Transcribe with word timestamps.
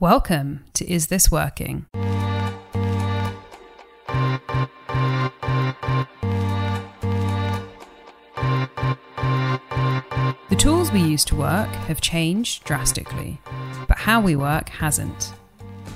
Welcome 0.00 0.64
to 0.72 0.84
Is 0.90 1.06
This 1.06 1.30
Working? 1.30 1.86
The 1.92 2.46
tools 10.58 10.90
we 10.90 10.98
use 10.98 11.24
to 11.26 11.36
work 11.36 11.68
have 11.68 12.00
changed 12.00 12.64
drastically, 12.64 13.40
but 13.86 13.96
how 13.96 14.20
we 14.20 14.34
work 14.34 14.68
hasn't. 14.68 15.32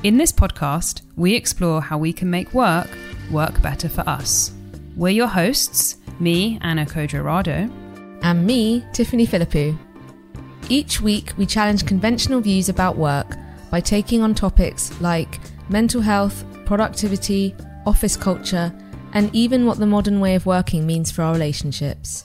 In 0.04 0.16
this 0.16 0.30
podcast, 0.30 1.02
we 1.16 1.34
explore 1.34 1.82
how 1.82 1.98
we 1.98 2.12
can 2.12 2.30
make 2.30 2.54
work 2.54 2.88
work 3.32 3.60
better 3.60 3.88
for 3.88 4.08
us. 4.08 4.52
We're 4.94 5.08
your 5.08 5.26
hosts, 5.26 5.96
me, 6.20 6.60
Anna 6.62 6.86
Codrea-Rado, 6.86 7.68
and 8.22 8.46
me, 8.46 8.84
Tiffany 8.92 9.26
Philippou. 9.26 9.76
Each 10.68 11.00
week, 11.00 11.32
we 11.36 11.46
challenge 11.46 11.84
conventional 11.84 12.40
views 12.40 12.68
about 12.68 12.96
work 12.96 13.36
by 13.70 13.80
taking 13.80 14.22
on 14.22 14.34
topics 14.34 14.98
like 15.00 15.38
mental 15.68 16.00
health, 16.00 16.44
productivity, 16.64 17.54
office 17.86 18.16
culture, 18.16 18.72
and 19.12 19.34
even 19.34 19.66
what 19.66 19.78
the 19.78 19.86
modern 19.86 20.20
way 20.20 20.34
of 20.34 20.46
working 20.46 20.86
means 20.86 21.10
for 21.10 21.22
our 21.22 21.32
relationships. 21.32 22.24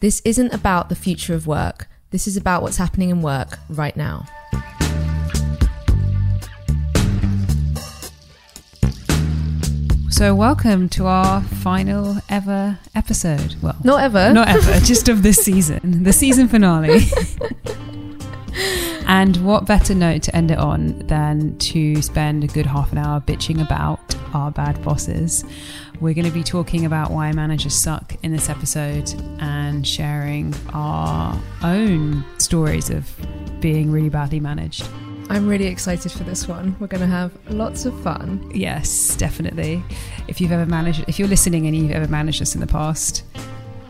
This 0.00 0.20
isn't 0.24 0.52
about 0.52 0.88
the 0.88 0.94
future 0.94 1.34
of 1.34 1.46
work, 1.46 1.88
this 2.10 2.26
is 2.26 2.36
about 2.36 2.62
what's 2.62 2.76
happening 2.76 3.10
in 3.10 3.22
work 3.22 3.58
right 3.70 3.96
now. 3.96 4.26
So, 10.10 10.34
welcome 10.34 10.90
to 10.90 11.06
our 11.06 11.40
final 11.40 12.18
ever 12.28 12.78
episode. 12.94 13.56
Well, 13.62 13.76
not 13.82 14.02
ever. 14.02 14.32
Not 14.32 14.48
ever, 14.48 14.78
just 14.80 15.08
of 15.08 15.22
this 15.22 15.42
season, 15.42 16.04
the 16.04 16.12
season 16.12 16.48
finale. 16.48 17.00
and 19.06 19.36
what 19.44 19.66
better 19.66 19.94
note 19.94 20.22
to 20.24 20.36
end 20.36 20.50
it 20.50 20.58
on 20.58 20.98
than 21.06 21.58
to 21.58 22.00
spend 22.02 22.44
a 22.44 22.46
good 22.46 22.66
half 22.66 22.92
an 22.92 22.98
hour 22.98 23.20
bitching 23.20 23.60
about 23.60 24.14
our 24.34 24.50
bad 24.50 24.82
bosses? 24.82 25.44
We're 26.00 26.14
going 26.14 26.26
to 26.26 26.32
be 26.32 26.42
talking 26.42 26.84
about 26.84 27.10
why 27.10 27.30
managers 27.32 27.74
suck 27.74 28.16
in 28.22 28.32
this 28.32 28.48
episode 28.48 29.12
and 29.38 29.86
sharing 29.86 30.54
our 30.72 31.40
own 31.62 32.24
stories 32.38 32.90
of 32.90 33.08
being 33.60 33.92
really 33.92 34.08
badly 34.08 34.40
managed. 34.40 34.88
I'm 35.28 35.46
really 35.46 35.66
excited 35.66 36.10
for 36.10 36.24
this 36.24 36.48
one. 36.48 36.76
We're 36.80 36.88
going 36.88 37.00
to 37.00 37.06
have 37.06 37.32
lots 37.48 37.86
of 37.86 37.98
fun. 38.02 38.50
Yes, 38.52 39.16
definitely. 39.16 39.82
If 40.28 40.40
you've 40.40 40.52
ever 40.52 40.66
managed, 40.66 41.04
if 41.08 41.18
you're 41.18 41.28
listening 41.28 41.66
and 41.66 41.76
you've 41.76 41.92
ever 41.92 42.08
managed 42.08 42.42
us 42.42 42.54
in 42.54 42.60
the 42.60 42.66
past, 42.66 43.22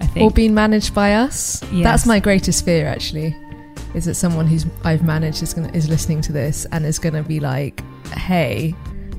I 0.00 0.06
think. 0.06 0.24
Or 0.24 0.30
been 0.34 0.54
managed 0.54 0.94
by 0.94 1.14
us. 1.14 1.62
Yes. 1.72 1.84
That's 1.84 2.06
my 2.06 2.20
greatest 2.20 2.64
fear, 2.64 2.86
actually. 2.86 3.34
Is 3.94 4.06
that 4.06 4.14
someone 4.14 4.46
who's 4.46 4.66
I've 4.84 5.02
managed 5.02 5.42
is, 5.42 5.52
gonna, 5.54 5.70
is 5.72 5.88
listening 5.88 6.20
to 6.22 6.32
this 6.32 6.66
and 6.72 6.86
is 6.86 6.98
going 6.98 7.14
to 7.14 7.22
be 7.22 7.40
like, 7.40 7.82
hey, 8.08 8.74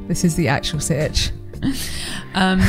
this 0.08 0.24
is 0.24 0.36
the 0.36 0.48
actual 0.48 0.80
sitch. 0.80 1.32
um, 2.34 2.62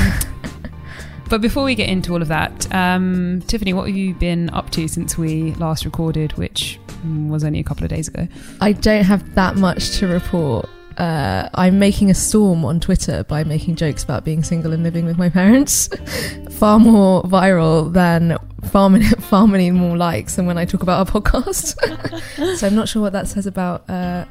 but 1.31 1.41
before 1.41 1.65
we 1.65 1.75
get 1.75 1.89
into 1.89 2.13
all 2.13 2.23
of 2.23 2.29
that, 2.29 2.73
um, 2.75 3.43
Tiffany, 3.47 3.73
what 3.73 3.87
have 3.89 3.97
you 3.97 4.15
been 4.15 4.51
up 4.51 4.71
to 4.71 4.87
since 4.87 5.17
we 5.17 5.55
last 5.55 5.85
recorded, 5.85 6.33
which 6.35 6.79
was 7.05 7.45
only 7.45 7.61
a 7.61 7.65
couple 7.65 7.85
of 7.85 7.91
days 7.91 8.09
ago. 8.09 8.27
I 8.61 8.73
don't 8.73 9.05
have 9.05 9.35
that 9.35 9.57
much 9.57 9.99
to 9.99 10.07
report. 10.07 10.69
Uh, 10.99 11.49
I'm 11.55 11.79
making 11.79 12.11
a 12.11 12.15
storm 12.15 12.65
on 12.65 12.81
Twitter 12.81 13.25
by 13.25 13.45
making 13.45 13.77
jokes 13.77 14.05
about 14.05 14.25
being 14.25 14.43
single 14.43 14.73
and 14.73 14.83
living 14.83 15.05
with 15.05 15.19
my 15.19 15.29
parents. 15.29 15.89
Far 16.51 16.79
more 16.79 17.23
viral 17.25 17.93
than 17.93 18.39
far 18.65 18.91
many, 18.91 19.05
far 19.21 19.47
many 19.47 19.71
more 19.71 19.97
likes 19.97 20.37
than 20.37 20.47
when 20.47 20.59
I 20.59 20.65
talk 20.65 20.83
about 20.83 21.07
our 21.07 21.21
podcast. 21.21 21.77
so 22.59 22.67
I'm 22.67 22.75
not 22.75 22.89
sure 22.89 23.03
what 23.03 23.13
that 23.13 23.29
says 23.29 23.47
about 23.47 23.89
uh, 23.89 24.25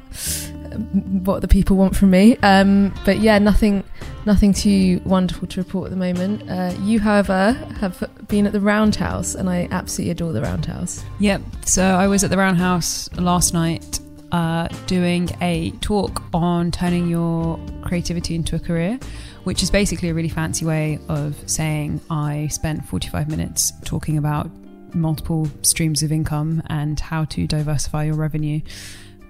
what 1.24 1.40
the 1.40 1.48
people 1.48 1.76
want 1.76 1.96
from 1.96 2.10
me. 2.10 2.36
Um, 2.38 2.94
but 3.04 3.18
yeah, 3.18 3.38
nothing, 3.38 3.84
nothing 4.26 4.52
too 4.52 5.00
wonderful 5.04 5.48
to 5.48 5.60
report 5.60 5.86
at 5.86 5.90
the 5.90 5.96
moment. 5.96 6.48
Uh, 6.50 6.74
you, 6.80 7.00
however, 7.00 7.52
have 7.80 8.02
been 8.28 8.46
at 8.46 8.52
the 8.52 8.60
Roundhouse, 8.60 9.34
and 9.34 9.48
I 9.48 9.68
absolutely 9.70 10.10
adore 10.10 10.32
the 10.32 10.42
Roundhouse. 10.42 11.04
Yep. 11.20 11.42
So 11.66 11.82
I 11.82 12.06
was 12.08 12.24
at 12.24 12.30
the 12.30 12.38
Roundhouse 12.38 13.12
last 13.14 13.54
night. 13.54 14.00
Uh, 14.32 14.66
doing 14.86 15.28
a 15.40 15.70
talk 15.80 16.22
on 16.34 16.72
turning 16.72 17.08
your 17.08 17.58
creativity 17.82 18.34
into 18.34 18.56
a 18.56 18.58
career, 18.58 18.98
which 19.44 19.62
is 19.62 19.70
basically 19.70 20.08
a 20.08 20.14
really 20.14 20.28
fancy 20.28 20.64
way 20.64 20.98
of 21.08 21.36
saying 21.48 22.00
I 22.10 22.48
spent 22.48 22.84
45 22.84 23.28
minutes 23.28 23.72
talking 23.84 24.18
about 24.18 24.50
multiple 24.92 25.48
streams 25.62 26.02
of 26.02 26.10
income 26.10 26.62
and 26.66 26.98
how 26.98 27.24
to 27.26 27.46
diversify 27.46 28.04
your 28.04 28.14
revenue 28.14 28.60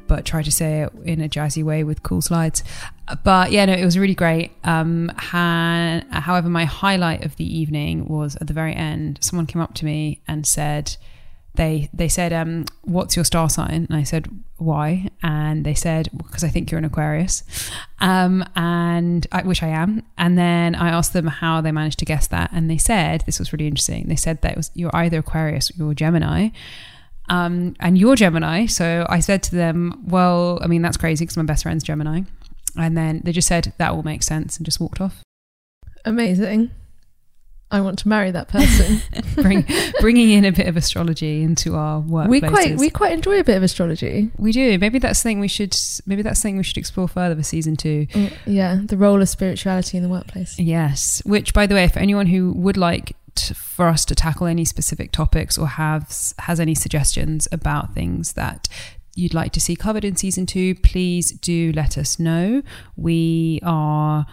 but 0.07 0.25
try 0.25 0.43
to 0.43 0.53
say 0.53 0.83
it 0.83 0.93
in 1.05 1.21
a 1.21 1.29
jazzy 1.29 1.63
way 1.63 1.85
with 1.85 2.03
cool 2.03 2.23
slides. 2.23 2.63
But 3.23 3.53
yeah, 3.53 3.65
no, 3.65 3.73
it 3.73 3.85
was 3.85 3.99
really 3.99 4.15
great. 4.15 4.53
Um, 4.65 5.11
ha- 5.17 6.03
however, 6.11 6.49
my 6.49 6.65
highlight 6.65 7.25
of 7.25 7.37
the 7.37 7.59
evening 7.59 8.07
was 8.07 8.37
at 8.37 8.47
the 8.47 8.53
very 8.53 8.75
end. 8.75 9.19
Someone 9.23 9.47
came 9.47 9.63
up 9.63 9.75
to 9.75 9.85
me 9.85 10.21
and 10.27 10.47
said, 10.47 10.97
they 11.55 11.89
they 11.93 12.09
said, 12.09 12.33
um, 12.33 12.65
"What's 12.83 13.17
your 13.17 13.25
star 13.25 13.49
sign?" 13.49 13.87
And 13.89 13.97
I 13.97 14.03
said, 14.03 14.29
"Why?" 14.57 15.11
And 15.23 15.65
they 15.65 15.75
said, 15.75 16.09
"Because 16.17 16.45
I 16.45 16.49
think 16.49 16.71
you're 16.71 16.79
an 16.79 16.85
Aquarius," 16.85 17.43
um, 18.01 18.45
and 18.57 19.27
I, 19.33 19.43
which 19.43 19.63
I 19.63 19.69
am. 19.69 20.03
And 20.19 20.37
then 20.37 20.75
I 20.75 20.89
asked 20.89 21.13
them 21.13 21.27
how 21.27 21.61
they 21.61 21.73
managed 21.73 21.99
to 22.01 22.05
guess 22.05 22.27
that, 22.29 22.51
and 22.53 22.71
they 22.71 22.79
said 22.79 23.23
this 23.27 23.39
was 23.39 23.53
really 23.53 23.67
interesting. 23.67 24.07
They 24.09 24.17
said 24.17 24.43
that 24.43 24.57
was 24.57 24.71
you're 24.75 24.95
either 24.95 25.19
Aquarius 25.19 25.71
or 25.71 25.75
you're 25.77 25.95
Gemini 25.95 26.51
um, 27.29 27.75
and 27.81 27.97
you're 27.97 28.17
Gemini. 28.17 28.67
So 28.67 29.07
I 29.09 29.21
said 29.21 29.43
to 29.45 29.55
them, 29.55 30.03
well, 30.07 30.59
I 30.63 30.67
mean, 30.67 30.83
that's 30.83 30.97
crazy 30.97 31.25
because 31.25 31.37
my 31.37 31.43
best 31.45 31.63
friend's 31.63 31.85
Gemini. 31.85 32.23
And 32.77 32.97
then 32.97 33.21
they 33.25 33.33
just 33.33 33.49
said, 33.49 33.73
that 33.79 33.93
all 33.93 34.03
makes 34.03 34.27
sense 34.27 34.57
and 34.57 34.67
just 34.67 34.81
walked 34.81 35.01
off. 35.01 35.23
Amazing. 36.05 36.71
I 37.75 37.81
want 37.81 37.99
to 37.99 38.09
marry 38.09 38.31
that 38.31 38.47
person. 38.47 39.03
Bring, 39.35 39.67
bringing 40.01 40.31
in 40.31 40.45
a 40.45 40.53
bit 40.53 40.69
of 40.69 40.77
astrology 40.77 41.43
into 41.43 41.75
our 41.75 41.99
work. 41.99 42.29
We 42.29 42.41
quite 42.41 42.77
we 42.77 42.89
quite 42.89 43.13
enjoy 43.13 43.41
a 43.41 43.45
bit 43.45 43.57
of 43.57 43.65
astrology. 43.65 44.31
We 44.39 44.53
do. 44.53 44.79
Maybe 44.79 45.01
that's 45.01 45.19
something 45.19 45.41
we 45.41 45.49
should. 45.49 45.77
Maybe 46.07 46.23
that's 46.23 46.41
something 46.41 46.57
we 46.57 46.63
should 46.63 46.79
explore 46.79 47.09
further 47.09 47.35
for 47.35 47.43
season 47.43 47.75
two. 47.75 48.07
Mm, 48.07 48.33
yeah, 48.47 48.79
the 48.81 48.97
role 48.97 49.21
of 49.21 49.29
spirituality 49.29 49.97
in 49.97 50.05
the 50.05 50.09
workplace. 50.09 50.57
Yes. 50.57 51.21
Which, 51.25 51.53
by 51.53 51.67
the 51.67 51.75
way, 51.75 51.89
for 51.89 51.99
anyone 51.99 52.27
who 52.27 52.53
would 52.53 52.77
like 52.77 53.17
for 53.57 53.89
us 53.89 54.05
to 54.05 54.15
tackle 54.15 54.47
any 54.47 54.65
specific 54.65 55.11
topics 55.11 55.59
or 55.59 55.67
has 55.67 56.33
has 56.39 56.61
any 56.61 56.77
suggestions 56.77 57.49
about 57.51 57.93
things 57.93 58.35
that 58.35 58.69
you'd 59.17 59.35
like 59.35 59.51
to 59.53 59.61
see 59.61 59.75
covered 59.75 60.05
in 60.05 60.15
season 60.15 60.47
two, 60.47 60.77
please 60.77 61.33
do 61.33 61.73
let 61.73 61.99
us 61.99 62.21
know. 62.21 62.63
We 62.97 63.59
are 63.65 64.27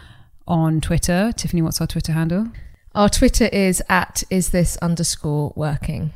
on 0.47 0.79
Twitter. 0.79 1.31
Tiffany, 1.35 1.63
what's 1.63 1.81
our 1.81 1.87
Twitter 1.87 2.11
handle? 2.11 2.47
Our 2.93 3.09
Twitter 3.09 3.45
is 3.45 3.81
at 3.87 4.23
is 4.29 4.49
this 4.49 4.77
underscore 4.77 5.53
working. 5.55 6.11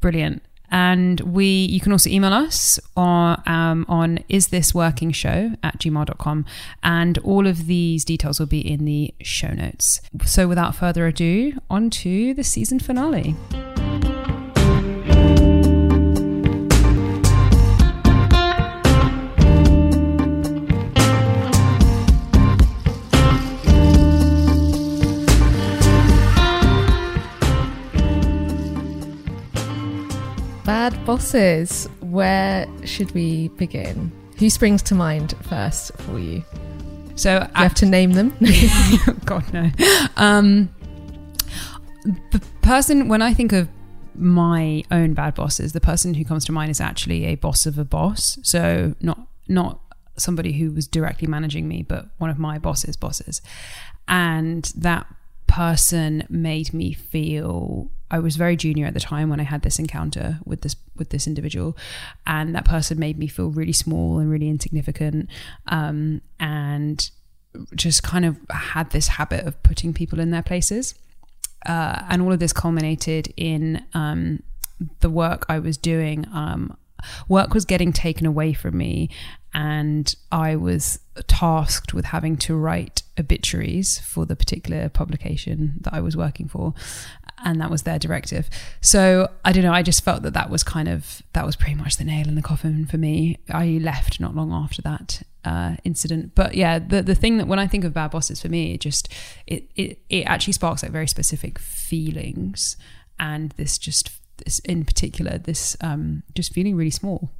Brilliant. 0.00 0.42
And 0.70 1.20
we, 1.20 1.46
you 1.46 1.80
can 1.80 1.92
also 1.92 2.10
email 2.10 2.32
us 2.32 2.78
on, 2.96 3.40
um, 3.46 3.86
on 3.88 4.18
is 4.28 4.48
this 4.48 4.74
working 4.74 5.12
show 5.12 5.52
at 5.62 5.78
gmail.com. 5.78 6.44
And 6.82 7.18
all 7.18 7.46
of 7.46 7.66
these 7.66 8.04
details 8.04 8.40
will 8.40 8.46
be 8.46 8.60
in 8.60 8.84
the 8.84 9.14
show 9.22 9.50
notes. 9.50 10.00
So 10.24 10.48
without 10.48 10.74
further 10.74 11.06
ado, 11.06 11.52
on 11.70 11.90
to 11.90 12.34
the 12.34 12.44
season 12.44 12.80
finale. 12.80 13.36
Bosses. 31.16 31.88
Where 32.00 32.68
should 32.84 33.10
we 33.12 33.48
begin? 33.48 34.12
Who 34.36 34.50
springs 34.50 34.82
to 34.82 34.94
mind 34.94 35.34
first 35.48 35.96
for 36.02 36.18
you? 36.18 36.44
So 37.14 37.36
you 37.36 37.48
have 37.54 37.72
to 37.76 37.86
name 37.86 38.12
them. 38.12 38.36
God 39.24 39.50
no. 39.50 39.70
Um, 40.18 40.68
the 42.04 42.42
person 42.60 43.08
when 43.08 43.22
I 43.22 43.32
think 43.32 43.54
of 43.54 43.66
my 44.14 44.84
own 44.90 45.14
bad 45.14 45.34
bosses, 45.36 45.72
the 45.72 45.80
person 45.80 46.12
who 46.12 46.22
comes 46.22 46.44
to 46.44 46.52
mind 46.52 46.70
is 46.70 46.82
actually 46.82 47.24
a 47.24 47.36
boss 47.36 47.64
of 47.64 47.78
a 47.78 47.84
boss. 47.86 48.38
So 48.42 48.94
not 49.00 49.26
not 49.48 49.80
somebody 50.18 50.52
who 50.52 50.70
was 50.70 50.86
directly 50.86 51.28
managing 51.28 51.66
me, 51.66 51.82
but 51.82 52.10
one 52.18 52.28
of 52.28 52.38
my 52.38 52.58
boss's 52.58 52.94
bosses. 52.94 53.40
And 54.06 54.70
that 54.76 55.06
person 55.46 56.26
made 56.28 56.74
me 56.74 56.92
feel 56.92 57.90
I 58.10 58.18
was 58.18 58.36
very 58.36 58.56
junior 58.56 58.86
at 58.86 58.94
the 58.94 59.00
time 59.00 59.28
when 59.28 59.40
I 59.40 59.44
had 59.44 59.62
this 59.62 59.78
encounter 59.78 60.38
with 60.44 60.60
this 60.62 60.76
with 60.96 61.10
this 61.10 61.26
individual, 61.26 61.76
and 62.26 62.54
that 62.54 62.64
person 62.64 62.98
made 62.98 63.18
me 63.18 63.26
feel 63.26 63.50
really 63.50 63.72
small 63.72 64.18
and 64.18 64.30
really 64.30 64.48
insignificant, 64.48 65.28
um, 65.66 66.20
and 66.38 67.10
just 67.74 68.02
kind 68.02 68.24
of 68.24 68.38
had 68.50 68.90
this 68.90 69.08
habit 69.08 69.46
of 69.46 69.60
putting 69.62 69.92
people 69.92 70.20
in 70.20 70.30
their 70.30 70.42
places, 70.42 70.94
uh, 71.66 72.02
and 72.08 72.22
all 72.22 72.32
of 72.32 72.38
this 72.38 72.52
culminated 72.52 73.32
in 73.36 73.84
um, 73.94 74.42
the 75.00 75.10
work 75.10 75.44
I 75.48 75.58
was 75.58 75.76
doing. 75.76 76.26
Um, 76.32 76.76
work 77.28 77.54
was 77.54 77.64
getting 77.64 77.92
taken 77.92 78.26
away 78.26 78.52
from 78.52 78.76
me, 78.76 79.10
and 79.52 80.14
I 80.30 80.56
was 80.56 81.00
tasked 81.26 81.94
with 81.94 82.06
having 82.06 82.36
to 82.38 82.56
write 82.56 83.02
obituaries 83.18 83.98
for 83.98 84.26
the 84.26 84.36
particular 84.36 84.88
publication 84.88 85.78
that 85.80 85.94
I 85.94 86.00
was 86.00 86.16
working 86.16 86.46
for 86.48 86.74
and 87.44 87.60
that 87.60 87.70
was 87.70 87.82
their 87.82 87.98
directive. 87.98 88.48
So 88.80 89.30
I 89.44 89.52
don't 89.52 89.62
know. 89.62 89.72
I 89.72 89.82
just 89.82 90.02
felt 90.04 90.22
that 90.22 90.34
that 90.34 90.50
was 90.50 90.62
kind 90.62 90.88
of 90.88 91.22
that 91.32 91.44
was 91.44 91.56
pretty 91.56 91.74
much 91.74 91.96
the 91.96 92.04
nail 92.04 92.28
in 92.28 92.34
the 92.34 92.42
coffin 92.42 92.86
for 92.86 92.98
me. 92.98 93.38
I 93.50 93.78
left 93.82 94.20
not 94.20 94.34
long 94.34 94.52
after 94.52 94.82
that 94.82 95.22
uh, 95.44 95.76
incident. 95.84 96.34
But 96.34 96.54
yeah, 96.54 96.78
the 96.78 97.02
the 97.02 97.14
thing 97.14 97.38
that 97.38 97.46
when 97.46 97.58
I 97.58 97.66
think 97.66 97.84
of 97.84 97.94
bad 97.94 98.10
bosses 98.10 98.42
for 98.42 98.48
me, 98.48 98.74
it 98.74 98.80
just 98.80 99.12
it 99.46 99.70
it 99.76 99.98
it 100.08 100.24
actually 100.24 100.54
sparks 100.54 100.82
like 100.82 100.92
very 100.92 101.08
specific 101.08 101.58
feelings, 101.58 102.76
and 103.18 103.52
this 103.52 103.78
just 103.78 104.10
this 104.44 104.58
in 104.60 104.84
particular 104.84 105.38
this 105.38 105.78
um 105.80 106.22
just 106.34 106.52
feeling 106.52 106.76
really 106.76 106.90
small. 106.90 107.30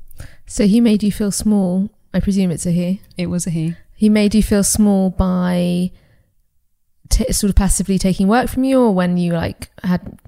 So 0.47 0.67
he 0.67 0.81
made 0.81 1.03
you 1.03 1.13
feel 1.13 1.31
small. 1.33 1.91
I 2.15 2.21
presume 2.21 2.51
it's 2.51 2.65
a 2.65 2.71
he. 2.71 3.03
It 3.19 3.27
was 3.27 3.47
a 3.47 3.51
he. 3.51 3.75
He 3.95 4.09
made 4.09 4.35
you 4.35 4.43
feel 4.43 4.63
small 4.63 5.11
by 5.11 5.91
t- 7.09 7.33
sort 7.33 7.51
of 7.51 7.57
passively 7.57 7.99
taking 7.99 8.29
work 8.29 8.49
from 8.49 8.65
you, 8.65 8.81
or 8.81 8.93
when 8.93 9.17
you 9.17 9.33
like 9.33 9.71
had 9.83 10.19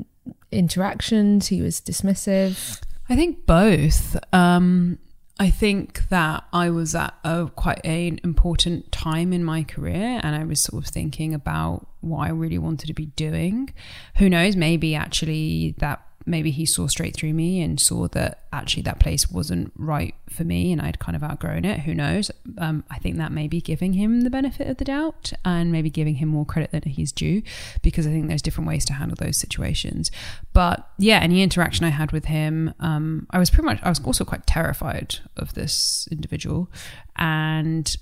interactions, 0.51 1.49
he 1.49 1.63
was 1.63 1.81
dismissive? 1.81 2.81
I 3.09 3.17
think 3.17 3.47
both. 3.47 4.17
Um, 4.33 4.99
I 5.41 5.51
think 5.51 6.09
that 6.09 6.45
I 6.53 6.71
was 6.71 6.95
at 6.95 7.15
a 7.23 7.49
quite 7.55 7.85
an 7.85 8.19
important 8.25 8.91
time 8.91 9.33
in 9.33 9.45
my 9.45 9.63
career 9.63 10.21
and 10.23 10.35
I 10.35 10.45
was 10.45 10.61
sort 10.61 10.83
of 10.83 10.91
thinking 10.91 11.33
about 11.33 11.87
what 12.01 12.27
I 12.27 12.31
really 12.31 12.59
wanted 12.59 12.89
to 12.89 12.95
be 12.95 13.07
doing. 13.07 13.73
Who 14.17 14.29
knows, 14.29 14.57
maybe 14.57 14.97
actually 14.97 15.77
that 15.79 16.03
maybe 16.29 16.51
he 16.51 16.67
saw 16.67 16.87
straight 16.87 17.15
through 17.15 17.33
me 17.33 17.61
and 17.61 17.81
saw 17.81 18.07
that 18.09 18.45
actually 18.53 18.83
that 18.83 19.01
place 19.01 19.31
wasn't 19.31 19.73
right 19.77 20.15
for 20.29 20.45
me 20.45 20.73
and 20.73 20.81
I'd 20.81 20.99
kind 20.99 21.17
of 21.17 21.23
outgrown 21.23 21.65
it. 21.65 21.81
Who 21.81 21.95
knows? 21.95 22.31
Um, 22.59 22.85
I 22.91 22.99
think 22.99 23.17
that 23.17 23.33
may 23.33 23.49
be 23.49 23.61
giving 23.61 23.95
him 23.95 24.23
the 24.23 24.31
benefit 24.31 24.69
of 24.69 24.77
the 24.77 24.85
doubt 24.85 25.33
and 25.45 25.73
maybe 25.73 25.91
giving 25.91 26.17
him 26.17 26.29
more 26.29 26.45
credit 26.45 26.71
than 26.71 26.83
he's 26.83 27.13
due 27.13 27.43
because 27.83 28.07
I 28.07 28.11
think 28.11 28.29
there's 28.29 28.43
different 28.43 28.69
ways 28.69 28.85
to 28.87 28.93
handle 28.95 29.17
those 29.19 29.37
situations. 29.37 30.11
But 30.53 30.89
yeah, 30.99 31.19
any 31.19 31.43
interaction 31.43 31.85
I 31.85 31.91
had 31.91 32.13
with 32.13 32.27
him, 32.27 32.75
um, 32.81 33.27
I 33.31 33.39
was 33.39 33.51
pretty 33.51 33.67
much, 33.67 33.81
I 33.83 33.89
was 33.89 34.05
also 34.05 34.25
quite 34.25 34.47
terrified 34.47 35.17
of 35.37 35.55
this 35.55 36.09
individual. 36.11 36.71
And 37.17 37.97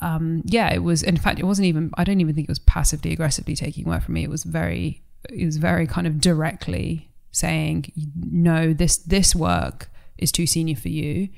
um, 0.00 0.42
yeah, 0.46 0.72
it 0.72 0.82
was, 0.82 1.02
in 1.02 1.16
fact, 1.16 1.38
it 1.38 1.44
wasn't 1.44 1.66
even, 1.66 1.90
I 1.94 2.04
don't 2.04 2.20
even 2.20 2.34
think 2.34 2.48
it 2.48 2.50
was 2.50 2.58
passively 2.60 3.12
aggressively 3.12 3.54
taking 3.54 3.84
work 3.84 4.02
from 4.04 4.14
me. 4.14 4.24
It 4.24 4.30
was 4.30 4.44
very, 4.44 5.02
it 5.28 5.44
was 5.44 5.58
very 5.58 5.86
kind 5.86 6.06
of 6.06 6.20
directly 6.20 7.11
saying, 7.32 7.90
no, 8.14 8.72
this 8.72 8.98
this 8.98 9.34
work 9.34 9.90
is 10.18 10.30
too 10.30 10.46
senior 10.46 10.76
for 10.76 10.88
you, 10.88 11.30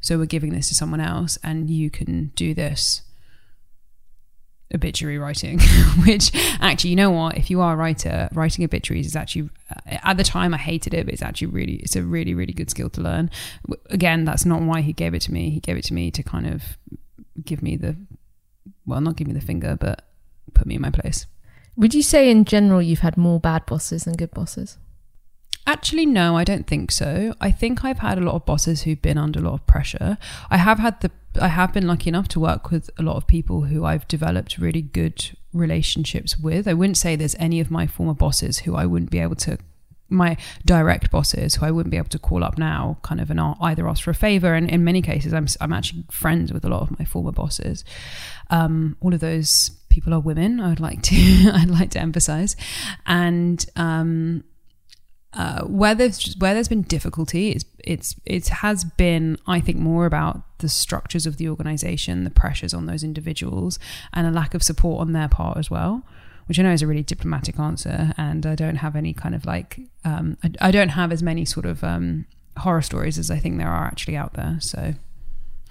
so 0.00 0.16
we're 0.16 0.26
giving 0.26 0.52
this 0.52 0.68
to 0.68 0.74
someone 0.74 1.00
else, 1.00 1.36
and 1.42 1.68
you 1.68 1.90
can 1.90 2.32
do 2.34 2.54
this 2.54 3.02
obituary 4.74 5.18
writing. 5.18 5.60
Which 6.06 6.30
actually 6.60 6.90
you 6.90 6.96
know 6.96 7.10
what? 7.10 7.36
If 7.36 7.50
you 7.50 7.60
are 7.60 7.74
a 7.74 7.76
writer 7.76 8.28
writing 8.32 8.64
obituaries 8.64 9.06
is 9.06 9.16
actually 9.16 9.50
uh, 9.70 9.98
at 10.02 10.16
the 10.16 10.24
time 10.24 10.54
i 10.54 10.56
hated 10.56 10.94
it 10.94 11.04
but 11.04 11.12
it's 11.12 11.22
actually 11.22 11.48
really 11.48 11.74
it's 11.74 11.96
a 11.96 12.02
really 12.02 12.34
really 12.34 12.52
good 12.52 12.70
skill 12.70 12.88
to 12.90 13.00
learn. 13.00 13.30
Again 13.90 14.24
that's 14.24 14.44
not 14.44 14.62
why 14.62 14.80
he 14.80 14.92
gave 14.92 15.14
it 15.14 15.22
to 15.22 15.32
me. 15.32 15.50
He 15.50 15.60
gave 15.60 15.76
it 15.76 15.84
to 15.84 15.94
me 15.94 16.10
to 16.10 16.22
kind 16.22 16.46
of 16.46 16.78
give 17.44 17.62
me 17.62 17.76
the 17.76 17.96
well 18.86 19.00
not 19.00 19.16
give 19.16 19.26
me 19.26 19.34
the 19.34 19.40
finger 19.40 19.76
but 19.78 20.06
put 20.54 20.66
me 20.66 20.76
in 20.76 20.82
my 20.82 20.90
place. 20.90 21.26
Would 21.76 21.94
you 21.94 22.02
say 22.02 22.30
in 22.30 22.44
general 22.44 22.82
you've 22.82 23.00
had 23.00 23.16
more 23.16 23.40
bad 23.40 23.66
bosses 23.66 24.04
than 24.04 24.14
good 24.14 24.32
bosses 24.32 24.78
Actually, 25.66 26.06
no, 26.06 26.36
I 26.36 26.44
don't 26.44 26.66
think 26.66 26.90
so. 26.90 27.34
I 27.40 27.50
think 27.50 27.84
I've 27.84 28.00
had 28.00 28.18
a 28.18 28.20
lot 28.20 28.34
of 28.34 28.44
bosses 28.44 28.82
who've 28.82 29.00
been 29.00 29.18
under 29.18 29.38
a 29.38 29.42
lot 29.42 29.54
of 29.54 29.66
pressure. 29.66 30.18
I 30.50 30.56
have 30.56 30.78
had 30.78 31.00
the 31.00 31.10
I 31.40 31.48
have 31.48 31.72
been 31.72 31.86
lucky 31.86 32.08
enough 32.08 32.28
to 32.28 32.40
work 32.40 32.70
with 32.70 32.90
a 32.98 33.02
lot 33.02 33.16
of 33.16 33.26
people 33.26 33.62
who 33.62 33.84
I've 33.84 34.06
developed 34.06 34.58
really 34.58 34.82
good 34.82 35.30
relationships 35.52 36.38
with. 36.38 36.68
I 36.68 36.74
wouldn't 36.74 36.98
say 36.98 37.16
there's 37.16 37.36
any 37.36 37.58
of 37.58 37.70
my 37.70 37.86
former 37.86 38.12
bosses 38.12 38.60
who 38.60 38.74
I 38.74 38.84
wouldn't 38.84 39.10
be 39.10 39.18
able 39.18 39.36
to 39.36 39.58
my 40.12 40.36
direct 40.64 41.10
bosses 41.10 41.54
who 41.54 41.64
I 41.64 41.70
wouldn't 41.70 41.90
be 41.90 41.96
able 41.96 42.10
to 42.10 42.18
call 42.18 42.44
up 42.44 42.58
now, 42.58 42.98
kind 43.02 43.20
of 43.20 43.30
and 43.30 43.40
either 43.40 43.88
ask 43.88 44.04
for 44.04 44.10
a 44.10 44.14
favor. 44.14 44.54
And 44.54 44.68
in 44.68 44.84
many 44.84 45.00
cases, 45.00 45.32
I'm 45.32 45.46
I'm 45.60 45.72
actually 45.72 46.04
friends 46.10 46.52
with 46.52 46.64
a 46.64 46.68
lot 46.68 46.82
of 46.82 46.98
my 46.98 47.04
former 47.04 47.32
bosses. 47.32 47.84
Um, 48.50 48.96
all 49.00 49.14
of 49.14 49.20
those 49.20 49.70
people 49.88 50.12
are 50.12 50.20
women. 50.20 50.60
I'd 50.60 50.80
like 50.80 51.02
to 51.02 51.16
I'd 51.54 51.70
like 51.70 51.90
to 51.92 52.00
emphasize, 52.00 52.56
and 53.06 53.64
um, 53.76 54.44
uh, 55.34 55.62
where 55.62 55.94
there's 55.94 56.34
where 56.38 56.52
there's 56.52 56.68
been 56.68 56.82
difficulty, 56.82 57.50
it's 57.50 57.64
it's 57.78 58.16
it 58.26 58.48
has 58.48 58.84
been 58.84 59.38
I 59.46 59.60
think 59.60 59.78
more 59.78 60.04
about 60.04 60.42
the 60.58 60.68
structures 60.68 61.26
of 61.26 61.38
the 61.38 61.48
organization, 61.48 62.24
the 62.24 62.30
pressures 62.30 62.74
on 62.74 62.86
those 62.86 63.02
individuals, 63.02 63.78
and 64.12 64.26
a 64.26 64.30
lack 64.30 64.54
of 64.54 64.62
support 64.62 65.00
on 65.00 65.12
their 65.12 65.28
part 65.28 65.56
as 65.56 65.70
well. 65.70 66.02
Which 66.46 66.58
I 66.58 66.62
know 66.62 66.72
is 66.72 66.82
a 66.82 66.86
really 66.86 67.02
diplomatic 67.02 67.58
answer, 67.58 68.12
and 68.18 68.44
I 68.44 68.54
don't 68.54 68.76
have 68.76 68.94
any 68.94 69.14
kind 69.14 69.34
of 69.34 69.46
like 69.46 69.80
um, 70.04 70.36
I, 70.42 70.50
I, 70.60 70.70
don't 70.70 70.90
have 70.90 71.12
as 71.12 71.22
many 71.22 71.44
sort 71.44 71.64
of 71.64 71.82
um, 71.82 72.26
horror 72.58 72.82
stories 72.82 73.16
as 73.16 73.30
I 73.30 73.38
think 73.38 73.58
there 73.58 73.70
are 73.70 73.84
actually 73.84 74.16
out 74.16 74.34
there. 74.34 74.58
So, 74.60 74.94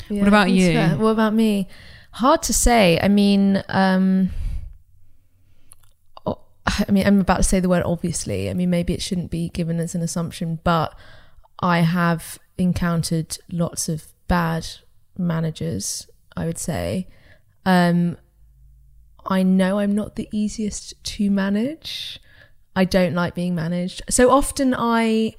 yeah, 0.10 0.20
what 0.22 0.28
about 0.28 0.50
you? 0.50 0.74
Fair. 0.74 0.98
What 0.98 1.12
about 1.12 1.34
me? 1.34 1.68
Hard 2.12 2.42
to 2.44 2.54
say. 2.54 3.00
I 3.02 3.10
mean. 3.10 3.64
Um 3.70 4.32
I 6.66 6.92
mean, 6.92 7.06
I'm 7.06 7.20
about 7.20 7.38
to 7.38 7.44
say 7.44 7.60
the 7.60 7.70
word 7.70 7.84
obviously. 7.86 8.50
I 8.50 8.54
mean, 8.54 8.70
maybe 8.70 8.94
it 8.94 9.02
shouldn't 9.02 9.32
be 9.32 9.50
given 9.50 9.80
as 9.80 9.96
an 9.96 10.02
assumption, 10.02 10.60
but 10.64 10.96
I 11.60 11.80
have 11.80 12.40
encountered 12.58 13.38
lots 13.52 13.90
of 13.90 14.08
bad 14.28 14.68
managers, 15.18 16.08
I 16.36 16.46
would 16.46 16.58
say. 16.58 17.08
Um, 17.66 18.18
I 19.26 19.44
know 19.44 19.80
I'm 19.80 19.94
not 19.94 20.16
the 20.16 20.28
easiest 20.32 21.02
to 21.04 21.30
manage. 21.30 22.20
I 22.76 22.86
don't 22.86 23.14
like 23.14 23.36
being 23.36 23.56
managed. 23.56 24.02
So 24.10 24.32
often 24.32 24.74
I. 24.78 25.36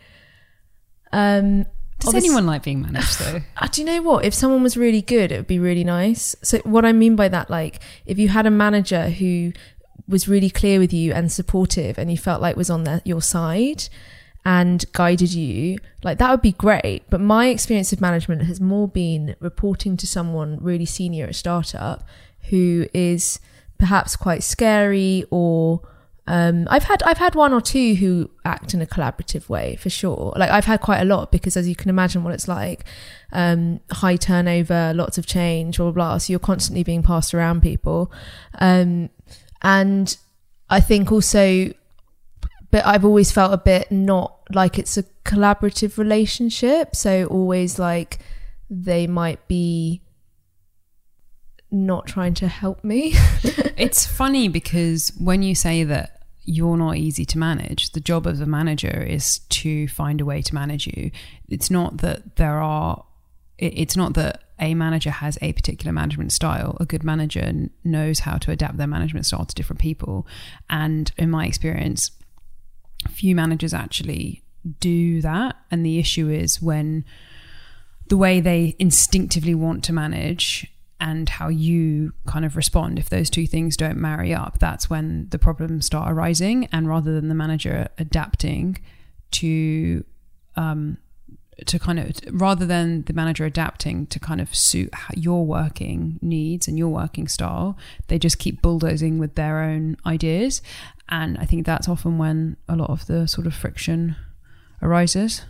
Um, 1.13 1.67
Does 1.99 2.15
anyone 2.15 2.47
like 2.47 2.63
being 2.63 2.83
managed 2.83 3.19
though? 3.19 3.41
Uh, 3.57 3.69
do 3.69 3.81
you 3.81 3.87
know 3.87 4.03
what? 4.03 4.25
If 4.25 4.35
someone 4.35 4.63
was 4.63 4.77
really 4.77 5.03
good, 5.03 5.33
it 5.33 5.37
would 5.37 5.47
be 5.47 5.59
really 5.59 5.85
nice. 5.85 6.35
So, 6.43 6.59
what 6.59 6.85
I 6.85 6.93
mean 6.93 7.17
by 7.17 7.29
that, 7.29 7.49
like, 7.51 7.81
if 8.07 8.19
you 8.19 8.29
had 8.29 8.47
a 8.47 8.51
manager 8.51 9.09
who 9.09 9.53
was 10.09 10.29
really 10.29 10.51
clear 10.51 10.79
with 10.79 10.93
you 10.93 11.13
and 11.13 11.31
supportive 11.31 11.99
and 11.99 12.11
you 12.11 12.19
felt 12.19 12.43
like 12.43 12.57
was 12.57 12.71
on 12.71 13.01
your 13.05 13.23
side 13.23 13.89
and 14.45 14.85
guided 14.93 15.33
you, 15.33 15.79
like 16.03 16.19
that 16.19 16.31
would 16.31 16.43
be 16.43 16.53
great. 16.53 17.03
But 17.09 17.21
my 17.21 17.49
experience 17.49 17.93
of 17.93 18.01
management 18.01 18.43
has 18.43 18.61
more 18.61 18.89
been 18.89 19.37
reporting 19.41 19.97
to 19.99 20.07
someone 20.07 20.59
really 20.61 20.87
senior 20.87 21.27
at 21.27 21.35
startup 21.35 22.05
who 22.51 22.87
is 22.93 23.39
perhaps 23.79 24.17
quite 24.17 24.43
scary 24.43 25.25
or 25.31 25.83
um, 26.29 26.69
I've 26.71 26.85
had 26.85 27.03
I've 27.03 27.19
had 27.19 27.35
one 27.35 27.53
or 27.53 27.61
two 27.61 27.97
who 27.97 28.31
act 28.45 28.75
in 28.75 28.81
a 28.81 28.87
collaborative 28.87 29.49
way 29.49 29.77
for 29.77 29.91
sure. 29.91 30.33
Like 30.37 30.51
I've 30.51 30.67
had 30.67 30.81
quite 30.81 31.01
a 31.01 31.05
lot 31.05 31.33
because 31.33 31.57
as 31.57 31.69
you 31.69 31.75
can 31.75 31.91
imagine 31.91 32.23
what 32.23 32.33
it's 32.33 32.47
like, 32.47 32.85
um, 33.33 33.81
high 33.91 34.17
turnover, 34.17 34.93
lots 34.95 35.19
of 35.19 35.27
change, 35.27 35.79
blah, 35.79 35.87
blah 35.87 35.93
blah. 35.93 36.19
So 36.19 36.33
you're 36.33 36.41
constantly 36.41 36.85
being 36.85 37.03
passed 37.03 37.35
around 37.35 37.63
people. 37.63 38.13
Um, 38.61 39.11
and 39.63 40.17
I 40.69 40.81
think 40.81 41.13
also, 41.13 41.73
but 42.71 42.87
I've 42.87 43.05
always 43.05 43.31
felt 43.31 43.53
a 43.53 43.59
bit 43.59 43.91
not 43.93 44.39
like 44.51 44.79
it's 44.79 44.97
a 44.97 45.05
collaborative 45.25 45.99
relationship. 45.99 46.97
So 46.97 47.27
always 47.27 47.79
like 47.79 48.19
they 48.69 49.07
might 49.07 49.47
be 49.49 50.03
not 51.71 52.07
trying 52.07 52.35
to 52.35 52.49
help 52.49 52.83
me. 52.85 53.13
it's 53.77 54.07
funny 54.07 54.49
because 54.49 55.13
when 55.19 55.43
you 55.43 55.55
say 55.55 55.85
that 55.85 56.23
you're 56.45 56.77
not 56.77 56.97
easy 56.97 57.25
to 57.25 57.39
manage, 57.39 57.91
the 57.93 58.01
job 58.01 58.27
of 58.27 58.41
a 58.41 58.47
manager 58.47 59.03
is 59.03 59.39
to 59.49 59.87
find 59.89 60.21
a 60.21 60.25
way 60.25 60.43
to 60.43 60.55
manage 60.55 60.87
you. 60.87 61.11
It's 61.49 61.71
not 61.71 61.99
that 61.99 62.37
there 62.37 62.61
are, 62.61 63.05
it's 63.59 63.97
not 63.97 64.15
that 64.15 64.43
a 64.63 64.75
manager 64.75 65.11
has 65.11 65.37
a 65.43 65.53
particular 65.53 65.93
management 65.93 66.33
style, 66.33 66.77
a 66.81 66.87
good 66.87 67.03
manager 67.03 67.53
knows 67.85 68.21
how 68.21 68.39
to 68.39 68.53
adapt 68.53 68.79
their 68.79 68.87
management 68.87 69.27
style 69.27 69.45
to 69.45 69.55
different 69.55 69.81
people. 69.81 70.27
And 70.71 71.13
in 71.19 71.31
my 71.31 71.47
experience, 71.47 72.13
few 73.11 73.35
managers 73.35 73.75
actually 73.75 74.45
do 74.79 75.21
that. 75.21 75.57
And 75.71 75.85
the 75.85 75.99
issue 75.99 76.31
is 76.31 76.63
when 76.63 77.05
the 78.07 78.17
way 78.17 78.41
they 78.41 78.77
instinctively 78.79 79.55
want 79.55 79.83
to 79.85 79.93
manage 79.93 80.73
and 81.01 81.29
how 81.29 81.49
you 81.49 82.13
kind 82.27 82.45
of 82.45 82.55
respond 82.55 82.97
if 83.01 83.11
those 83.11 83.29
two 83.29 83.47
things 83.47 83.77
don't 83.77 83.97
marry 83.97 84.33
up 84.33 84.61
that's 84.61 84.89
when 84.89 85.27
the 85.31 85.39
problems 85.39 85.85
start 85.85 86.13
arising 86.13 86.69
and 86.71 86.89
rather 86.89 87.13
than 87.13 87.29
the 87.29 87.35
manager 87.35 87.89
adapting 87.99 88.79
to 89.33 90.05
um, 90.55 90.97
to 91.67 91.79
kind 91.79 91.99
of 91.99 92.17
rather 92.31 92.65
than 92.67 93.03
the 93.03 93.13
manager 93.13 93.45
adapting 93.45 94.07
to 94.07 94.19
kind 94.19 94.41
of 94.41 94.55
suit 94.55 94.91
your 95.15 95.45
working 95.45 96.19
needs 96.23 96.67
and 96.67 96.79
your 96.79 96.89
working 96.89 97.29
style 97.29 97.77
they 98.09 98.19
just 98.19 98.39
keep 98.39 98.63
bulldozing 98.63 99.19
with 99.19 99.35
their 99.35 99.61
own 99.61 99.97
ideas. 100.07 100.63
And 101.09 101.37
i 101.39 101.45
think 101.45 101.67
that's 101.67 101.89
often 101.89 102.19
when 102.19 102.57
a 102.69 102.77
lot 102.77 102.91
of 102.91 103.07
the 103.07 103.27
sort 103.27 103.47
of 103.47 103.55
friction 103.55 104.17
arises 104.81 105.43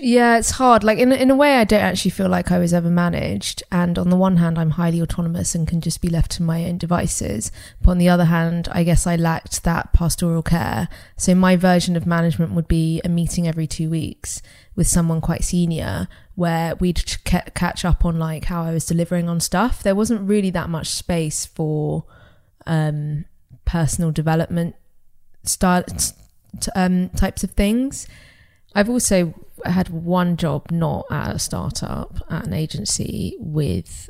yeah 0.00 0.38
it's 0.38 0.52
hard 0.52 0.82
like 0.82 0.98
in 0.98 1.12
in 1.12 1.30
a 1.30 1.36
way, 1.36 1.56
I 1.56 1.64
don't 1.64 1.80
actually 1.80 2.10
feel 2.10 2.28
like 2.28 2.50
I 2.50 2.58
was 2.58 2.72
ever 2.72 2.90
managed. 2.90 3.62
And 3.70 3.98
on 3.98 4.10
the 4.10 4.16
one 4.16 4.38
hand, 4.38 4.58
I'm 4.58 4.70
highly 4.70 5.00
autonomous 5.00 5.54
and 5.54 5.68
can 5.68 5.80
just 5.80 6.00
be 6.00 6.08
left 6.08 6.30
to 6.32 6.42
my 6.42 6.64
own 6.64 6.78
devices. 6.78 7.52
But 7.82 7.92
on 7.92 7.98
the 7.98 8.08
other 8.08 8.24
hand, 8.24 8.68
I 8.72 8.82
guess 8.82 9.06
I 9.06 9.16
lacked 9.16 9.62
that 9.64 9.92
pastoral 9.92 10.42
care. 10.42 10.88
So 11.16 11.34
my 11.34 11.56
version 11.56 11.96
of 11.96 12.06
management 12.06 12.52
would 12.52 12.68
be 12.68 13.00
a 13.04 13.08
meeting 13.08 13.46
every 13.46 13.66
two 13.66 13.90
weeks 13.90 14.42
with 14.74 14.86
someone 14.86 15.20
quite 15.20 15.44
senior, 15.44 16.08
where 16.34 16.74
we'd 16.76 16.96
ch- 16.96 17.24
catch 17.24 17.84
up 17.84 18.04
on 18.04 18.18
like 18.18 18.46
how 18.46 18.62
I 18.62 18.72
was 18.72 18.86
delivering 18.86 19.28
on 19.28 19.40
stuff. 19.40 19.82
There 19.82 19.94
wasn't 19.94 20.28
really 20.28 20.50
that 20.50 20.70
much 20.70 20.88
space 20.88 21.44
for 21.44 22.04
um, 22.66 23.26
personal 23.64 24.10
development 24.10 24.74
style 25.42 25.84
um, 26.74 27.10
types 27.10 27.44
of 27.44 27.50
things. 27.50 28.08
I've 28.74 28.88
also 28.88 29.34
had 29.66 29.88
one 29.88 30.36
job 30.36 30.70
not 30.70 31.06
at 31.10 31.34
a 31.34 31.38
startup, 31.38 32.20
at 32.30 32.46
an 32.46 32.52
agency 32.52 33.36
with 33.38 34.08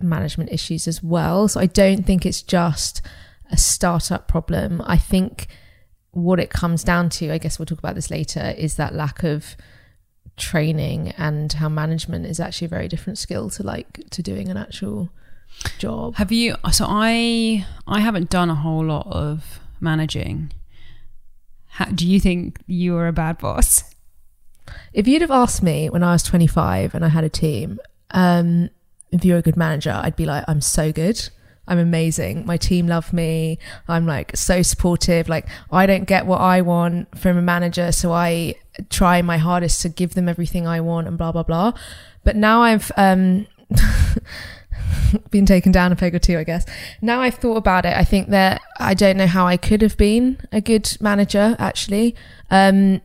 management 0.00 0.52
issues 0.52 0.88
as 0.88 1.02
well. 1.02 1.48
So 1.48 1.60
I 1.60 1.66
don't 1.66 2.04
think 2.04 2.24
it's 2.24 2.42
just 2.42 3.02
a 3.50 3.56
startup 3.56 4.28
problem. 4.28 4.82
I 4.84 4.96
think 4.96 5.46
what 6.12 6.40
it 6.40 6.50
comes 6.50 6.84
down 6.84 7.08
to, 7.10 7.32
I 7.32 7.38
guess 7.38 7.58
we'll 7.58 7.66
talk 7.66 7.78
about 7.78 7.94
this 7.94 8.10
later, 8.10 8.54
is 8.56 8.76
that 8.76 8.94
lack 8.94 9.22
of 9.22 9.56
training 10.36 11.08
and 11.18 11.52
how 11.52 11.68
management 11.68 12.26
is 12.26 12.40
actually 12.40 12.66
a 12.66 12.70
very 12.70 12.88
different 12.88 13.18
skill 13.18 13.50
to 13.50 13.62
like 13.62 14.02
to 14.10 14.22
doing 14.22 14.48
an 14.48 14.56
actual 14.56 15.10
job. 15.78 16.14
Have 16.16 16.32
you 16.32 16.56
so 16.72 16.86
I 16.88 17.66
I 17.86 18.00
haven't 18.00 18.30
done 18.30 18.48
a 18.50 18.54
whole 18.54 18.84
lot 18.84 19.06
of 19.08 19.60
managing. 19.80 20.52
How, 21.66 21.86
do 21.86 22.06
you 22.06 22.20
think 22.20 22.60
you 22.66 22.96
are 22.96 23.08
a 23.08 23.12
bad 23.12 23.38
boss? 23.38 23.91
If 24.92 25.08
you'd 25.08 25.22
have 25.22 25.30
asked 25.30 25.62
me 25.62 25.88
when 25.90 26.02
I 26.02 26.12
was 26.12 26.22
25 26.22 26.94
and 26.94 27.04
I 27.04 27.08
had 27.08 27.24
a 27.24 27.28
team, 27.28 27.78
um, 28.10 28.70
if 29.10 29.24
you're 29.24 29.38
a 29.38 29.42
good 29.42 29.56
manager, 29.56 29.98
I'd 30.02 30.16
be 30.16 30.26
like, 30.26 30.44
I'm 30.48 30.60
so 30.60 30.92
good. 30.92 31.28
I'm 31.68 31.78
amazing. 31.78 32.44
My 32.44 32.56
team 32.56 32.86
love 32.88 33.12
me. 33.12 33.58
I'm 33.86 34.06
like 34.06 34.36
so 34.36 34.62
supportive. 34.62 35.28
Like 35.28 35.46
I 35.70 35.86
don't 35.86 36.04
get 36.04 36.26
what 36.26 36.40
I 36.40 36.60
want 36.60 37.16
from 37.16 37.36
a 37.36 37.42
manager, 37.42 37.92
so 37.92 38.12
I 38.12 38.56
try 38.90 39.22
my 39.22 39.38
hardest 39.38 39.82
to 39.82 39.88
give 39.88 40.14
them 40.14 40.28
everything 40.28 40.66
I 40.66 40.80
want 40.80 41.06
and 41.06 41.16
blah 41.16 41.30
blah 41.30 41.44
blah. 41.44 41.72
But 42.24 42.36
now 42.36 42.62
I've 42.62 42.90
um 42.96 43.46
been 45.30 45.46
taken 45.46 45.70
down 45.70 45.92
a 45.92 45.96
peg 45.96 46.14
or 46.16 46.18
two, 46.18 46.36
I 46.36 46.44
guess. 46.44 46.66
Now 47.00 47.20
I've 47.20 47.36
thought 47.36 47.56
about 47.56 47.86
it, 47.86 47.96
I 47.96 48.04
think 48.04 48.30
that 48.30 48.60
I 48.80 48.94
don't 48.94 49.16
know 49.16 49.28
how 49.28 49.46
I 49.46 49.56
could 49.56 49.82
have 49.82 49.96
been 49.96 50.38
a 50.50 50.60
good 50.60 50.96
manager 51.00 51.54
actually. 51.60 52.16
Um 52.50 53.02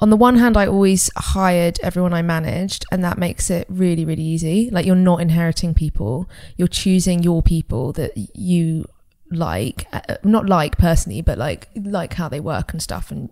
on 0.00 0.10
the 0.10 0.16
one 0.16 0.36
hand, 0.36 0.56
I 0.56 0.66
always 0.66 1.10
hired 1.16 1.78
everyone 1.82 2.14
I 2.14 2.22
managed, 2.22 2.86
and 2.90 3.04
that 3.04 3.18
makes 3.18 3.50
it 3.50 3.66
really, 3.68 4.04
really 4.04 4.22
easy. 4.22 4.70
Like, 4.70 4.86
you're 4.86 4.96
not 4.96 5.20
inheriting 5.20 5.74
people, 5.74 6.28
you're 6.56 6.68
choosing 6.68 7.22
your 7.22 7.42
people 7.42 7.92
that 7.92 8.12
you 8.34 8.86
like 9.32 9.86
uh, 9.92 10.16
not 10.24 10.46
like 10.46 10.76
personally 10.76 11.22
but 11.22 11.38
like 11.38 11.68
like 11.76 12.14
how 12.14 12.28
they 12.28 12.40
work 12.40 12.72
and 12.72 12.82
stuff 12.82 13.12
and 13.12 13.30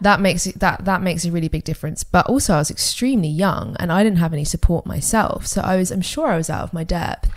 that 0.00 0.20
makes 0.20 0.44
it 0.44 0.58
that 0.58 0.84
that 0.84 1.00
makes 1.00 1.24
a 1.24 1.30
really 1.30 1.48
big 1.48 1.64
difference. 1.64 2.02
But 2.02 2.26
also 2.26 2.54
I 2.54 2.58
was 2.58 2.70
extremely 2.70 3.28
young 3.28 3.76
and 3.78 3.92
I 3.92 4.02
didn't 4.02 4.18
have 4.18 4.32
any 4.32 4.44
support 4.44 4.86
myself 4.86 5.46
so 5.46 5.60
I 5.62 5.76
was 5.76 5.90
I'm 5.92 6.02
sure 6.02 6.28
I 6.28 6.36
was 6.36 6.50
out 6.50 6.64
of 6.64 6.72
my 6.72 6.84
depth. 6.84 7.30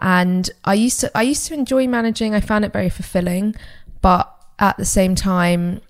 And 0.00 0.50
I 0.64 0.74
used 0.74 1.00
to 1.00 1.16
I 1.16 1.22
used 1.22 1.46
to 1.46 1.54
enjoy 1.54 1.86
managing. 1.86 2.34
I 2.34 2.40
found 2.40 2.64
it 2.64 2.72
very 2.72 2.90
fulfilling 2.90 3.54
but 4.02 4.30
at 4.58 4.76
the 4.76 4.84
same 4.84 5.14
time 5.14 5.80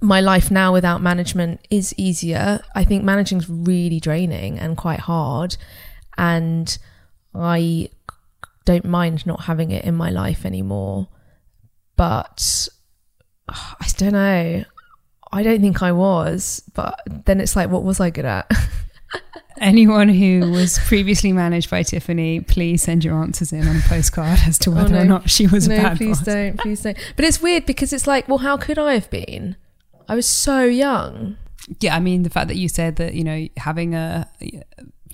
my 0.00 0.20
life 0.20 0.50
now 0.50 0.72
without 0.72 1.02
management 1.02 1.66
is 1.70 1.94
easier. 1.96 2.62
I 2.74 2.84
think 2.84 3.02
managing 3.02 3.38
is 3.38 3.48
really 3.48 4.00
draining 4.00 4.58
and 4.58 4.76
quite 4.76 5.00
hard. 5.00 5.56
And 6.16 6.76
I 7.34 7.88
don't 8.64 8.84
mind 8.84 9.26
not 9.26 9.42
having 9.42 9.70
it 9.70 9.84
in 9.84 9.94
my 9.94 10.10
life 10.10 10.46
anymore. 10.46 11.08
But 11.96 12.68
I 13.48 13.88
don't 13.96 14.12
know. 14.12 14.64
I 15.32 15.42
don't 15.42 15.60
think 15.60 15.82
I 15.82 15.92
was. 15.92 16.62
But 16.74 17.00
then 17.06 17.40
it's 17.40 17.56
like, 17.56 17.70
what 17.70 17.82
was 17.82 17.98
I 17.98 18.10
good 18.10 18.24
at? 18.24 18.50
Anyone 19.60 20.08
who 20.08 20.50
was 20.50 20.78
previously 20.80 21.32
managed 21.32 21.70
by 21.70 21.82
Tiffany, 21.82 22.40
please 22.40 22.82
send 22.82 23.04
your 23.04 23.20
answers 23.20 23.52
in 23.52 23.66
on 23.66 23.76
a 23.76 23.80
postcard 23.80 24.40
as 24.46 24.58
to 24.60 24.70
oh, 24.70 24.74
whether 24.74 24.96
oh 24.96 24.98
no. 24.98 25.00
or 25.00 25.04
not 25.04 25.30
she 25.30 25.46
was 25.46 25.68
no, 25.68 25.76
a 25.76 25.78
bad 25.78 25.96
please 25.96 26.18
boss. 26.18 26.26
don't, 26.26 26.58
please 26.58 26.82
don't. 26.82 26.96
But 27.16 27.24
it's 27.24 27.40
weird 27.42 27.66
because 27.66 27.92
it's 27.92 28.06
like, 28.06 28.28
well, 28.28 28.38
how 28.38 28.56
could 28.56 28.78
I 28.78 28.94
have 28.94 29.10
been? 29.10 29.56
I 30.12 30.14
was 30.14 30.28
so 30.28 30.64
young. 30.64 31.38
Yeah, 31.80 31.96
I 31.96 32.00
mean 32.00 32.22
the 32.22 32.28
fact 32.28 32.48
that 32.48 32.56
you 32.56 32.68
said 32.68 32.96
that 32.96 33.14
you 33.14 33.24
know 33.24 33.48
having 33.56 33.94
a 33.94 34.28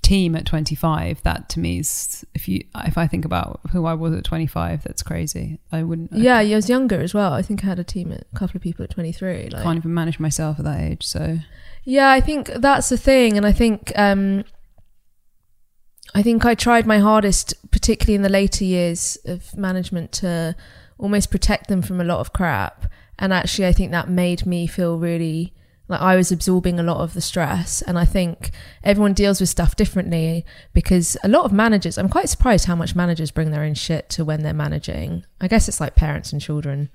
team 0.01 0.35
at 0.35 0.45
25 0.45 1.23
that 1.23 1.47
to 1.49 1.59
me 1.59 1.79
is 1.79 2.25
if 2.33 2.47
you 2.47 2.63
if 2.85 2.97
i 2.97 3.05
think 3.05 3.25
about 3.25 3.59
who 3.71 3.85
i 3.85 3.93
was 3.93 4.13
at 4.13 4.23
25 4.23 4.83
that's 4.83 5.03
crazy. 5.03 5.59
I 5.71 5.83
wouldn't 5.83 6.11
yeah 6.13 6.37
I 6.37 6.55
was 6.55 6.67
younger 6.67 6.99
as 6.99 7.13
well. 7.13 7.31
I 7.33 7.41
think 7.41 7.63
i 7.63 7.67
had 7.67 7.79
a 7.79 7.83
team 7.83 8.11
at 8.11 8.25
a 8.33 8.35
couple 8.37 8.57
of 8.57 8.61
people 8.61 8.83
at 8.83 8.89
23 8.89 9.49
like, 9.51 9.63
can't 9.63 9.77
even 9.77 9.93
manage 9.93 10.19
myself 10.19 10.59
at 10.59 10.65
that 10.65 10.81
age 10.81 11.05
so. 11.05 11.37
Yeah 11.83 12.09
i 12.09 12.19
think 12.19 12.47
that's 12.55 12.89
the 12.89 12.97
thing 12.97 13.37
and 13.37 13.45
i 13.45 13.51
think 13.51 13.93
um 13.95 14.43
i 16.15 16.23
think 16.23 16.43
i 16.43 16.55
tried 16.55 16.85
my 16.87 16.99
hardest 16.99 17.53
particularly 17.71 18.15
in 18.15 18.21
the 18.21 18.29
later 18.29 18.65
years 18.65 19.17
of 19.25 19.55
management 19.55 20.11
to 20.13 20.55
almost 20.97 21.29
protect 21.29 21.67
them 21.67 21.81
from 21.81 22.01
a 22.01 22.03
lot 22.03 22.19
of 22.19 22.33
crap 22.33 22.91
and 23.19 23.33
actually, 23.33 23.67
I 23.67 23.73
think 23.73 23.91
that 23.91 24.09
made 24.09 24.45
me 24.45 24.65
feel 24.65 24.97
really 24.97 25.53
like 25.89 26.01
I 26.01 26.15
was 26.15 26.31
absorbing 26.31 26.79
a 26.79 26.83
lot 26.83 27.01
of 27.01 27.13
the 27.13 27.21
stress. 27.21 27.81
And 27.81 27.99
I 27.99 28.05
think 28.05 28.51
everyone 28.83 29.13
deals 29.13 29.41
with 29.41 29.49
stuff 29.49 29.75
differently 29.75 30.45
because 30.71 31.17
a 31.23 31.27
lot 31.27 31.45
of 31.45 31.51
managers, 31.51 31.97
I'm 31.97 32.09
quite 32.09 32.29
surprised 32.29 32.65
how 32.65 32.75
much 32.75 32.95
managers 32.95 33.31
bring 33.31 33.51
their 33.51 33.63
own 33.63 33.73
shit 33.73 34.07
to 34.11 34.23
when 34.23 34.43
they're 34.43 34.53
managing. 34.53 35.25
I 35.41 35.47
guess 35.47 35.67
it's 35.67 35.81
like 35.81 35.95
parents 35.95 36.31
and 36.31 36.39
children. 36.39 36.91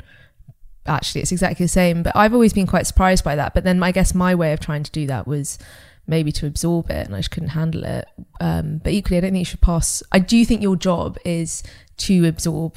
Actually, 0.87 1.23
it's 1.23 1.33
exactly 1.33 1.65
the 1.65 1.69
same. 1.69 2.03
But 2.03 2.17
I've 2.17 2.33
always 2.33 2.53
been 2.53 2.69
quite 2.69 2.87
surprised 2.87 3.25
by 3.25 3.35
that. 3.35 3.53
But 3.53 3.65
then 3.65 3.83
I 3.83 3.91
guess 3.91 4.15
my 4.15 4.35
way 4.35 4.53
of 4.53 4.61
trying 4.61 4.85
to 4.85 4.93
do 4.93 5.07
that 5.09 5.27
was 5.27 5.59
maybe 6.07 6.31
to 6.31 6.47
absorb 6.47 6.91
it 6.91 7.07
and 7.07 7.15
I 7.15 7.19
just 7.19 7.33
couldn't 7.33 7.51
handle 7.51 7.85
it. 7.85 8.07
Um, 8.41 8.79
but 8.79 8.93
equally, 8.93 9.19
I 9.19 9.21
don't 9.21 9.33
think 9.33 9.41
you 9.41 9.45
should 9.45 9.61
pass. 9.61 10.03
I 10.13 10.21
do 10.21 10.45
think 10.45 10.63
your 10.63 10.77
job 10.77 11.19
is 11.25 11.63
to 11.99 12.27
absorb 12.27 12.77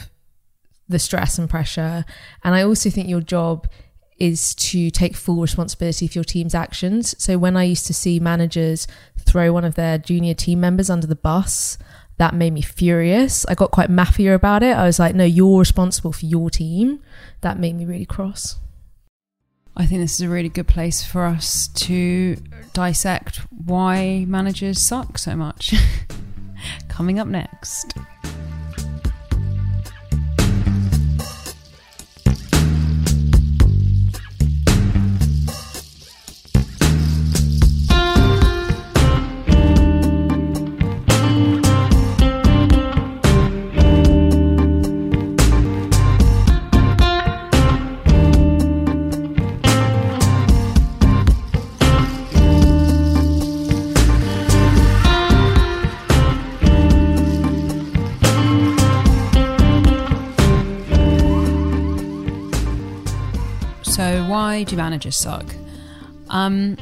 the 0.89 0.99
stress 0.99 1.37
and 1.37 1.49
pressure. 1.49 2.05
And 2.43 2.55
I 2.55 2.63
also 2.63 2.89
think 2.89 3.09
your 3.09 3.21
job 3.21 3.67
is 4.17 4.55
to 4.55 4.89
take 4.89 5.15
full 5.15 5.41
responsibility 5.41 6.07
for 6.07 6.15
your 6.15 6.23
team's 6.23 6.55
actions. 6.55 7.15
So 7.23 7.37
when 7.37 7.55
I 7.55 7.63
used 7.63 7.85
to 7.87 7.93
see 7.93 8.19
managers 8.19 8.87
throw 9.19 9.53
one 9.53 9.65
of 9.65 9.75
their 9.75 9.97
junior 9.97 10.33
team 10.33 10.59
members 10.59 10.89
under 10.89 11.07
the 11.07 11.15
bus, 11.15 11.77
that 12.17 12.33
made 12.33 12.53
me 12.53 12.61
furious. 12.61 13.45
I 13.45 13.53
got 13.53 13.71
quite 13.71 13.89
mafia 13.89 14.33
about 14.33 14.63
it. 14.63 14.75
I 14.75 14.85
was 14.85 14.97
like, 14.97 15.13
no, 15.13 15.23
you're 15.23 15.59
responsible 15.59 16.11
for 16.11 16.25
your 16.25 16.49
team. 16.49 16.99
That 17.41 17.59
made 17.59 17.75
me 17.75 17.85
really 17.85 18.05
cross. 18.05 18.57
I 19.75 19.85
think 19.85 20.01
this 20.01 20.15
is 20.15 20.21
a 20.21 20.29
really 20.29 20.49
good 20.49 20.67
place 20.67 21.03
for 21.03 21.25
us 21.25 21.67
to 21.67 22.37
dissect 22.73 23.41
why 23.51 24.25
managers 24.27 24.81
suck 24.81 25.19
so 25.19 25.35
much. 25.35 25.75
Coming 26.89 27.19
up 27.19 27.27
next. 27.27 27.93
Why 64.57 64.63
do 64.63 64.75
managers 64.75 65.15
suck? 65.15 65.45
Um, 66.29 66.77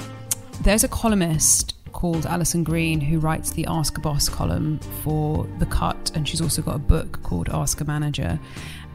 there's 0.61 0.85
a 0.85 0.87
columnist 0.87 1.75
called 1.91 2.25
Alison 2.25 2.63
Green 2.63 3.01
who 3.01 3.19
writes 3.19 3.51
the 3.51 3.65
Ask 3.65 3.97
a 3.97 3.99
Boss 3.99 4.29
column 4.29 4.79
for 5.03 5.45
The 5.59 5.65
Cut, 5.65 6.09
and 6.15 6.25
she's 6.25 6.39
also 6.39 6.61
got 6.61 6.75
a 6.75 6.79
book 6.79 7.21
called 7.21 7.49
Ask 7.49 7.81
a 7.81 7.83
Manager. 7.83 8.39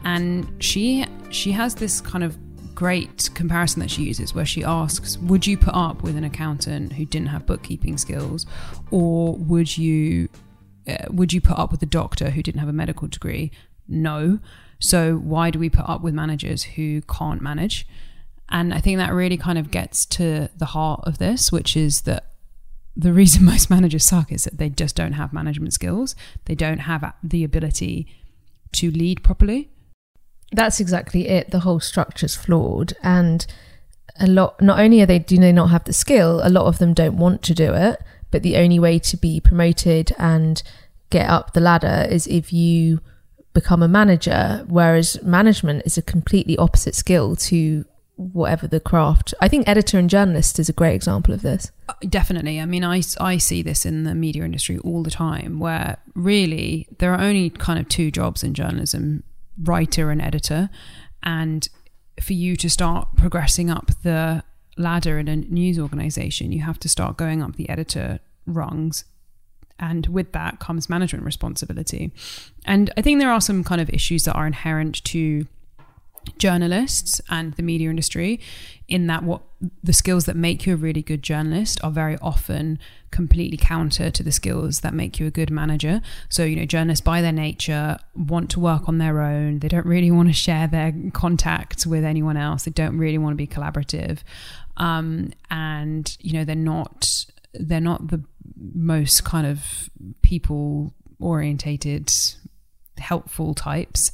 And 0.03 0.51
she 0.63 1.05
she 1.29 1.51
has 1.51 1.75
this 1.75 2.01
kind 2.01 2.23
of 2.23 2.35
great 2.73 3.29
comparison 3.35 3.81
that 3.81 3.91
she 3.91 4.01
uses 4.01 4.33
where 4.33 4.47
she 4.47 4.63
asks, 4.63 5.15
Would 5.19 5.45
you 5.45 5.57
put 5.59 5.75
up 5.75 6.01
with 6.01 6.15
an 6.15 6.23
accountant 6.23 6.93
who 6.93 7.05
didn't 7.05 7.27
have 7.27 7.45
bookkeeping 7.45 7.99
skills? 7.99 8.47
Or 8.89 9.35
would 9.35 9.77
you 9.77 10.27
uh, 10.87 11.05
would 11.11 11.33
you 11.33 11.39
put 11.39 11.59
up 11.59 11.71
with 11.71 11.83
a 11.83 11.91
doctor 12.01 12.31
who 12.31 12.41
didn't 12.41 12.61
have 12.61 12.69
a 12.69 12.73
medical 12.73 13.07
degree? 13.07 13.51
No. 13.87 14.39
So 14.79 15.17
why 15.17 15.51
do 15.51 15.59
we 15.59 15.69
put 15.69 15.87
up 15.87 16.01
with 16.01 16.15
managers 16.15 16.63
who 16.63 17.03
can't 17.03 17.43
manage? 17.43 17.85
And 18.51 18.73
I 18.73 18.79
think 18.79 18.97
that 18.97 19.13
really 19.13 19.37
kind 19.37 19.57
of 19.57 19.71
gets 19.71 20.05
to 20.07 20.49
the 20.57 20.65
heart 20.65 21.01
of 21.05 21.17
this, 21.17 21.51
which 21.51 21.77
is 21.77 22.01
that 22.01 22.25
the 22.95 23.13
reason 23.13 23.45
most 23.53 23.69
managers 23.69 24.05
suck 24.05 24.31
is 24.31 24.43
that 24.43 24.57
they 24.57 24.69
just 24.69 24.95
don't 24.95 25.13
have 25.13 25.33
management 25.33 25.73
skills. 25.73 26.15
They 26.45 26.55
don't 26.55 26.79
have 26.79 27.13
the 27.23 27.43
ability 27.43 28.07
to 28.73 28.91
lead 28.91 29.23
properly. 29.23 29.69
That's 30.51 30.79
exactly 30.79 31.29
it. 31.29 31.51
The 31.51 31.61
whole 31.61 31.79
structure's 31.79 32.35
flawed, 32.35 32.93
and 33.01 33.45
a 34.19 34.27
lot. 34.27 34.61
Not 34.61 34.79
only 34.79 35.01
are 35.01 35.05
they 35.05 35.19
do 35.19 35.37
they 35.37 35.53
not 35.53 35.69
have 35.69 35.85
the 35.85 35.93
skill, 35.93 36.41
a 36.43 36.49
lot 36.49 36.65
of 36.65 36.77
them 36.77 36.93
don't 36.93 37.17
want 37.17 37.41
to 37.43 37.53
do 37.53 37.73
it. 37.73 38.01
But 38.31 38.43
the 38.43 38.57
only 38.57 38.79
way 38.79 38.99
to 38.99 39.17
be 39.17 39.39
promoted 39.39 40.13
and 40.17 40.61
get 41.09 41.29
up 41.29 41.53
the 41.53 41.59
ladder 41.59 42.07
is 42.09 42.27
if 42.27 42.51
you 42.51 42.99
become 43.53 43.81
a 43.81 43.87
manager. 43.87 44.65
Whereas 44.67 45.21
management 45.23 45.83
is 45.85 45.97
a 45.97 46.01
completely 46.01 46.57
opposite 46.57 46.95
skill 46.95 47.35
to 47.37 47.85
whatever 48.15 48.67
the 48.67 48.79
craft. 48.79 49.33
I 49.41 49.47
think 49.47 49.67
editor 49.67 49.97
and 49.97 50.09
journalist 50.09 50.59
is 50.59 50.69
a 50.69 50.73
great 50.73 50.93
example 50.93 51.33
of 51.33 51.41
this. 51.41 51.71
Uh, 51.89 51.93
definitely. 52.07 52.59
I 52.59 52.65
mean, 52.65 52.83
I, 52.83 53.01
I 53.19 53.37
see 53.37 53.61
this 53.61 53.85
in 53.85 54.03
the 54.03 54.13
media 54.13 54.43
industry 54.43 54.77
all 54.79 55.03
the 55.03 55.11
time 55.11 55.59
where 55.59 55.97
really 56.13 56.87
there 56.99 57.13
are 57.13 57.21
only 57.21 57.49
kind 57.49 57.79
of 57.79 57.89
two 57.89 58.11
jobs 58.11 58.43
in 58.43 58.53
journalism 58.53 59.23
writer 59.61 60.11
and 60.11 60.21
editor. 60.21 60.69
And 61.23 61.67
for 62.21 62.33
you 62.33 62.55
to 62.57 62.69
start 62.69 63.15
progressing 63.15 63.69
up 63.69 63.91
the 64.03 64.43
ladder 64.77 65.17
in 65.17 65.27
a 65.27 65.35
news 65.35 65.79
organization, 65.79 66.51
you 66.51 66.61
have 66.61 66.79
to 66.79 66.89
start 66.89 67.17
going 67.17 67.41
up 67.41 67.55
the 67.55 67.69
editor 67.69 68.19
rungs. 68.45 69.05
And 69.79 70.05
with 70.07 70.31
that 70.33 70.59
comes 70.59 70.89
management 70.89 71.25
responsibility. 71.25 72.11
And 72.65 72.93
I 72.97 73.01
think 73.01 73.19
there 73.19 73.31
are 73.31 73.41
some 73.41 73.63
kind 73.63 73.81
of 73.81 73.89
issues 73.89 74.25
that 74.25 74.33
are 74.33 74.45
inherent 74.45 75.03
to 75.05 75.47
journalists 76.37 77.21
and 77.29 77.53
the 77.53 77.63
media 77.63 77.89
industry 77.89 78.39
in 78.87 79.07
that 79.07 79.23
what 79.23 79.41
the 79.83 79.93
skills 79.93 80.25
that 80.25 80.35
make 80.35 80.65
you 80.65 80.73
a 80.73 80.75
really 80.75 81.01
good 81.01 81.23
journalist 81.23 81.81
are 81.83 81.91
very 81.91 82.17
often 82.21 82.77
completely 83.09 83.57
counter 83.57 84.09
to 84.11 84.23
the 84.23 84.31
skills 84.31 84.81
that 84.81 84.93
make 84.93 85.19
you 85.19 85.27
a 85.27 85.31
good 85.31 85.49
manager. 85.49 86.01
So 86.29 86.43
you 86.43 86.55
know 86.55 86.65
journalists 86.65 87.03
by 87.03 87.21
their 87.21 87.31
nature 87.31 87.97
want 88.15 88.49
to 88.51 88.59
work 88.59 88.89
on 88.89 88.97
their 88.97 89.21
own. 89.21 89.59
They 89.59 89.67
don't 89.67 89.85
really 89.85 90.11
want 90.11 90.29
to 90.29 90.33
share 90.33 90.67
their 90.67 90.93
contacts 91.13 91.87
with 91.87 92.03
anyone 92.03 92.37
else. 92.37 92.63
They 92.63 92.71
don't 92.71 92.97
really 92.97 93.17
want 93.17 93.33
to 93.33 93.37
be 93.37 93.47
collaborative. 93.47 94.19
Um, 94.77 95.31
and 95.49 96.17
you 96.19 96.33
know 96.33 96.43
they're 96.43 96.55
not 96.55 97.25
they're 97.53 97.79
not 97.79 98.07
the 98.07 98.23
most 98.73 99.23
kind 99.23 99.47
of 99.47 99.89
people 100.21 100.93
orientated 101.19 102.11
helpful 103.01 103.53
types. 103.53 104.11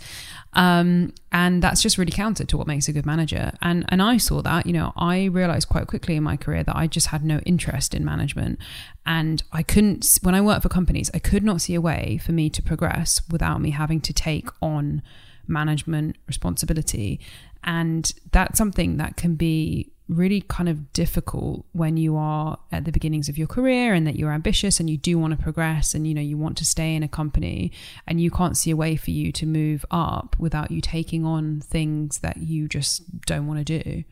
Um, 0.53 1.13
and 1.31 1.61
that's 1.61 1.81
just 1.83 1.97
really 1.97 2.11
counter 2.11 2.43
to 2.45 2.57
what 2.57 2.67
makes 2.67 2.87
a 2.87 2.93
good 2.93 3.05
manager. 3.05 3.51
And 3.61 3.85
and 3.89 4.01
I 4.01 4.17
saw 4.17 4.41
that, 4.41 4.65
you 4.65 4.73
know, 4.73 4.93
I 4.95 5.25
realized 5.25 5.69
quite 5.69 5.87
quickly 5.87 6.15
in 6.15 6.23
my 6.23 6.37
career 6.37 6.63
that 6.63 6.75
I 6.75 6.87
just 6.87 7.07
had 7.07 7.23
no 7.23 7.39
interest 7.39 7.93
in 7.93 8.03
management. 8.03 8.59
And 9.05 9.43
I 9.51 9.61
couldn't 9.63 10.17
when 10.23 10.33
I 10.33 10.41
worked 10.41 10.63
for 10.63 10.69
companies, 10.69 11.11
I 11.13 11.19
could 11.19 11.43
not 11.43 11.61
see 11.61 11.75
a 11.75 11.81
way 11.81 12.19
for 12.23 12.31
me 12.31 12.49
to 12.49 12.61
progress 12.61 13.21
without 13.29 13.61
me 13.61 13.71
having 13.71 14.01
to 14.01 14.13
take 14.13 14.49
on 14.61 15.01
management 15.47 16.17
responsibility. 16.25 17.19
And 17.63 18.09
that's 18.31 18.57
something 18.57 18.97
that 18.97 19.17
can 19.17 19.35
be 19.35 19.91
really 20.09 20.41
kind 20.41 20.69
of 20.69 20.93
difficult 20.93 21.65
when 21.73 21.97
you 21.97 22.15
are 22.15 22.57
at 22.71 22.85
the 22.85 22.91
beginnings 22.91 23.27
of 23.27 23.37
your 23.37 23.47
career 23.47 23.93
and 23.93 24.07
that 24.07 24.15
you're 24.15 24.31
ambitious 24.31 24.79
and 24.79 24.89
you 24.89 24.97
do 24.97 25.17
want 25.19 25.31
to 25.31 25.41
progress 25.41 25.93
and 25.93 26.07
you 26.07 26.13
know 26.13 26.21
you 26.21 26.37
want 26.37 26.57
to 26.57 26.65
stay 26.65 26.95
in 26.95 27.03
a 27.03 27.07
company 27.07 27.71
and 28.07 28.21
you 28.21 28.31
can't 28.31 28.57
see 28.57 28.71
a 28.71 28.75
way 28.75 28.95
for 28.95 29.11
you 29.11 29.31
to 29.31 29.45
move 29.45 29.85
up 29.91 30.35
without 30.39 30.71
you 30.71 30.81
taking 30.81 31.25
on 31.25 31.59
things 31.59 32.19
that 32.19 32.37
you 32.37 32.67
just 32.67 33.21
don't 33.21 33.47
want 33.47 33.65
to 33.65 33.81
do. 33.83 34.03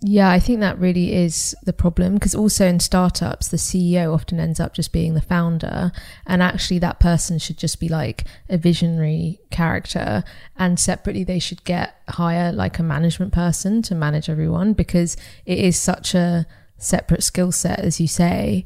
Yeah, 0.00 0.30
I 0.30 0.38
think 0.38 0.60
that 0.60 0.78
really 0.78 1.12
is 1.12 1.56
the 1.64 1.72
problem 1.72 2.14
because 2.14 2.34
also 2.34 2.64
in 2.64 2.78
startups, 2.78 3.48
the 3.48 3.56
CEO 3.56 4.14
often 4.14 4.38
ends 4.38 4.60
up 4.60 4.72
just 4.72 4.92
being 4.92 5.14
the 5.14 5.20
founder, 5.20 5.90
and 6.24 6.40
actually 6.40 6.78
that 6.78 7.00
person 7.00 7.38
should 7.40 7.58
just 7.58 7.80
be 7.80 7.88
like 7.88 8.24
a 8.48 8.56
visionary 8.56 9.40
character, 9.50 10.22
and 10.56 10.78
separately 10.78 11.24
they 11.24 11.40
should 11.40 11.64
get 11.64 11.96
hire 12.08 12.52
like 12.52 12.78
a 12.78 12.84
management 12.84 13.32
person 13.32 13.82
to 13.82 13.94
manage 13.96 14.30
everyone 14.30 14.72
because 14.72 15.16
it 15.46 15.58
is 15.58 15.76
such 15.76 16.14
a 16.14 16.46
separate 16.76 17.24
skill 17.24 17.50
set, 17.50 17.80
as 17.80 18.00
you 18.00 18.06
say, 18.06 18.64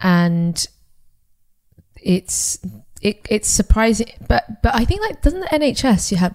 and 0.00 0.66
it's 2.02 2.58
it, 3.02 3.26
it's 3.28 3.48
surprising, 3.48 4.10
but 4.28 4.62
but 4.62 4.74
I 4.74 4.84
think 4.84 5.02
like 5.02 5.22
doesn't 5.22 5.40
the 5.40 5.46
NHS 5.46 6.10
you 6.10 6.16
have 6.16 6.34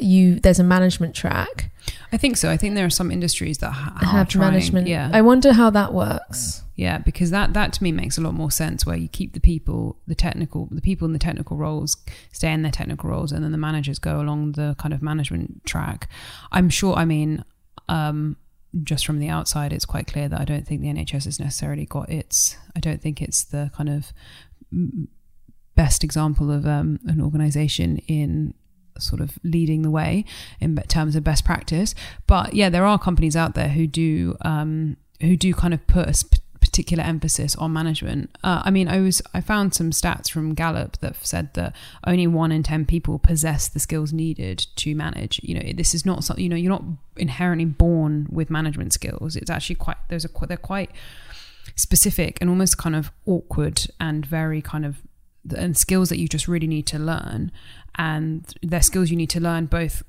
you 0.00 0.40
there's 0.40 0.58
a 0.58 0.64
management 0.64 1.14
track 1.14 1.70
I 2.12 2.16
think 2.16 2.36
so. 2.36 2.50
I 2.50 2.56
think 2.56 2.74
there 2.74 2.86
are 2.86 2.90
some 2.90 3.10
industries 3.10 3.58
that 3.58 3.70
ha- 3.70 3.98
have 4.00 4.28
trying, 4.28 4.50
management. 4.52 4.86
Yeah, 4.86 5.10
I 5.12 5.22
wonder 5.22 5.52
how 5.52 5.70
that 5.70 5.92
works. 5.92 6.62
Yeah, 6.76 6.98
because 6.98 7.30
that 7.30 7.54
that 7.54 7.72
to 7.74 7.82
me 7.82 7.92
makes 7.92 8.18
a 8.18 8.20
lot 8.20 8.34
more 8.34 8.50
sense. 8.50 8.86
Where 8.86 8.96
you 8.96 9.08
keep 9.08 9.32
the 9.32 9.40
people, 9.40 9.96
the 10.06 10.14
technical, 10.14 10.68
the 10.70 10.80
people 10.80 11.06
in 11.06 11.12
the 11.12 11.18
technical 11.18 11.56
roles 11.56 11.96
stay 12.32 12.52
in 12.52 12.62
their 12.62 12.72
technical 12.72 13.10
roles, 13.10 13.32
and 13.32 13.42
then 13.42 13.52
the 13.52 13.58
managers 13.58 13.98
go 13.98 14.20
along 14.20 14.52
the 14.52 14.76
kind 14.78 14.94
of 14.94 15.02
management 15.02 15.64
track. 15.64 16.08
I'm 16.52 16.70
sure. 16.70 16.94
I 16.94 17.04
mean, 17.04 17.44
um, 17.88 18.36
just 18.82 19.06
from 19.06 19.18
the 19.18 19.28
outside, 19.28 19.72
it's 19.72 19.86
quite 19.86 20.06
clear 20.06 20.28
that 20.28 20.40
I 20.40 20.44
don't 20.44 20.66
think 20.66 20.80
the 20.82 20.88
NHS 20.88 21.24
has 21.24 21.40
necessarily 21.40 21.86
got 21.86 22.08
its. 22.08 22.56
I 22.74 22.80
don't 22.80 23.00
think 23.00 23.20
it's 23.20 23.44
the 23.44 23.70
kind 23.74 23.88
of 23.88 24.12
best 25.76 26.02
example 26.02 26.50
of 26.50 26.66
um, 26.66 26.98
an 27.06 27.20
organisation 27.20 27.98
in 28.08 28.54
sort 28.98 29.20
of 29.20 29.38
leading 29.44 29.82
the 29.82 29.90
way 29.90 30.24
in 30.60 30.76
terms 30.88 31.16
of 31.16 31.22
best 31.24 31.44
practice. 31.44 31.94
But 32.26 32.54
yeah, 32.54 32.68
there 32.68 32.86
are 32.86 32.98
companies 32.98 33.36
out 33.36 33.54
there 33.54 33.68
who 33.68 33.86
do 33.86 34.36
um, 34.42 34.96
who 35.20 35.36
do 35.36 35.54
kind 35.54 35.74
of 35.74 35.86
put 35.86 36.08
a 36.08 36.14
sp- 36.16 36.42
particular 36.60 37.04
emphasis 37.04 37.54
on 37.56 37.72
management. 37.72 38.36
Uh, 38.42 38.62
I 38.64 38.70
mean, 38.70 38.88
I 38.88 39.00
was 39.00 39.22
I 39.32 39.40
found 39.40 39.74
some 39.74 39.90
stats 39.90 40.30
from 40.30 40.54
Gallup 40.54 40.98
that 40.98 41.16
said 41.24 41.54
that 41.54 41.74
only 42.06 42.26
one 42.26 42.52
in 42.52 42.62
ten 42.62 42.84
people 42.84 43.18
possess 43.18 43.68
the 43.68 43.78
skills 43.78 44.12
needed 44.12 44.66
to 44.76 44.94
manage. 44.94 45.40
You 45.42 45.54
know, 45.60 45.72
this 45.74 45.94
is 45.94 46.04
not 46.04 46.24
something 46.24 46.42
you 46.42 46.48
know 46.48 46.56
you're 46.56 46.70
not 46.70 46.84
inherently 47.16 47.66
born 47.66 48.26
with 48.30 48.50
management 48.50 48.92
skills. 48.92 49.36
It's 49.36 49.50
actually 49.50 49.76
quite 49.76 49.96
there's 50.08 50.24
a 50.24 50.46
they're 50.46 50.56
quite 50.56 50.90
specific 51.74 52.38
and 52.40 52.48
almost 52.48 52.78
kind 52.78 52.96
of 52.96 53.10
awkward 53.26 53.86
and 54.00 54.24
very 54.24 54.62
kind 54.62 54.86
of 54.86 55.02
and 55.54 55.76
skills 55.76 56.08
that 56.08 56.18
you 56.18 56.28
just 56.28 56.48
really 56.48 56.66
need 56.66 56.86
to 56.86 56.98
learn 56.98 57.52
and 57.96 58.54
they're 58.62 58.82
skills 58.82 59.10
you 59.10 59.16
need 59.16 59.30
to 59.30 59.40
learn 59.40 59.66
both 59.66 60.02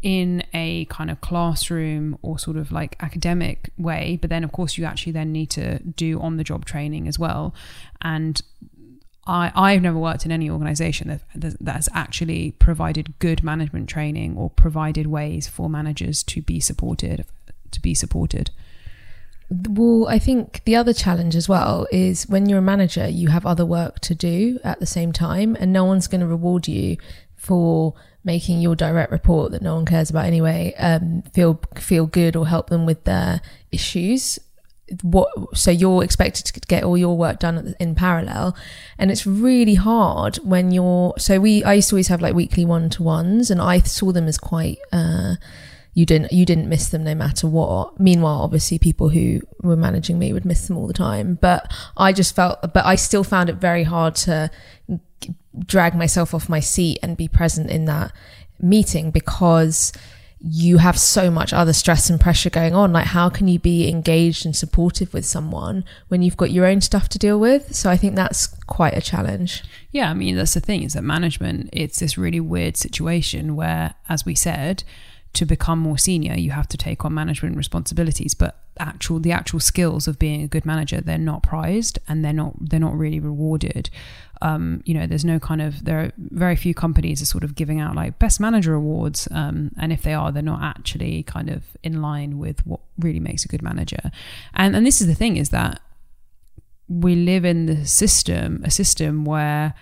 in 0.00 0.44
a 0.54 0.84
kind 0.86 1.10
of 1.10 1.20
classroom 1.20 2.16
or 2.22 2.38
sort 2.38 2.56
of 2.56 2.70
like 2.70 2.96
academic 3.00 3.70
way 3.76 4.16
but 4.20 4.30
then 4.30 4.44
of 4.44 4.52
course 4.52 4.78
you 4.78 4.84
actually 4.84 5.12
then 5.12 5.32
need 5.32 5.50
to 5.50 5.78
do 5.80 6.20
on 6.20 6.36
the 6.36 6.44
job 6.44 6.64
training 6.64 7.08
as 7.08 7.18
well. 7.18 7.54
And 8.00 8.40
I, 9.26 9.52
I've 9.54 9.82
never 9.82 9.98
worked 9.98 10.24
in 10.24 10.32
any 10.32 10.48
organization 10.48 11.08
that, 11.08 11.56
that 11.60 11.74
has 11.74 11.88
actually 11.92 12.52
provided 12.52 13.18
good 13.18 13.42
management 13.42 13.88
training 13.88 14.36
or 14.36 14.50
provided 14.50 15.06
ways 15.08 15.48
for 15.48 15.68
managers 15.68 16.22
to 16.24 16.40
be 16.40 16.60
supported 16.60 17.26
to 17.70 17.80
be 17.82 17.92
supported 17.92 18.50
well, 19.50 20.06
I 20.08 20.18
think 20.18 20.62
the 20.64 20.76
other 20.76 20.92
challenge 20.92 21.34
as 21.34 21.48
well 21.48 21.86
is 21.90 22.28
when 22.28 22.48
you're 22.48 22.58
a 22.58 22.62
manager, 22.62 23.08
you 23.08 23.28
have 23.28 23.46
other 23.46 23.64
work 23.64 23.98
to 24.00 24.14
do 24.14 24.58
at 24.62 24.78
the 24.78 24.86
same 24.86 25.12
time, 25.12 25.56
and 25.58 25.72
no 25.72 25.84
one's 25.84 26.06
going 26.06 26.20
to 26.20 26.26
reward 26.26 26.68
you 26.68 26.98
for 27.36 27.94
making 28.24 28.60
your 28.60 28.76
direct 28.76 29.10
report 29.10 29.52
that 29.52 29.62
no 29.62 29.76
one 29.76 29.86
cares 29.86 30.10
about 30.10 30.26
anyway 30.26 30.74
um, 30.78 31.22
feel 31.32 31.58
feel 31.76 32.04
good 32.04 32.36
or 32.36 32.46
help 32.46 32.68
them 32.68 32.84
with 32.84 33.04
their 33.04 33.40
issues. 33.72 34.38
What 35.02 35.28
so 35.56 35.70
you're 35.70 36.04
expected 36.04 36.46
to 36.46 36.60
get 36.60 36.82
all 36.84 36.98
your 36.98 37.16
work 37.16 37.38
done 37.38 37.74
in 37.80 37.94
parallel, 37.94 38.54
and 38.98 39.10
it's 39.10 39.26
really 39.26 39.74
hard 39.74 40.36
when 40.38 40.72
you're. 40.72 41.14
So 41.16 41.40
we 41.40 41.64
I 41.64 41.74
used 41.74 41.88
to 41.90 41.94
always 41.94 42.08
have 42.08 42.20
like 42.20 42.34
weekly 42.34 42.66
one 42.66 42.90
to 42.90 43.02
ones, 43.02 43.50
and 43.50 43.62
I 43.62 43.80
saw 43.80 44.12
them 44.12 44.26
as 44.26 44.36
quite. 44.36 44.78
Uh, 44.92 45.36
you 45.98 46.06
didn't 46.06 46.32
you 46.32 46.46
didn't 46.46 46.68
miss 46.68 46.90
them 46.90 47.02
no 47.02 47.14
matter 47.16 47.48
what. 47.48 47.98
Meanwhile, 47.98 48.40
obviously 48.42 48.78
people 48.78 49.08
who 49.08 49.40
were 49.64 49.74
managing 49.74 50.16
me 50.16 50.32
would 50.32 50.44
miss 50.44 50.68
them 50.68 50.76
all 50.76 50.86
the 50.86 50.92
time. 50.92 51.38
But 51.40 51.72
I 51.96 52.12
just 52.12 52.36
felt 52.36 52.60
but 52.72 52.86
I 52.86 52.94
still 52.94 53.24
found 53.24 53.50
it 53.50 53.56
very 53.56 53.82
hard 53.82 54.14
to 54.26 54.48
drag 55.66 55.96
myself 55.96 56.34
off 56.34 56.48
my 56.48 56.60
seat 56.60 57.00
and 57.02 57.16
be 57.16 57.26
present 57.26 57.68
in 57.68 57.86
that 57.86 58.12
meeting 58.60 59.10
because 59.10 59.92
you 60.40 60.78
have 60.78 60.96
so 60.96 61.32
much 61.32 61.52
other 61.52 61.72
stress 61.72 62.08
and 62.08 62.20
pressure 62.20 62.48
going 62.48 62.76
on. 62.76 62.92
Like, 62.92 63.06
how 63.06 63.28
can 63.28 63.48
you 63.48 63.58
be 63.58 63.88
engaged 63.88 64.46
and 64.46 64.54
supportive 64.54 65.12
with 65.12 65.26
someone 65.26 65.84
when 66.06 66.22
you've 66.22 66.36
got 66.36 66.52
your 66.52 66.64
own 66.64 66.80
stuff 66.80 67.08
to 67.08 67.18
deal 67.18 67.40
with? 67.40 67.74
So, 67.74 67.90
I 67.90 67.96
think 67.96 68.14
that's 68.14 68.46
quite 68.46 68.96
a 68.96 69.00
challenge. 69.00 69.64
Yeah, 69.90 70.08
I 70.08 70.14
mean, 70.14 70.36
that's 70.36 70.54
the 70.54 70.60
thing 70.60 70.84
is 70.84 70.92
that 70.92 71.02
management, 71.02 71.70
it's 71.72 71.98
this 71.98 72.16
really 72.16 72.38
weird 72.38 72.76
situation 72.76 73.56
where, 73.56 73.94
as 74.08 74.24
we 74.24 74.36
said, 74.36 74.84
to 75.34 75.46
become 75.46 75.78
more 75.78 75.98
senior, 75.98 76.34
you 76.34 76.50
have 76.50 76.68
to 76.68 76.76
take 76.76 77.04
on 77.04 77.14
management 77.14 77.56
responsibilities. 77.56 78.34
But 78.34 78.60
actual 78.78 79.18
the 79.18 79.32
actual 79.32 79.60
skills 79.60 80.06
of 80.06 80.18
being 80.18 80.42
a 80.42 80.48
good 80.48 80.64
manager, 80.64 81.00
they're 81.00 81.18
not 81.18 81.42
prized 81.42 81.98
and 82.08 82.24
they're 82.24 82.32
not 82.32 82.54
they're 82.60 82.80
not 82.80 82.96
really 82.96 83.20
rewarded. 83.20 83.90
Um, 84.40 84.82
you 84.84 84.94
know, 84.94 85.06
there's 85.06 85.24
no 85.24 85.38
kind 85.40 85.60
of 85.60 85.84
there 85.84 86.00
are 86.00 86.12
very 86.16 86.56
few 86.56 86.74
companies 86.74 87.20
are 87.20 87.26
sort 87.26 87.44
of 87.44 87.54
giving 87.54 87.80
out 87.80 87.96
like 87.96 88.18
best 88.18 88.40
manager 88.40 88.74
awards, 88.74 89.28
um, 89.32 89.72
and 89.78 89.92
if 89.92 90.02
they 90.02 90.14
are, 90.14 90.32
they're 90.32 90.42
not 90.42 90.62
actually 90.62 91.22
kind 91.24 91.50
of 91.50 91.64
in 91.82 92.00
line 92.00 92.38
with 92.38 92.66
what 92.66 92.80
really 92.98 93.20
makes 93.20 93.44
a 93.44 93.48
good 93.48 93.62
manager. 93.62 94.10
And 94.54 94.76
and 94.76 94.86
this 94.86 95.00
is 95.00 95.06
the 95.06 95.14
thing 95.14 95.36
is 95.36 95.50
that 95.50 95.80
we 96.88 97.14
live 97.14 97.44
in 97.44 97.66
the 97.66 97.86
system, 97.86 98.62
a 98.64 98.70
system 98.70 99.24
where 99.24 99.74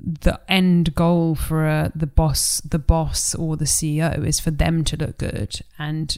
the 0.00 0.40
end 0.48 0.94
goal 0.94 1.34
for 1.34 1.66
a, 1.66 1.92
the 1.94 2.06
boss, 2.06 2.60
the 2.60 2.78
boss 2.78 3.34
or 3.34 3.56
the 3.56 3.64
CEO 3.64 4.24
is 4.26 4.40
for 4.40 4.50
them 4.50 4.84
to 4.84 4.96
look 4.96 5.18
good, 5.18 5.60
and 5.78 6.16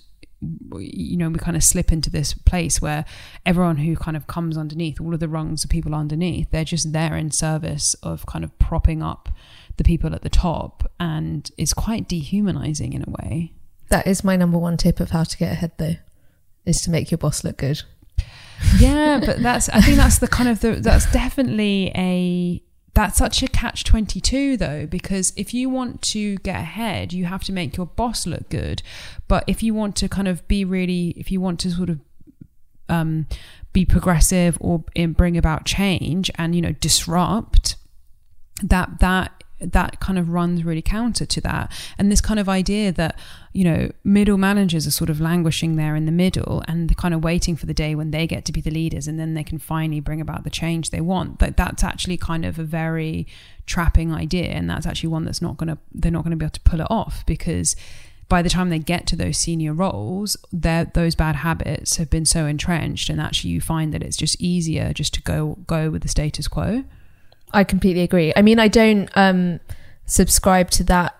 you 0.79 1.19
know 1.19 1.29
we 1.29 1.39
kind 1.39 1.57
of 1.57 1.63
slip 1.63 1.93
into 1.93 2.09
this 2.09 2.33
place 2.33 2.81
where 2.81 3.05
everyone 3.45 3.77
who 3.77 3.95
kind 3.95 4.17
of 4.17 4.27
comes 4.27 4.57
underneath 4.57 4.99
all 4.99 5.13
of 5.13 5.21
the 5.21 5.29
rungs 5.29 5.65
of 5.65 5.69
people 5.69 5.95
underneath 5.95 6.51
they're 6.51 6.65
just 6.65 6.95
there 6.95 7.15
in 7.15 7.31
service 7.31 7.93
of 8.03 8.25
kind 8.25 8.43
of 8.43 8.59
propping 8.59 9.03
up 9.03 9.29
the 9.81 9.85
people 9.85 10.15
at 10.15 10.21
the 10.21 10.29
top. 10.29 10.91
And 11.01 11.51
it's 11.57 11.73
quite 11.73 12.07
dehumanizing 12.07 12.93
in 12.93 13.03
a 13.03 13.11
way. 13.11 13.55
That 13.89 14.07
is 14.07 14.23
my 14.23 14.37
number 14.37 14.59
one 14.59 14.77
tip 14.77 15.01
of 15.01 15.11
how 15.11 15.25
to 15.25 15.37
get 15.39 15.53
ahead, 15.53 15.73
though, 15.79 15.97
is 16.67 16.83
to 16.83 16.91
make 16.91 17.11
your 17.11 17.17
boss 17.17 17.43
look 17.43 17.57
good. 17.57 17.83
yeah 18.79 19.19
but 19.25 19.43
that's 19.43 19.71
i 19.71 19.81
think 19.81 19.97
that's 19.97 20.19
the 20.19 20.29
kind 20.29 20.47
of 20.47 20.61
the 20.61 20.73
that's 20.73 21.11
definitely 21.13 21.91
a 21.97 22.63
that's 22.95 23.17
such 23.17 23.43
a 23.43 23.49
catch 23.49 23.85
22 23.85 24.57
though 24.57 24.87
because 24.87 25.33
if 25.37 25.55
you 25.55 25.69
want 25.69 26.03
to 26.03 26.37
get 26.39 26.57
ahead 26.57 27.13
you 27.13 27.25
have 27.25 27.45
to 27.45 27.53
make 27.53 27.77
your 27.77 27.87
boss 27.87 28.27
look 28.27 28.49
good. 28.49 28.83
But 29.29 29.45
if 29.47 29.63
you 29.63 29.75
want 29.75 29.97
to 29.97 30.09
kind 30.09 30.29
of 30.29 30.47
be 30.49 30.65
really 30.65 31.15
if 31.17 31.31
you 31.31 31.41
want 31.41 31.61
to 31.61 31.71
sort 31.71 31.91
of 31.91 32.01
um 32.89 33.27
be 33.73 33.85
progressive 33.85 34.59
or 34.61 34.85
in, 34.95 35.13
bring 35.13 35.37
about 35.37 35.65
change 35.65 36.31
and 36.37 36.55
you 36.55 36.61
know 36.61 36.73
disrupt 36.73 37.77
that 38.63 38.99
that 39.01 39.40
that 39.61 40.01
kind 40.01 40.19
of 40.19 40.31
runs 40.31 40.65
really 40.65 40.83
counter 40.83 41.27
to 41.27 41.41
that 41.41 41.73
and 41.99 42.11
this 42.11 42.21
kind 42.21 42.41
of 42.41 42.49
idea 42.49 42.91
that 42.91 43.19
you 43.53 43.65
know 43.65 43.91
middle 44.05 44.39
managers 44.39 44.87
are 44.87 44.91
sort 44.91 45.11
of 45.11 45.21
languishing 45.21 45.77
there 45.77 45.95
in 45.95 46.07
the 46.07 46.13
middle 46.13 46.63
and 46.67 46.97
kind 46.97 47.15
of 47.15 47.23
waiting 47.23 47.57
for 47.57 47.67
the 47.67 47.75
day 47.75 47.95
when 47.95 48.11
they 48.11 48.27
get 48.27 48.45
to 48.45 48.53
be 48.53 48.61
the 48.61 48.71
leaders 48.71 49.07
and 49.07 49.19
then 49.19 49.35
they 49.35 49.45
can 49.45 49.59
finally 49.59 50.01
bring 50.01 50.21
about 50.21 50.45
the 50.45 50.51
change 50.51 50.91
they 50.91 51.01
want 51.01 51.39
but 51.39 51.57
that's 51.57 51.85
actually 51.85 52.17
kind 52.17 52.45
of 52.45 52.59
a 52.59 52.65
very 52.65 53.27
trapping 53.67 54.13
idea 54.13 54.47
and 54.47 54.69
that's 54.69 54.87
actually 54.87 55.09
one 55.09 55.25
that's 55.25 55.43
not 55.43 55.59
to 55.59 55.79
they're 55.93 56.11
not 56.11 56.25
to 56.25 56.37
be 56.37 56.45
able 56.45 56.51
to 56.51 56.61
pull 56.61 56.81
it 56.81 56.87
off 56.91 57.25
because 57.27 57.77
by 58.31 58.41
the 58.43 58.49
time 58.49 58.71
they 58.71 58.79
get 58.79 59.09
to 59.09 59.17
those 59.17 59.37
senior 59.37 59.75
roles, 59.75 60.37
those 60.53 61.15
bad 61.17 61.37
habits 61.37 61.97
have 61.97 62.09
been 62.09 62.25
so 62.25 62.47
entrenched, 62.47 63.11
and 63.11 63.21
actually 63.21 63.51
you 63.51 63.61
find 63.61 63.93
that 63.93 64.05
it's 64.05 64.17
just 64.17 64.41
easier 64.41 64.93
just 64.95 65.13
to 65.15 65.23
go 65.23 65.59
go 65.67 65.91
with 65.91 66.03
the 66.03 66.09
status 66.09 66.49
quo. 66.49 66.85
I 67.53 67.65
completely 67.65 68.03
agree. 68.03 68.33
I 68.37 68.43
mean, 68.43 68.59
I 68.59 68.69
don't 68.69 69.09
um, 69.15 69.61
subscribe 70.07 70.71
to 70.71 70.85
that 70.85 71.17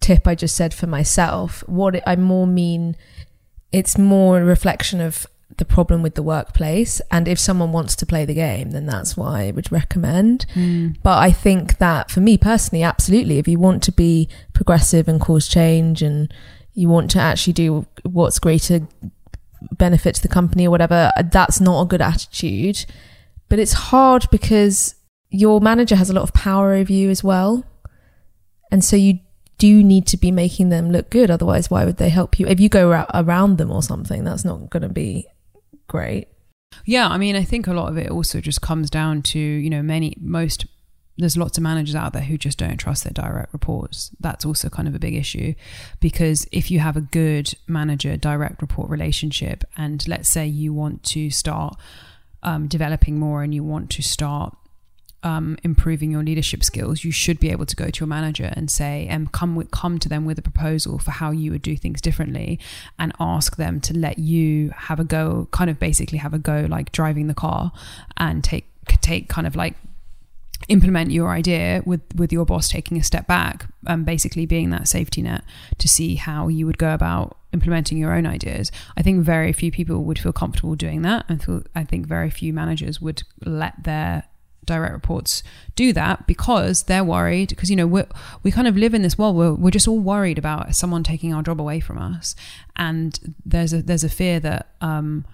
tip 0.00 0.26
I 0.26 0.34
just 0.34 0.56
said 0.56 0.72
for 0.72 0.86
myself. 0.86 1.62
What 1.66 1.96
it, 1.96 2.02
I 2.06 2.16
more 2.16 2.46
mean, 2.46 2.96
it's 3.72 3.98
more 3.98 4.40
a 4.40 4.44
reflection 4.44 5.00
of 5.00 5.26
the 5.56 5.64
problem 5.64 6.02
with 6.02 6.14
the 6.14 6.22
workplace. 6.22 7.00
And 7.10 7.28
if 7.28 7.38
someone 7.38 7.72
wants 7.72 7.96
to 7.96 8.06
play 8.06 8.24
the 8.24 8.34
game, 8.34 8.70
then 8.70 8.86
that's 8.86 9.16
what 9.16 9.28
I 9.28 9.50
would 9.50 9.70
recommend. 9.70 10.46
Mm. 10.54 10.96
But 11.02 11.18
I 11.18 11.32
think 11.32 11.78
that 11.78 12.10
for 12.10 12.20
me 12.20 12.38
personally, 12.38 12.82
absolutely, 12.82 13.38
if 13.38 13.48
you 13.48 13.58
want 13.58 13.82
to 13.84 13.92
be 13.92 14.28
progressive 14.52 15.08
and 15.08 15.20
cause 15.20 15.48
change 15.48 16.02
and 16.02 16.32
you 16.74 16.88
want 16.88 17.10
to 17.12 17.18
actually 17.18 17.52
do 17.52 17.86
what's 18.04 18.38
greater 18.38 18.86
benefit 19.72 20.14
to 20.14 20.22
the 20.22 20.28
company 20.28 20.66
or 20.66 20.70
whatever, 20.70 21.10
that's 21.30 21.60
not 21.60 21.82
a 21.82 21.86
good 21.86 22.00
attitude. 22.00 22.86
But 23.48 23.58
it's 23.58 23.72
hard 23.72 24.26
because 24.30 24.94
your 25.30 25.60
manager 25.60 25.96
has 25.96 26.10
a 26.10 26.12
lot 26.12 26.22
of 26.22 26.32
power 26.34 26.72
over 26.72 26.92
you 26.92 27.08
as 27.10 27.22
well. 27.22 27.64
And 28.70 28.84
so 28.84 28.96
you 28.96 29.20
do 29.58 29.82
need 29.82 30.06
to 30.08 30.16
be 30.16 30.30
making 30.30 30.70
them 30.70 30.90
look 30.90 31.10
good. 31.10 31.30
Otherwise, 31.30 31.70
why 31.70 31.84
would 31.84 31.98
they 31.98 32.08
help 32.08 32.38
you? 32.40 32.46
If 32.46 32.60
you 32.60 32.68
go 32.68 33.06
around 33.14 33.58
them 33.58 33.70
or 33.70 33.82
something, 33.82 34.24
that's 34.24 34.44
not 34.44 34.70
going 34.70 34.82
to 34.82 34.88
be 34.88 35.26
great. 35.86 36.28
Yeah, 36.84 37.08
I 37.08 37.18
mean, 37.18 37.36
I 37.36 37.44
think 37.44 37.66
a 37.66 37.74
lot 37.74 37.90
of 37.90 37.98
it 37.98 38.10
also 38.10 38.40
just 38.40 38.62
comes 38.62 38.90
down 38.90 39.22
to, 39.22 39.38
you 39.38 39.70
know, 39.70 39.82
many, 39.82 40.14
most, 40.20 40.66
there's 41.18 41.36
lots 41.36 41.58
of 41.58 41.62
managers 41.62 41.94
out 41.94 42.12
there 42.12 42.22
who 42.22 42.38
just 42.38 42.58
don't 42.58 42.78
trust 42.78 43.04
their 43.04 43.12
direct 43.12 43.52
reports. 43.52 44.10
That's 44.18 44.46
also 44.46 44.68
kind 44.70 44.88
of 44.88 44.94
a 44.94 44.98
big 44.98 45.14
issue 45.14 45.54
because 46.00 46.48
if 46.52 46.70
you 46.70 46.78
have 46.78 46.96
a 46.96 47.00
good 47.02 47.52
manager 47.66 48.16
direct 48.16 48.62
report 48.62 48.88
relationship, 48.88 49.64
and 49.76 50.06
let's 50.08 50.28
say 50.28 50.46
you 50.46 50.72
want 50.72 51.02
to 51.04 51.28
start 51.28 51.76
um, 52.42 52.66
developing 52.66 53.18
more 53.18 53.42
and 53.42 53.54
you 53.54 53.62
want 53.62 53.90
to 53.90 54.02
start 54.02 54.56
um, 55.22 55.58
improving 55.62 56.10
your 56.10 56.22
leadership 56.22 56.64
skills, 56.64 57.04
you 57.04 57.12
should 57.12 57.38
be 57.38 57.50
able 57.50 57.66
to 57.66 57.76
go 57.76 57.90
to 57.90 58.00
your 58.00 58.06
manager 58.06 58.52
and 58.54 58.70
say, 58.70 59.06
and 59.08 59.32
come 59.32 59.54
with, 59.54 59.70
come 59.70 59.98
to 59.98 60.08
them 60.08 60.24
with 60.24 60.38
a 60.38 60.42
proposal 60.42 60.98
for 60.98 61.10
how 61.10 61.30
you 61.30 61.50
would 61.52 61.62
do 61.62 61.76
things 61.76 62.00
differently, 62.00 62.58
and 62.98 63.12
ask 63.20 63.56
them 63.56 63.80
to 63.80 63.96
let 63.96 64.18
you 64.18 64.70
have 64.74 64.98
a 64.98 65.04
go, 65.04 65.48
kind 65.50 65.70
of 65.70 65.78
basically 65.78 66.18
have 66.18 66.32
a 66.32 66.38
go, 66.38 66.66
like 66.68 66.92
driving 66.92 67.26
the 67.26 67.34
car, 67.34 67.72
and 68.16 68.42
take 68.42 68.66
take 69.02 69.28
kind 69.28 69.46
of 69.46 69.54
like 69.54 69.74
implement 70.68 71.10
your 71.10 71.30
idea 71.30 71.82
with 71.86 72.00
with 72.14 72.32
your 72.32 72.44
boss 72.44 72.68
taking 72.68 72.98
a 72.98 73.02
step 73.02 73.26
back 73.26 73.66
and 73.86 74.04
basically 74.04 74.46
being 74.46 74.70
that 74.70 74.86
safety 74.86 75.22
net 75.22 75.42
to 75.78 75.88
see 75.88 76.16
how 76.16 76.48
you 76.48 76.66
would 76.66 76.78
go 76.78 76.92
about 76.92 77.36
implementing 77.52 77.98
your 77.98 78.14
own 78.14 78.26
ideas. 78.26 78.70
I 78.96 79.02
think 79.02 79.24
very 79.24 79.52
few 79.52 79.72
people 79.72 80.04
would 80.04 80.18
feel 80.18 80.32
comfortable 80.32 80.76
doing 80.76 81.02
that. 81.02 81.24
And 81.28 81.42
feel, 81.42 81.62
i 81.74 81.84
think 81.84 82.06
very 82.06 82.30
few 82.30 82.52
managers 82.52 83.00
would 83.00 83.22
let 83.44 83.82
their 83.84 84.24
direct 84.66 84.92
reports 84.92 85.42
do 85.74 85.92
that 85.92 86.26
because 86.26 86.84
they're 86.84 87.02
worried 87.04 87.48
because 87.48 87.70
you 87.70 87.76
know 87.76 87.86
we 87.86 88.02
we 88.42 88.50
kind 88.50 88.68
of 88.68 88.76
live 88.76 88.94
in 88.94 89.02
this 89.02 89.18
world 89.18 89.34
where 89.34 89.52
we're 89.52 89.70
just 89.70 89.88
all 89.88 89.98
worried 89.98 90.38
about 90.38 90.74
someone 90.74 91.02
taking 91.02 91.32
our 91.34 91.42
job 91.42 91.60
away 91.60 91.80
from 91.80 91.98
us 91.98 92.36
and 92.76 93.34
there's 93.44 93.72
a 93.72 93.82
there's 93.82 94.04
a 94.04 94.08
fear 94.08 94.38
that 94.38 94.68
um 94.80 95.24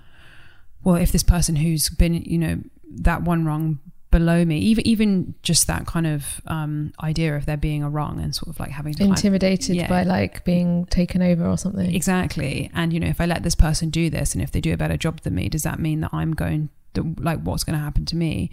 well 0.84 0.96
if 0.96 1.12
this 1.12 1.22
person 1.22 1.56
who's 1.56 1.88
been 1.90 2.14
you 2.14 2.38
know 2.38 2.58
that 2.88 3.22
one 3.22 3.44
wrong 3.44 3.78
below 4.12 4.44
me 4.44 4.56
even 4.58 4.86
even 4.86 5.34
just 5.42 5.66
that 5.66 5.84
kind 5.84 6.06
of 6.06 6.40
um 6.46 6.92
idea 7.02 7.36
of 7.36 7.44
there 7.44 7.56
being 7.56 7.82
a 7.82 7.90
wrong 7.90 8.20
and 8.20 8.34
sort 8.34 8.48
of 8.48 8.58
like 8.60 8.70
having 8.70 8.94
to 8.94 9.02
Intimidated 9.04 9.74
Yeah. 9.76 9.88
by 9.88 10.04
like 10.04 10.44
being 10.44 10.86
taken 10.86 11.20
over 11.20 11.44
or 11.44 11.58
something. 11.58 11.92
Exactly. 11.94 12.70
And, 12.72 12.92
you 12.92 13.00
know, 13.00 13.08
if 13.08 13.20
I 13.20 13.26
let 13.26 13.42
this 13.42 13.56
person 13.56 13.90
do 13.90 14.08
this 14.08 14.32
and 14.32 14.42
if 14.42 14.52
they 14.52 14.60
do 14.60 14.72
a 14.72 14.76
better 14.76 14.96
job 14.96 15.20
than 15.22 15.34
me, 15.34 15.48
does 15.48 15.64
that 15.64 15.78
mean 15.80 16.00
that 16.00 16.10
I'm 16.14 16.32
going, 16.32 16.70
like, 17.02 17.40
what's 17.40 17.64
going 17.64 17.78
to 17.78 17.84
happen 17.84 18.04
to 18.06 18.16
me? 18.16 18.50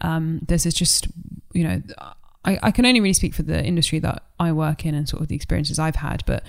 Um, 0.00 0.40
this 0.46 0.66
is 0.66 0.74
just, 0.74 1.08
you 1.52 1.64
know, 1.64 1.82
I, 2.44 2.58
I 2.62 2.70
can 2.70 2.86
only 2.86 3.00
really 3.00 3.12
speak 3.12 3.34
for 3.34 3.42
the 3.42 3.62
industry 3.62 3.98
that 4.00 4.22
I 4.38 4.52
work 4.52 4.86
in 4.86 4.94
and 4.94 5.08
sort 5.08 5.22
of 5.22 5.28
the 5.28 5.36
experiences 5.36 5.78
I've 5.78 5.96
had, 5.96 6.22
but 6.26 6.44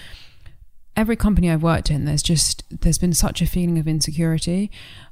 every 0.95 1.15
company 1.15 1.51
I've 1.51 1.63
worked 1.63 1.91
in, 1.91 2.05
there's 2.05 2.23
just, 2.23 2.63
there's 2.81 2.97
been 2.97 3.13
such 3.13 3.41
a 3.41 3.47
feeling 3.47 3.77
of 3.77 3.87
insecurity, 3.87 4.71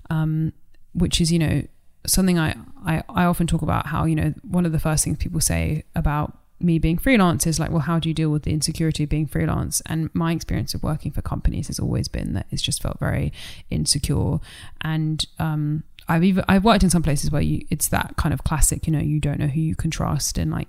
um, 0.09 0.53
which 0.93 1.19
is, 1.19 1.31
you 1.31 1.39
know, 1.39 1.63
something 2.07 2.37
I, 2.37 2.55
I, 2.85 3.03
I 3.09 3.25
often 3.25 3.47
talk 3.47 3.61
about 3.61 3.87
how, 3.87 4.05
you 4.05 4.15
know, 4.15 4.33
one 4.43 4.65
of 4.65 4.71
the 4.71 4.79
first 4.79 5.03
things 5.03 5.17
people 5.17 5.41
say 5.41 5.83
about 5.95 6.37
me 6.59 6.79
being 6.79 6.97
freelance 6.97 7.45
is 7.45 7.59
like, 7.59 7.69
well, 7.69 7.79
how 7.79 7.99
do 7.99 8.07
you 8.09 8.15
deal 8.15 8.29
with 8.29 8.43
the 8.43 8.51
insecurity 8.51 9.03
of 9.03 9.09
being 9.09 9.27
freelance? 9.27 9.81
And 9.87 10.09
my 10.13 10.31
experience 10.31 10.73
of 10.73 10.83
working 10.83 11.11
for 11.11 11.21
companies 11.21 11.67
has 11.67 11.79
always 11.79 12.07
been 12.07 12.33
that 12.33 12.47
it's 12.49 12.61
just 12.61 12.81
felt 12.81 12.99
very 12.99 13.33
insecure. 13.69 14.39
And 14.81 15.25
um, 15.37 15.83
I've 16.07 16.23
even 16.23 16.43
I've 16.47 16.63
worked 16.63 16.83
in 16.83 16.89
some 16.89 17.03
places 17.03 17.31
where 17.31 17.41
you 17.41 17.65
it's 17.69 17.87
that 17.89 18.15
kind 18.17 18.33
of 18.33 18.43
classic, 18.43 18.85
you 18.87 18.93
know, 18.93 18.99
you 18.99 19.19
don't 19.19 19.39
know 19.39 19.47
who 19.47 19.61
you 19.61 19.75
can 19.75 19.91
trust, 19.91 20.37
and 20.37 20.51
like 20.51 20.67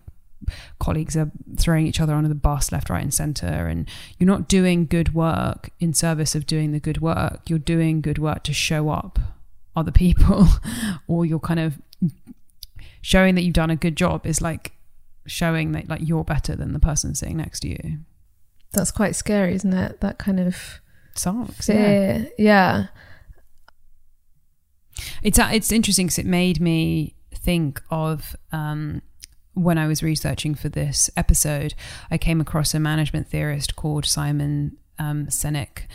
colleagues 0.78 1.16
are 1.16 1.30
throwing 1.56 1.86
each 1.86 2.00
other 2.00 2.14
under 2.14 2.28
the 2.28 2.34
bus 2.34 2.72
left, 2.72 2.90
right, 2.90 3.02
and 3.02 3.12
center, 3.12 3.46
and 3.46 3.88
you're 4.18 4.26
not 4.26 4.48
doing 4.48 4.86
good 4.86 5.14
work 5.14 5.70
in 5.78 5.92
service 5.92 6.34
of 6.34 6.46
doing 6.46 6.72
the 6.72 6.80
good 6.80 7.00
work. 7.00 7.42
You're 7.48 7.58
doing 7.58 8.00
good 8.00 8.18
work 8.18 8.42
to 8.44 8.52
show 8.52 8.88
up 8.88 9.18
other 9.74 9.92
people, 9.92 10.46
or 11.06 11.26
you're 11.26 11.38
kind 11.38 11.60
of 11.60 11.78
showing 13.02 13.34
that 13.34 13.42
you've 13.42 13.54
done 13.54 13.70
a 13.70 13.76
good 13.76 13.96
job 13.96 14.26
is 14.26 14.40
like 14.40 14.72
showing 15.26 15.72
that 15.72 15.88
like 15.88 16.00
you're 16.02 16.24
better 16.24 16.56
than 16.56 16.72
the 16.72 16.80
person 16.80 17.14
sitting 17.14 17.36
next 17.36 17.60
to 17.60 17.68
you. 17.68 17.98
That's 18.72 18.90
quite 18.90 19.16
scary, 19.16 19.54
isn't 19.54 19.72
it? 19.72 20.00
That 20.00 20.18
kind 20.18 20.40
of 20.40 20.80
Sucks. 21.18 21.68
Yeah. 21.68 22.24
Yeah. 22.38 22.86
It's 25.22 25.38
uh, 25.38 25.50
it's 25.52 25.72
interesting 25.72 26.06
because 26.06 26.18
it 26.18 26.26
made 26.26 26.60
me 26.60 27.14
think 27.34 27.82
of 27.90 28.36
um, 28.52 29.02
when 29.54 29.78
I 29.78 29.86
was 29.86 30.02
researching 30.02 30.54
for 30.54 30.68
this 30.68 31.10
episode. 31.16 31.74
I 32.10 32.18
came 32.18 32.40
across 32.40 32.74
a 32.74 32.80
management 32.80 33.28
theorist 33.28 33.76
called 33.76 34.04
Simon 34.06 34.76
um, 34.98 35.26
Sinek. 35.26 35.86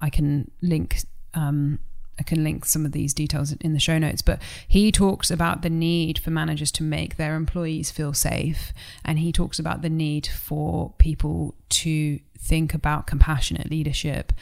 I 0.00 0.10
can 0.10 0.50
link. 0.62 1.00
Um, 1.34 1.80
I 2.20 2.24
can 2.24 2.42
link 2.42 2.64
some 2.64 2.84
of 2.84 2.90
these 2.90 3.14
details 3.14 3.52
in 3.52 3.74
the 3.74 3.78
show 3.78 3.96
notes, 3.96 4.22
but 4.22 4.42
he 4.66 4.90
talks 4.90 5.30
about 5.30 5.62
the 5.62 5.70
need 5.70 6.18
for 6.18 6.30
managers 6.30 6.72
to 6.72 6.82
make 6.82 7.16
their 7.16 7.36
employees 7.36 7.92
feel 7.92 8.12
safe. 8.12 8.72
And 9.04 9.20
he 9.20 9.30
talks 9.30 9.60
about 9.60 9.82
the 9.82 9.88
need 9.88 10.26
for 10.26 10.94
people 10.98 11.54
to 11.68 12.18
think 12.36 12.74
about 12.74 13.06
compassionate 13.06 13.70
leadership 13.70 14.32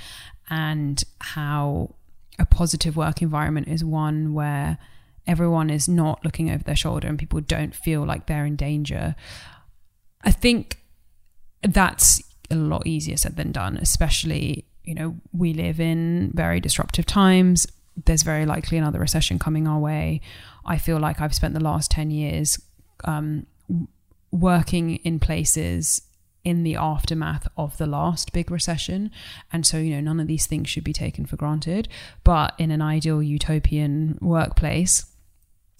and 0.49 1.05
how 1.21 1.97
a 2.39 2.47
positive 2.47 2.97
work 2.97 3.23
environment 3.23 3.69
is 3.69 3.85
one 3.85 4.35
where 4.35 4.79
everyone 5.27 5.71
is 5.71 5.89
not 5.89 6.25
looking 6.25 6.51
over 6.51 6.63
their 6.63 6.77
shoulder 6.77 7.09
and 7.09 7.19
people 7.19 7.41
don't 7.41 7.75
feel 7.75 8.05
like 8.05 8.27
they're 8.27 8.47
in 8.47 8.57
danger. 8.57 9.15
I 10.23 10.31
think 10.31 10.79
that's 11.63 12.23
a 12.51 12.55
lot 12.55 12.87
easier 12.87 13.17
said 13.17 13.37
than 13.37 13.53
done, 13.53 13.77
especially, 13.77 14.65
you 14.85 14.95
know, 14.95 15.17
we 15.33 15.53
live 15.53 15.81
in 15.81 16.31
very 16.35 16.61
disruptive 16.61 17.07
times. 17.07 17.67
there's 18.05 18.23
very 18.23 18.45
likely 18.45 18.77
another 18.77 18.99
recession 18.99 19.39
coming 19.39 19.67
our 19.67 19.79
way. 19.79 20.21
I 20.67 20.77
feel 20.77 20.99
like 20.99 21.21
I've 21.21 21.35
spent 21.35 21.55
the 21.55 21.65
last 21.65 21.91
10 21.91 22.11
years 22.11 22.61
um, 23.05 23.47
working 24.31 24.97
in 24.97 25.19
places 25.19 26.03
in 26.47 26.63
the 26.63 26.77
aftermath 26.77 27.49
of 27.57 27.77
the 27.77 27.89
last 27.89 28.33
big 28.33 28.53
recession. 28.53 29.11
And 29.53 29.67
so, 29.67 29.79
you 29.79 29.91
know, 29.91 30.01
none 30.01 30.21
of 30.21 30.29
these 30.29 30.47
things 30.47 30.69
should 30.69 30.85
be 30.85 30.93
taken 30.93 31.27
for 31.27 31.35
granted. 31.35 31.89
But 32.23 32.55
in 32.57 32.71
an 32.71 32.81
ideal 32.81 33.21
utopian 33.21 34.17
workplace, 34.23 35.07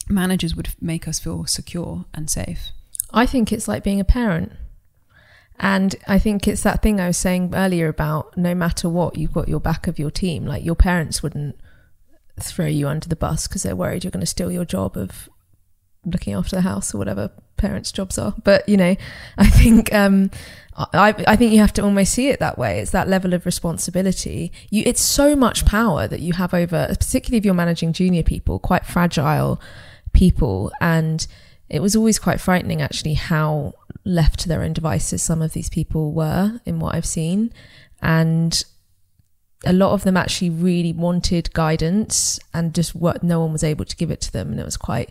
managers 0.09 0.57
would 0.57 0.71
make 0.81 1.07
us 1.07 1.21
feel 1.21 1.47
secure 1.47 2.05
and 2.13 2.29
safe. 2.29 2.73
I 3.13 3.27
think 3.27 3.53
it's 3.53 3.69
like 3.69 3.85
being 3.85 4.01
a 4.01 4.05
parent. 4.05 4.55
And 5.61 5.95
I 6.09 6.19
think 6.19 6.49
it's 6.49 6.65
that 6.65 6.83
thing 6.83 7.01
I 7.01 7.07
was 7.07 7.17
saying 7.17 7.55
earlier 7.55 7.87
about 7.87 8.37
no 8.37 8.53
matter 8.53 8.89
what, 8.89 9.17
you've 9.17 9.33
got 9.33 9.49
your 9.49 9.61
back 9.61 9.87
of 9.87 10.01
your 10.01 10.11
team. 10.11 10.47
Like 10.47 10.65
your 10.65 10.75
parents 10.75 11.23
wouldn't 11.23 11.55
throw 12.41 12.67
you 12.67 12.89
under 12.89 13.09
the 13.09 13.15
bus 13.15 13.47
because 13.47 13.63
they're 13.63 13.77
worried 13.77 14.03
you're 14.03 14.11
going 14.11 14.21
to 14.21 14.27
steal 14.27 14.51
your 14.51 14.65
job 14.65 14.97
of 14.97 15.31
looking 16.07 16.35
after 16.35 16.57
the 16.57 16.63
house 16.63 16.95
or 16.95 16.99
whatever 16.99 17.31
parents' 17.57 17.93
jobs 17.93 18.19
are. 18.19 18.35
But 18.45 18.69
you 18.69 18.77
know, 18.77 18.97
I 19.39 19.49
think 19.49 19.93
um, 19.93 20.31
I 20.75 21.15
I 21.27 21.37
think 21.37 21.53
you 21.53 21.61
have 21.61 21.73
to 21.75 21.83
almost 21.83 22.13
see 22.13 22.29
it 22.29 22.41
that 22.41 22.59
way. 22.59 22.81
It's 22.81 22.93
that 22.93 23.09
level 23.09 23.35
of 23.35 23.45
responsibility. 23.45 24.53
You, 24.71 24.83
it's 24.87 25.03
so 25.03 25.37
much 25.37 25.67
power 25.67 26.07
that 26.09 26.21
you 26.21 26.35
have 26.35 26.55
over, 26.55 26.87
particularly 26.89 27.39
if 27.39 27.45
you're 27.45 27.55
managing 27.55 27.93
junior 27.93 28.23
people, 28.23 28.59
quite 28.59 28.87
fragile 28.87 29.61
people, 30.13 30.73
and 30.81 31.27
it 31.69 31.81
was 31.81 31.97
always 31.97 32.19
quite 32.19 32.41
frightening 32.41 32.81
actually 32.81 33.15
how 33.15 33.75
left 34.05 34.39
to 34.39 34.49
their 34.49 34.63
own 34.63 34.73
devices 34.73 35.21
some 35.21 35.43
of 35.43 35.53
these 35.53 35.69
people 35.69 36.13
were 36.13 36.61
in 36.65 36.79
what 36.79 36.95
I've 36.95 37.07
seen, 37.07 37.53
and 38.01 38.65
a 39.65 39.73
lot 39.73 39.93
of 39.93 40.05
them 40.05 40.17
actually 40.17 40.51
really 40.51 40.93
wanted 40.93 41.53
guidance 41.53 42.39
and 42.53 42.75
just 42.75 42.95
what 42.95 43.23
no 43.23 43.41
one 43.41 43.53
was 43.53 43.65
able 43.65 43.85
to 43.85 43.97
give 43.97 44.11
it 44.11 44.21
to 44.21 44.33
them 44.33 44.51
and 44.51 44.61
it 44.61 44.65
was 44.65 44.77
quite 44.77 45.11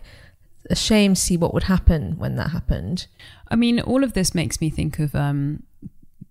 a 0.70 0.76
shame 0.76 1.14
to 1.14 1.20
see 1.20 1.36
what 1.36 1.54
would 1.54 1.64
happen 1.64 2.18
when 2.18 2.36
that 2.36 2.50
happened 2.50 3.06
I 3.48 3.56
mean, 3.56 3.80
all 3.80 4.02
of 4.02 4.12
this 4.12 4.34
makes 4.34 4.60
me 4.60 4.70
think 4.70 4.98
of 4.98 5.14
um, 5.14 5.62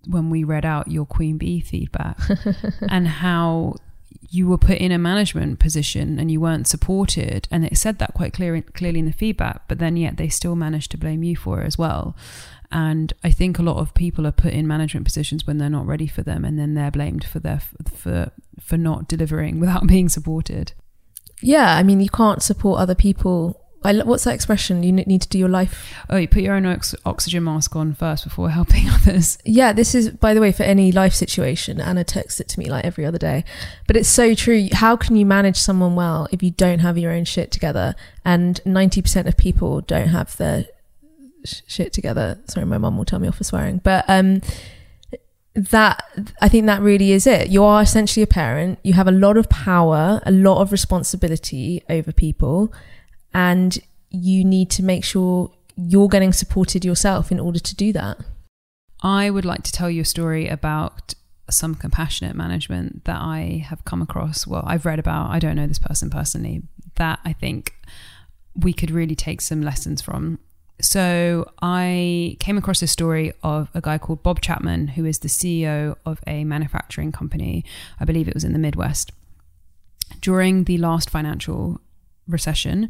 when 0.06 0.30
we 0.30 0.44
read 0.44 0.64
out 0.64 0.90
your 0.90 1.06
Queen 1.06 1.38
Bee 1.38 1.60
feedback 1.60 2.18
and 2.90 3.08
how 3.08 3.76
you 4.28 4.48
were 4.48 4.58
put 4.58 4.78
in 4.78 4.92
a 4.92 4.98
management 4.98 5.58
position 5.58 6.18
and 6.18 6.30
you 6.30 6.40
weren't 6.40 6.66
supported. 6.66 7.48
And 7.50 7.64
it 7.64 7.78
said 7.78 7.98
that 7.98 8.14
quite 8.14 8.32
clear, 8.32 8.60
clearly 8.60 8.98
in 8.98 9.06
the 9.06 9.12
feedback, 9.12 9.62
but 9.68 9.78
then 9.78 9.96
yet 9.96 10.16
they 10.16 10.28
still 10.28 10.56
managed 10.56 10.90
to 10.90 10.98
blame 10.98 11.22
you 11.22 11.36
for 11.36 11.62
it 11.62 11.66
as 11.66 11.78
well. 11.78 12.16
And 12.70 13.12
I 13.22 13.30
think 13.30 13.58
a 13.58 13.62
lot 13.62 13.76
of 13.76 13.94
people 13.94 14.26
are 14.26 14.32
put 14.32 14.52
in 14.52 14.66
management 14.66 15.06
positions 15.06 15.46
when 15.46 15.58
they're 15.58 15.70
not 15.70 15.86
ready 15.86 16.08
for 16.08 16.22
them, 16.22 16.44
and 16.44 16.58
then 16.58 16.74
they're 16.74 16.90
blamed 16.90 17.24
for 17.24 17.38
their 17.38 17.60
for 17.94 18.32
for 18.60 18.76
not 18.76 19.06
delivering 19.06 19.60
without 19.60 19.86
being 19.86 20.08
supported. 20.08 20.72
yeah 21.42 21.76
i 21.76 21.82
mean 21.82 22.00
you 22.00 22.08
can't 22.08 22.42
support 22.42 22.80
other 22.80 22.94
people 22.94 23.65
I, 23.84 24.02
what's 24.02 24.24
that 24.24 24.34
expression 24.34 24.82
you 24.82 24.92
need 24.92 25.22
to 25.22 25.28
do 25.28 25.38
your 25.38 25.48
life 25.48 25.94
Oh, 26.10 26.16
you 26.16 26.26
put 26.26 26.42
your 26.42 26.54
own 26.56 26.66
ox- 26.66 26.94
oxygen 27.04 27.44
mask 27.44 27.76
on 27.76 27.94
first 27.94 28.24
before 28.24 28.50
helping 28.60 28.88
others. 28.88 29.38
Yeah, 29.44 29.72
this 29.72 29.94
is, 29.94 30.10
by 30.10 30.34
the 30.34 30.40
way, 30.40 30.50
for 30.52 30.62
any 30.64 30.90
life 30.92 31.14
situation. 31.14 31.80
Anna 31.80 32.02
texts 32.04 32.40
it 32.40 32.48
to 32.48 32.58
me 32.58 32.68
like 32.70 32.84
every 32.84 33.04
other 33.04 33.18
day. 33.18 33.44
But 33.86 33.96
it's 33.96 34.08
so 34.08 34.34
true. 34.34 34.68
How 34.72 34.96
can 34.96 35.16
you 35.16 35.26
manage 35.26 35.56
someone 35.56 35.94
well 35.94 36.26
if 36.32 36.42
you 36.42 36.50
don't 36.50 36.80
have 36.80 36.98
your 36.98 37.12
own 37.12 37.24
shit 37.24 37.50
together? 37.50 37.94
And 38.24 38.60
90% 38.64 39.26
of 39.26 39.36
people 39.36 39.80
don't 39.82 40.08
have 40.08 40.36
their 40.36 40.66
sh- 41.44 41.60
shit 41.66 41.92
together. 41.92 42.40
Sorry, 42.46 42.66
my 42.66 42.78
mum 42.78 42.96
will 42.96 43.04
tell 43.04 43.18
me 43.18 43.28
off 43.28 43.36
for 43.36 43.44
swearing. 43.44 43.78
But, 43.84 44.04
um, 44.08 44.40
that 45.54 46.02
I 46.42 46.48
think 46.50 46.66
that 46.66 46.82
really 46.82 47.12
is 47.12 47.26
it. 47.26 47.48
You 47.48 47.64
are 47.64 47.80
essentially 47.82 48.22
a 48.22 48.26
parent. 48.26 48.78
You 48.82 48.92
have 48.92 49.08
a 49.08 49.12
lot 49.12 49.38
of 49.38 49.48
power, 49.48 50.20
a 50.26 50.30
lot 50.30 50.60
of 50.60 50.70
responsibility 50.70 51.82
over 51.88 52.12
people, 52.12 52.72
and 53.34 53.78
you 54.10 54.44
need 54.44 54.70
to 54.70 54.82
make 54.82 55.04
sure 55.04 55.50
you're 55.76 56.08
getting 56.08 56.32
supported 56.32 56.84
yourself 56.84 57.30
in 57.30 57.38
order 57.38 57.58
to 57.58 57.74
do 57.74 57.92
that. 57.92 58.18
I 59.02 59.30
would 59.30 59.44
like 59.44 59.62
to 59.64 59.72
tell 59.72 59.90
you 59.90 60.02
a 60.02 60.06
story 60.06 60.48
about 60.48 61.14
some 61.50 61.74
compassionate 61.74 62.34
management 62.34 63.04
that 63.04 63.20
I 63.20 63.64
have 63.68 63.84
come 63.84 64.02
across. 64.02 64.46
Well, 64.46 64.64
I've 64.66 64.86
read 64.86 64.98
about, 64.98 65.30
I 65.30 65.38
don't 65.38 65.56
know 65.56 65.66
this 65.66 65.78
person 65.78 66.10
personally, 66.10 66.62
that 66.96 67.20
I 67.24 67.32
think 67.32 67.74
we 68.54 68.72
could 68.72 68.90
really 68.90 69.14
take 69.14 69.40
some 69.40 69.62
lessons 69.62 70.00
from. 70.00 70.38
So 70.80 71.50
I 71.62 72.36
came 72.40 72.58
across 72.58 72.82
a 72.82 72.86
story 72.86 73.32
of 73.42 73.70
a 73.74 73.80
guy 73.80 73.98
called 73.98 74.22
Bob 74.22 74.40
Chapman, 74.40 74.88
who 74.88 75.04
is 75.04 75.20
the 75.20 75.28
CEO 75.28 75.96
of 76.04 76.20
a 76.26 76.44
manufacturing 76.44 77.12
company. 77.12 77.64
I 78.00 78.04
believe 78.04 78.28
it 78.28 78.34
was 78.34 78.44
in 78.44 78.52
the 78.52 78.58
Midwest. 78.58 79.12
During 80.20 80.64
the 80.64 80.78
last 80.78 81.10
financial 81.10 81.80
recession, 82.28 82.88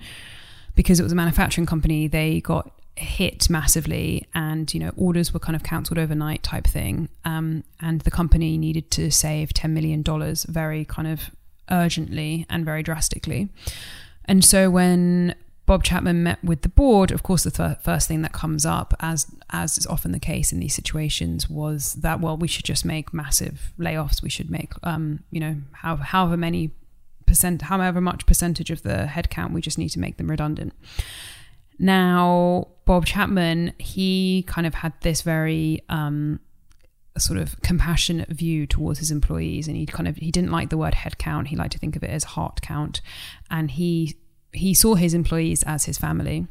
because 0.75 1.01
it 1.01 1.03
was 1.03 1.13
a 1.13 1.17
manufacturing 1.17 1.67
company, 1.67 2.07
they 2.07 2.41
got 2.41 2.71
hit 2.97 3.51
massively 3.51 4.27
and 4.35 4.73
you 4.73 4.81
know 4.81 4.91
orders 4.97 5.33
were 5.33 5.39
kind 5.39 5.55
of 5.55 5.63
cancelled 5.63 5.99
overnight 5.99 6.43
type 6.43 6.67
thing. 6.67 7.09
Um, 7.25 7.63
and 7.81 8.01
the 8.03 8.11
company 8.11 8.57
needed 8.57 8.91
to 8.93 9.11
save 9.11 9.53
10 9.53 9.73
million 9.75 10.03
dollars 10.03 10.45
very 10.45 10.85
kind 10.85 11.07
of 11.07 11.31
urgently 11.71 12.47
and 12.49 12.65
very 12.65 12.83
drastically. 12.83 13.49
And 14.25 14.45
so 14.45 14.71
when 14.71 15.35
Bob 15.67 15.85
Chapman 15.85 16.23
met 16.23 16.43
with 16.43 16.63
the 16.63 16.69
board 16.69 17.11
of 17.11 17.23
course 17.23 17.45
the 17.45 17.51
th- 17.51 17.79
first 17.83 18.09
thing 18.09 18.23
that 18.23 18.33
comes 18.33 18.65
up 18.65 18.95
as 19.01 19.27
as 19.51 19.77
is 19.77 19.87
often 19.87 20.13
the 20.13 20.19
case 20.19 20.51
in 20.51 20.61
these 20.61 20.75
situations 20.75 21.51
was 21.51 21.95
that 21.95 22.21
well 22.21 22.37
we 22.37 22.49
should 22.49 22.65
just 22.65 22.85
make 22.85 23.13
massive 23.13 23.73
layoffs. 23.79 24.23
We 24.23 24.31
should 24.31 24.51
make 24.51 24.73
um, 24.83 25.23
you 25.31 25.41
know 25.41 25.57
how, 25.73 25.97
however 25.97 26.39
many 26.39 26.71
percent 27.27 27.63
however 27.63 28.01
much 28.01 28.27
percentage 28.27 28.71
of 28.71 28.83
the 28.83 29.09
headcount 29.11 29.53
we 29.53 29.61
just 29.61 29.79
need 29.79 29.91
to 29.91 29.99
make 29.99 30.17
them 30.17 30.31
redundant 30.31 30.73
now, 31.79 32.69
Bob 32.85 33.07
Chapman, 33.07 33.73
he 33.79 34.45
kind 34.47 34.67
of 34.67 34.75
had 34.75 34.93
this 35.03 35.23
very 35.23 35.83
um, 35.89 36.41
sort 37.19 37.39
of 37.39 37.61
compassionate 37.63 38.29
view 38.29 38.67
towards 38.67 38.99
his 38.99 39.11
employees, 39.11 39.69
and 39.69 39.77
he 39.77 39.87
kind 39.87 40.09
of 40.09 40.17
he 40.17 40.31
didn't 40.31 40.51
like 40.51 40.71
the 40.71 40.79
word 40.79 40.95
head 40.95 41.19
count. 41.19 41.49
He 41.49 41.57
liked 41.57 41.73
to 41.73 41.79
think 41.79 41.97
of 41.97 42.03
it 42.03 42.11
as 42.11 42.25
heart 42.25 42.63
count, 42.63 43.01
and 43.51 43.71
he 43.73 44.17
he 44.53 44.73
saw 44.73 44.95
his 44.95 45.13
employees 45.13 45.63
as 45.65 45.85
his 45.85 45.99
family. 45.99 46.47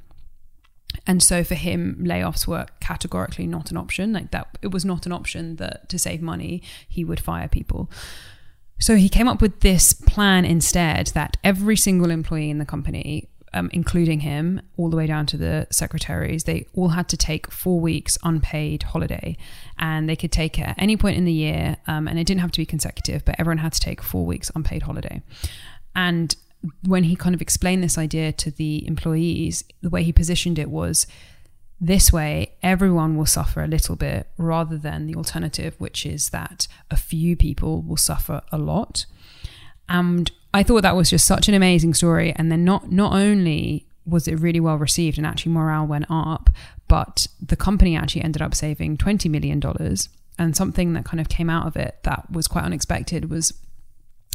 And 1.07 1.21
so 1.21 1.43
for 1.43 1.55
him, 1.55 2.03
layoffs 2.07 2.47
were 2.47 2.67
categorically 2.79 3.47
not 3.47 3.69
an 3.69 3.77
option. 3.77 4.13
Like 4.13 4.31
that, 4.31 4.57
it 4.61 4.71
was 4.71 4.85
not 4.85 5.05
an 5.05 5.11
option 5.11 5.57
that 5.57 5.89
to 5.89 5.99
save 5.99 6.21
money, 6.21 6.61
he 6.87 7.03
would 7.03 7.19
fire 7.19 7.47
people. 7.47 7.89
So 8.79 8.95
he 8.95 9.09
came 9.09 9.27
up 9.27 9.41
with 9.41 9.61
this 9.61 9.93
plan 9.93 10.45
instead 10.45 11.07
that 11.07 11.37
every 11.43 11.77
single 11.77 12.11
employee 12.11 12.49
in 12.49 12.57
the 12.57 12.65
company 12.65 13.29
um, 13.55 13.69
including 13.71 14.19
him, 14.19 14.61
all 14.75 14.89
the 14.89 14.97
way 14.97 15.07
down 15.07 15.25
to 15.27 15.37
the 15.37 15.65
secretaries, 15.71 16.43
they 16.43 16.67
all 16.73 16.89
had 16.89 17.07
to 17.07 17.17
take 17.17 17.49
four 17.49 17.79
weeks 17.79 18.17
unpaid 18.21 18.83
holiday, 18.83 19.37
and 19.79 20.09
they 20.09 20.15
could 20.15 20.31
take 20.31 20.59
it 20.59 20.63
at 20.63 20.75
any 20.77 20.97
point 20.97 21.17
in 21.17 21.23
the 21.23 21.31
year, 21.31 21.77
um, 21.87 22.07
and 22.07 22.19
it 22.19 22.27
didn't 22.27 22.41
have 22.41 22.51
to 22.51 22.59
be 22.59 22.65
consecutive, 22.65 23.23
but 23.23 23.35
everyone 23.39 23.59
had 23.59 23.71
to 23.71 23.79
take 23.79 24.01
four 24.03 24.25
weeks 24.25 24.51
unpaid 24.55 24.83
holiday. 24.83 25.21
And 25.95 26.35
when 26.85 27.05
he 27.05 27.15
kind 27.15 27.33
of 27.33 27.41
explained 27.41 27.81
this 27.81 27.97
idea 27.97 28.33
to 28.33 28.51
the 28.51 28.85
employees, 28.87 29.63
the 29.81 29.89
way 29.89 30.03
he 30.03 30.11
positioned 30.11 30.59
it 30.59 30.69
was 30.69 31.07
this 31.87 32.11
way 32.11 32.55
everyone 32.63 33.15
will 33.15 33.25
suffer 33.25 33.63
a 33.63 33.67
little 33.67 33.95
bit 33.95 34.27
rather 34.37 34.77
than 34.77 35.05
the 35.05 35.15
alternative, 35.15 35.75
which 35.77 36.05
is 36.05 36.29
that 36.29 36.67
a 36.89 36.97
few 36.97 37.35
people 37.35 37.81
will 37.81 37.97
suffer 37.97 38.41
a 38.51 38.57
lot. 38.57 39.05
And 39.87 40.31
I 40.53 40.63
thought 40.63 40.81
that 40.81 40.95
was 40.95 41.09
just 41.11 41.27
such 41.27 41.47
an 41.47 41.53
amazing 41.53 41.93
story. 41.93 42.33
And 42.35 42.51
then 42.51 42.63
not 42.63 42.91
not 42.91 43.13
only 43.13 43.85
was 44.05 44.27
it 44.27 44.39
really 44.39 44.59
well 44.59 44.77
received 44.77 45.17
and 45.17 45.27
actually 45.27 45.51
morale 45.51 45.85
went 45.85 46.05
up, 46.09 46.49
but 46.87 47.27
the 47.41 47.55
company 47.55 47.95
actually 47.95 48.23
ended 48.23 48.41
up 48.41 48.55
saving 48.55 48.97
twenty 48.97 49.29
million 49.29 49.59
dollars. 49.59 50.09
And 50.37 50.55
something 50.55 50.93
that 50.93 51.05
kind 51.05 51.21
of 51.21 51.29
came 51.29 51.49
out 51.49 51.67
of 51.67 51.75
it 51.77 51.99
that 52.03 52.29
was 52.31 52.47
quite 52.47 52.65
unexpected 52.65 53.29
was 53.29 53.53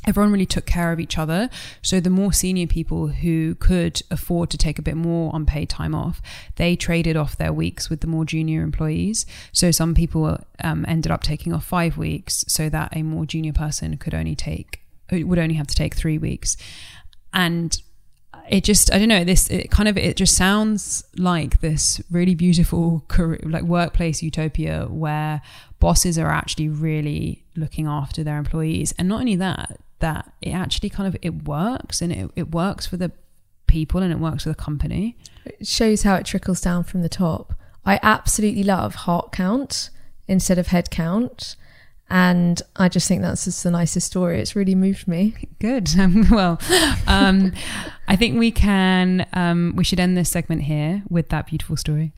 everyone 0.07 0.33
really 0.33 0.47
took 0.47 0.67
care 0.67 0.93
of 0.93 1.01
each 1.01 1.19
other. 1.19 1.51
So 1.83 2.01
the 2.01 2.11
more 2.11 2.33
senior 2.33 2.67
people 2.67 3.09
who 3.09 3.55
could 3.57 4.03
afford 4.11 4.51
to 4.51 4.59
take 4.59 4.79
a 4.79 4.83
bit 4.83 4.97
more 4.97 5.31
unpaid 5.35 5.69
time 5.69 5.95
off, 5.95 6.23
they 6.57 6.77
traded 6.77 7.17
off 7.17 7.37
their 7.37 7.53
weeks 7.53 7.91
with 7.91 8.01
the 8.01 8.07
more 8.07 8.25
junior 8.25 8.63
employees. 8.63 9.27
So 9.53 9.71
some 9.71 9.95
people 9.95 10.39
um, 10.65 10.85
ended 10.89 11.13
up 11.13 11.23
taking 11.23 11.53
off 11.53 11.65
five 11.65 11.97
weeks 11.99 12.45
so 12.49 12.69
that 12.71 12.97
a 12.97 13.03
more 13.03 13.27
junior 13.27 13.53
person 13.53 13.97
could 13.97 14.15
only 14.15 14.35
take 14.35 14.81
would 15.13 15.41
only 15.41 15.55
have 15.55 15.67
to 15.67 15.75
take 15.75 15.95
three 15.95 16.19
weeks, 16.19 16.57
and 17.33 17.83
it 18.49 18.65
just 18.65 18.93
I 18.93 18.99
don't 18.99 19.09
know 19.09 19.25
this 19.25 19.49
it 19.49 19.71
kind 19.71 19.89
of 19.89 19.97
it 19.97 20.17
just 20.17 20.37
sounds 20.37 21.05
like 21.17 21.61
this 21.61 22.01
really 22.11 22.35
beautiful 22.35 23.05
career, 23.09 23.41
like 23.45 23.63
workplace 23.63 24.23
utopia 24.23 24.87
where 24.89 25.43
bosses 25.79 26.19
are 26.19 26.31
actually 26.31 26.69
really 26.69 27.45
looking 27.57 27.87
after 27.87 28.23
their 28.23 28.39
employees 28.39 28.93
and 28.99 29.09
not 29.09 29.21
only 29.21 29.37
that 29.37 29.81
that 30.01 30.33
it 30.43 30.51
actually 30.51 30.91
kind 30.91 31.07
of 31.07 31.17
it 31.23 31.45
works 31.45 32.03
and 32.03 32.13
it, 32.13 32.31
it 32.37 32.51
works 32.51 32.87
for 32.87 32.97
the 32.97 33.13
people 33.67 34.03
and 34.03 34.13
it 34.13 34.19
works 34.19 34.43
for 34.43 34.49
the 34.49 34.55
company 34.55 35.17
It 35.45 35.67
shows 35.67 36.03
how 36.03 36.17
it 36.17 36.27
trickles 36.27 36.61
down 36.61 36.85
from 36.85 37.03
the 37.03 37.09
top. 37.09 37.55
I 37.85 38.01
absolutely 38.03 38.65
love 38.65 38.95
heart 38.95 39.33
count 39.33 39.91
instead 40.27 40.59
of 40.59 40.69
head 40.69 40.91
count. 40.91 41.57
And 42.13 42.61
I 42.75 42.89
just 42.89 43.07
think 43.07 43.23
that's 43.23 43.45
just 43.45 43.63
the 43.63 43.71
nicest 43.71 44.09
story. 44.09 44.41
It's 44.41 44.57
really 44.57 44.75
moved 44.75 45.07
me. 45.07 45.37
Good. 45.61 45.89
well, 46.31 46.61
um, 47.07 47.53
I 48.09 48.17
think 48.17 48.37
we 48.37 48.51
can. 48.51 49.29
Um, 49.33 49.75
we 49.77 49.85
should 49.85 50.01
end 50.01 50.17
this 50.17 50.29
segment 50.29 50.63
here 50.63 51.05
with 51.09 51.29
that 51.29 51.47
beautiful 51.47 51.77
story, 51.77 52.13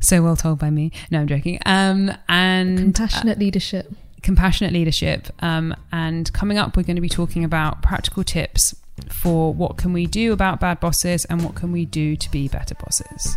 so 0.00 0.22
well 0.22 0.34
told 0.34 0.58
by 0.58 0.70
me. 0.70 0.92
No, 1.10 1.20
I'm 1.20 1.26
joking. 1.26 1.58
Um, 1.66 2.10
and 2.26 2.78
compassionate 2.78 3.36
uh, 3.36 3.40
leadership. 3.40 3.92
Compassionate 4.24 4.72
leadership. 4.72 5.28
Um, 5.40 5.76
and 5.92 6.32
coming 6.32 6.58
up, 6.58 6.76
we're 6.76 6.82
going 6.82 6.96
to 6.96 7.02
be 7.02 7.08
talking 7.10 7.44
about 7.44 7.82
practical 7.82 8.24
tips 8.24 8.74
for 9.10 9.52
what 9.52 9.76
can 9.76 9.92
we 9.92 10.06
do 10.06 10.32
about 10.32 10.60
bad 10.60 10.80
bosses 10.80 11.26
and 11.26 11.44
what 11.44 11.54
can 11.54 11.72
we 11.72 11.84
do 11.84 12.16
to 12.16 12.30
be 12.30 12.48
better 12.48 12.74
bosses. 12.74 13.36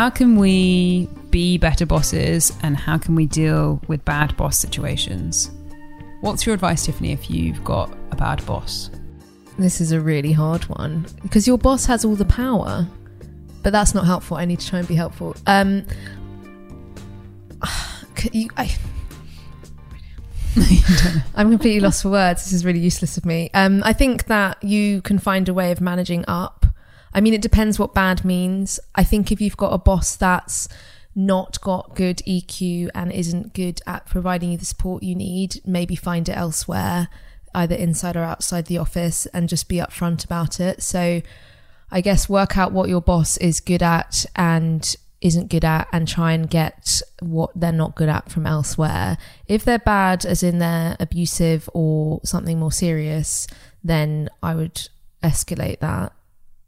How 0.00 0.08
can 0.08 0.36
we 0.36 1.06
be 1.28 1.58
better 1.58 1.84
bosses 1.84 2.56
and 2.62 2.74
how 2.74 2.96
can 2.96 3.14
we 3.14 3.26
deal 3.26 3.82
with 3.86 4.02
bad 4.06 4.34
boss 4.38 4.58
situations? 4.58 5.50
What's 6.22 6.46
your 6.46 6.54
advice, 6.54 6.86
Tiffany, 6.86 7.12
if 7.12 7.30
you've 7.30 7.62
got 7.64 7.94
a 8.10 8.16
bad 8.16 8.42
boss? 8.46 8.88
This 9.58 9.78
is 9.78 9.92
a 9.92 10.00
really 10.00 10.32
hard 10.32 10.64
one 10.70 11.06
because 11.20 11.46
your 11.46 11.58
boss 11.58 11.84
has 11.84 12.02
all 12.06 12.14
the 12.14 12.24
power, 12.24 12.88
but 13.62 13.74
that's 13.74 13.94
not 13.94 14.06
helpful. 14.06 14.38
I 14.38 14.46
need 14.46 14.60
to 14.60 14.66
try 14.66 14.78
and 14.78 14.88
be 14.88 14.94
helpful. 14.94 15.36
Um, 15.46 15.84
you, 18.32 18.48
I, 18.56 18.74
I'm 21.34 21.50
completely 21.50 21.80
lost 21.80 22.00
for 22.00 22.08
words. 22.08 22.44
This 22.44 22.54
is 22.54 22.64
really 22.64 22.78
useless 22.78 23.18
of 23.18 23.26
me. 23.26 23.50
Um, 23.52 23.82
I 23.84 23.92
think 23.92 24.28
that 24.28 24.64
you 24.64 25.02
can 25.02 25.18
find 25.18 25.46
a 25.46 25.52
way 25.52 25.72
of 25.72 25.82
managing 25.82 26.24
up 26.26 26.59
I 27.12 27.20
mean, 27.20 27.34
it 27.34 27.42
depends 27.42 27.78
what 27.78 27.94
bad 27.94 28.24
means. 28.24 28.78
I 28.94 29.04
think 29.04 29.32
if 29.32 29.40
you've 29.40 29.56
got 29.56 29.72
a 29.72 29.78
boss 29.78 30.16
that's 30.16 30.68
not 31.14 31.60
got 31.60 31.96
good 31.96 32.18
EQ 32.18 32.90
and 32.94 33.10
isn't 33.10 33.52
good 33.52 33.80
at 33.86 34.06
providing 34.06 34.52
you 34.52 34.58
the 34.58 34.64
support 34.64 35.02
you 35.02 35.14
need, 35.14 35.60
maybe 35.66 35.96
find 35.96 36.28
it 36.28 36.36
elsewhere, 36.36 37.08
either 37.54 37.74
inside 37.74 38.16
or 38.16 38.22
outside 38.22 38.66
the 38.66 38.78
office, 38.78 39.26
and 39.26 39.48
just 39.48 39.68
be 39.68 39.76
upfront 39.76 40.24
about 40.24 40.60
it. 40.60 40.82
So, 40.82 41.20
I 41.90 42.00
guess 42.00 42.28
work 42.28 42.56
out 42.56 42.72
what 42.72 42.88
your 42.88 43.00
boss 43.00 43.36
is 43.38 43.58
good 43.58 43.82
at 43.82 44.24
and 44.36 44.94
isn't 45.20 45.50
good 45.50 45.64
at 45.64 45.88
and 45.92 46.06
try 46.06 46.32
and 46.32 46.48
get 46.48 47.02
what 47.20 47.50
they're 47.54 47.72
not 47.72 47.96
good 47.96 48.08
at 48.08 48.30
from 48.30 48.46
elsewhere. 48.46 49.18
If 49.46 49.64
they're 49.64 49.80
bad, 49.80 50.24
as 50.24 50.42
in 50.42 50.58
they're 50.58 50.96
abusive 51.00 51.68
or 51.74 52.20
something 52.22 52.60
more 52.60 52.72
serious, 52.72 53.48
then 53.82 54.30
I 54.42 54.54
would 54.54 54.88
escalate 55.22 55.80
that 55.80 56.12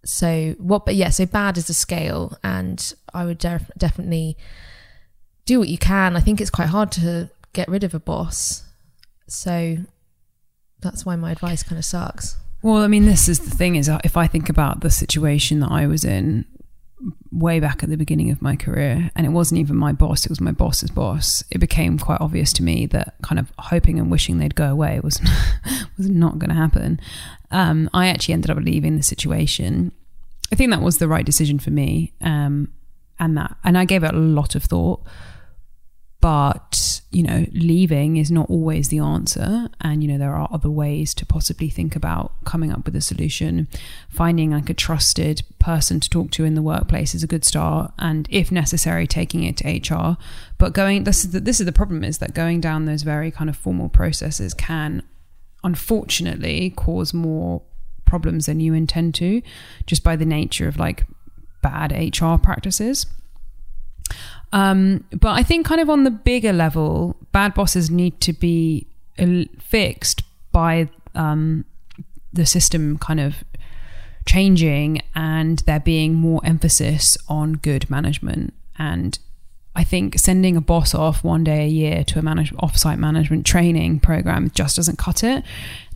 so 0.05 0.55
what 0.59 0.85
but 0.85 0.95
yeah 0.95 1.11
so 1.11 1.25
bad 1.25 1.57
is 1.57 1.71
a 1.71 1.75
scale 1.75 2.37
and 2.43 2.93
i 3.15 3.25
would 3.25 3.39
def- 3.39 3.71
definitely 3.79 4.37
do 5.45 5.59
what 5.59 5.69
you 5.69 5.79
can. 5.79 6.17
I 6.17 6.21
think 6.21 6.41
it's 6.41 6.51
quite 6.51 6.69
hard 6.69 6.93
to 6.93 7.31
get 7.53 7.69
rid 7.69 7.85
of 7.85 7.95
a 7.95 8.01
boss. 8.01 8.65
So 9.27 9.79
that's 10.81 11.05
why 11.05 11.17
my 11.17 11.33
advice 11.33 11.63
kind 11.63 11.79
of 11.79 11.85
sucks. 11.85 12.37
Well 12.63 12.85
i 12.85 12.87
mean 12.87 13.07
this 13.07 13.29
is 13.29 13.41
the 13.41 13.51
thing 13.51 13.75
is 13.75 13.91
if 14.05 14.17
i 14.17 14.29
think 14.29 14.49
about 14.49 14.83
the 14.83 14.91
situation 14.91 15.59
that 15.61 15.73
i 15.73 15.85
was 15.89 16.05
in 16.05 16.45
way 17.33 17.59
back 17.59 17.83
at 17.83 17.89
the 17.89 17.97
beginning 17.97 18.31
of 18.31 18.41
my 18.41 18.55
career 18.55 19.11
and 19.17 19.27
it 19.27 19.31
wasn't 19.31 19.59
even 19.59 19.77
my 19.77 19.93
boss 19.93 20.25
it 20.25 20.29
was 20.29 20.41
my 20.41 20.53
boss's 20.53 20.91
boss 20.91 21.43
it 21.51 21.59
became 21.59 21.99
quite 21.99 22.21
obvious 22.21 22.53
to 22.53 22.63
me 22.63 22.87
that 22.87 23.15
kind 23.23 23.39
of 23.39 23.53
hoping 23.59 23.99
and 23.99 24.11
wishing 24.11 24.39
they'd 24.39 24.55
go 24.55 24.71
away 24.71 25.01
was 25.01 25.21
was 25.99 26.09
not 26.09 26.39
going 26.39 26.51
to 26.51 26.57
happen. 26.57 27.01
Um, 27.51 27.91
i 27.93 28.09
actually 28.09 28.35
ended 28.35 28.51
up 28.51 28.59
leaving 28.59 28.97
the 28.97 29.03
situation. 29.03 29.93
I 30.53 30.57
think 30.57 30.71
that 30.71 30.83
was 30.83 30.99
the 30.99 31.09
right 31.09 31.25
decision 31.25 31.59
for 31.59 31.71
me 31.71 32.13
um, 32.21 32.73
and 33.19 33.37
that 33.37 33.57
and 33.65 33.77
i 33.79 33.85
gave 33.85 34.05
it 34.05 34.15
a 34.15 34.19
lot 34.19 34.55
of 34.55 34.65
thought 34.65 35.03
but 36.23 37.03
you 37.11 37.23
know 37.23 37.45
leaving 37.53 38.17
is 38.17 38.31
not 38.31 38.49
always 38.49 38.89
the 38.89 39.01
answer. 39.01 39.69
And 39.83 40.03
you 40.03 40.09
know 40.09 40.17
there 40.17 40.35
are 40.35 40.49
other 40.51 40.71
ways 40.71 41.13
to 41.15 41.27
possibly 41.27 41.69
think 41.69 41.95
about 41.95 42.33
coming 42.45 42.73
up 42.73 42.87
with 42.87 42.97
a 42.97 43.03
solution. 43.03 43.69
Finding 44.09 44.53
like 44.53 44.71
a 44.71 44.75
trusted 44.75 45.43
person 45.63 46.01
to 46.01 46.11
talk 46.11 46.31
to 46.33 46.45
in 46.45 46.55
the 46.55 46.63
workplace 46.63 47.15
is 47.15 47.23
a 47.23 47.27
good 47.27 47.45
start 47.45 47.93
and 47.99 48.27
if 48.31 48.51
necessary 48.51 49.07
taking 49.07 49.45
it 49.45 49.57
to 49.57 49.95
hr 49.95 50.17
but 50.59 50.73
going 50.73 51.05
this 51.05 51.25
is 51.25 51.31
the, 51.31 51.39
this 51.39 51.61
is 51.61 51.67
the 51.67 51.73
problem 51.73 52.03
is 52.03 52.19
that 52.19 52.35
going 52.35 52.61
down 52.61 52.85
those 52.85 53.03
very 53.03 53.31
kind 53.31 53.49
of 53.49 53.57
formal 53.57 53.89
processes 53.89 54.53
can 54.53 55.03
unfortunately 55.63 56.71
cause 56.71 57.15
more 57.15 57.63
problems 58.05 58.47
than 58.47 58.59
you 58.59 58.75
intend 58.75 59.15
to 59.15 59.41
just 59.87 60.03
by 60.03 60.17
the 60.17 60.27
nature 60.27 60.67
of 60.67 60.77
like 60.77 61.07
bad 61.63 61.93
hr 62.21 62.35
practices 62.43 63.07
um, 64.53 65.05
but 65.11 65.31
I 65.31 65.43
think, 65.43 65.67
kind 65.67 65.81
of 65.81 65.89
on 65.89 66.05
the 66.05 66.11
bigger 66.11 66.53
level, 66.53 67.17
bad 67.33 67.55
bosses 67.55 67.91
need 67.91 68.21
to 68.21 68.33
be 68.33 68.87
fixed 69.59 70.23
by 70.53 70.89
um, 71.15 71.65
the 72.33 72.47
system 72.47 72.99
kind 72.99 73.21
of 73.21 73.45
changing 74.27 75.03
and 75.15 75.61
there 75.61 75.81
being 75.81 76.15
more 76.15 76.41
emphasis 76.45 77.17
on 77.29 77.55
good 77.55 77.89
management. 77.91 78.53
And 78.79 79.19
I 79.75 79.85
think 79.85 80.19
sending 80.19 80.57
a 80.57 80.61
boss 80.61 80.95
off 80.95 81.25
one 81.25 81.45
day 81.45 81.65
a 81.65 81.69
year 81.69 82.05
to 82.05 82.19
a 82.19 82.23
manage- 82.23 82.53
offsite 82.55 82.99
management 82.99 83.47
training 83.47 84.01
program 84.01 84.51
just 84.55 84.77
doesn't 84.77 84.99
cut 84.99 85.25
it. 85.25 85.45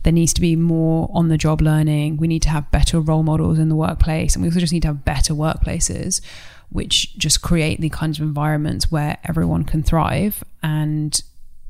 There 0.03 0.13
needs 0.13 0.33
to 0.33 0.41
be 0.41 0.55
more 0.55 1.09
on 1.13 1.27
the 1.27 1.37
job 1.37 1.61
learning. 1.61 2.17
We 2.17 2.27
need 2.27 2.41
to 2.43 2.49
have 2.49 2.71
better 2.71 2.99
role 2.99 3.23
models 3.23 3.59
in 3.59 3.69
the 3.69 3.75
workplace, 3.75 4.35
and 4.35 4.41
we 4.41 4.49
also 4.49 4.59
just 4.59 4.73
need 4.73 4.81
to 4.81 4.89
have 4.89 5.05
better 5.05 5.33
workplaces 5.33 6.21
which 6.69 7.17
just 7.17 7.41
create 7.41 7.79
the 7.79 7.89
kinds 7.89 8.19
of 8.19 8.23
environments 8.23 8.91
where 8.91 9.17
everyone 9.23 9.63
can 9.63 9.83
thrive. 9.83 10.43
And 10.61 11.21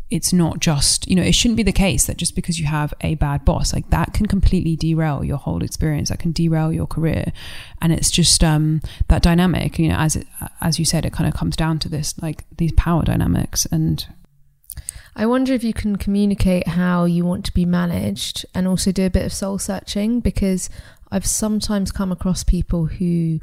it's 0.09 0.31
not 0.31 0.59
just 0.59 1.07
you 1.07 1.15
know 1.15 1.21
it 1.21 1.35
shouldn't 1.35 1.57
be 1.57 1.63
the 1.63 1.71
case 1.71 2.05
that 2.05 2.15
just 2.17 2.33
because 2.35 2.59
you 2.59 2.65
have 2.65 2.93
a 3.01 3.15
bad 3.15 3.43
boss 3.43 3.73
like 3.73 3.89
that 3.89 4.13
can 4.13 4.25
completely 4.25 4.75
derail 4.75 5.23
your 5.23 5.37
whole 5.37 5.61
experience 5.61 6.09
that 6.09 6.19
can 6.19 6.31
derail 6.31 6.71
your 6.71 6.87
career. 6.87 7.31
And 7.81 7.91
it's 7.91 8.09
just 8.09 8.43
um 8.43 8.81
that 9.09 9.21
dynamic 9.21 9.77
you 9.77 9.89
know 9.89 9.97
as 9.97 10.15
it 10.15 10.27
as 10.61 10.79
you 10.79 10.85
said 10.85 11.05
it 11.05 11.13
kind 11.13 11.27
of 11.27 11.35
comes 11.35 11.55
down 11.55 11.79
to 11.79 11.89
this 11.89 12.17
like 12.21 12.45
these 12.57 12.71
power 12.73 13.03
dynamics. 13.03 13.65
And 13.65 14.05
I 15.15 15.25
wonder 15.25 15.53
if 15.53 15.63
you 15.63 15.73
can 15.73 15.95
communicate 15.95 16.67
how 16.67 17.05
you 17.05 17.25
want 17.25 17.43
to 17.45 17.53
be 17.53 17.65
managed 17.65 18.45
and 18.53 18.67
also 18.67 18.91
do 18.91 19.05
a 19.05 19.09
bit 19.09 19.25
of 19.25 19.33
soul 19.33 19.57
searching 19.57 20.19
because 20.19 20.69
I've 21.11 21.25
sometimes 21.25 21.91
come 21.91 22.11
across 22.11 22.43
people 22.43 22.85
who 22.85 23.39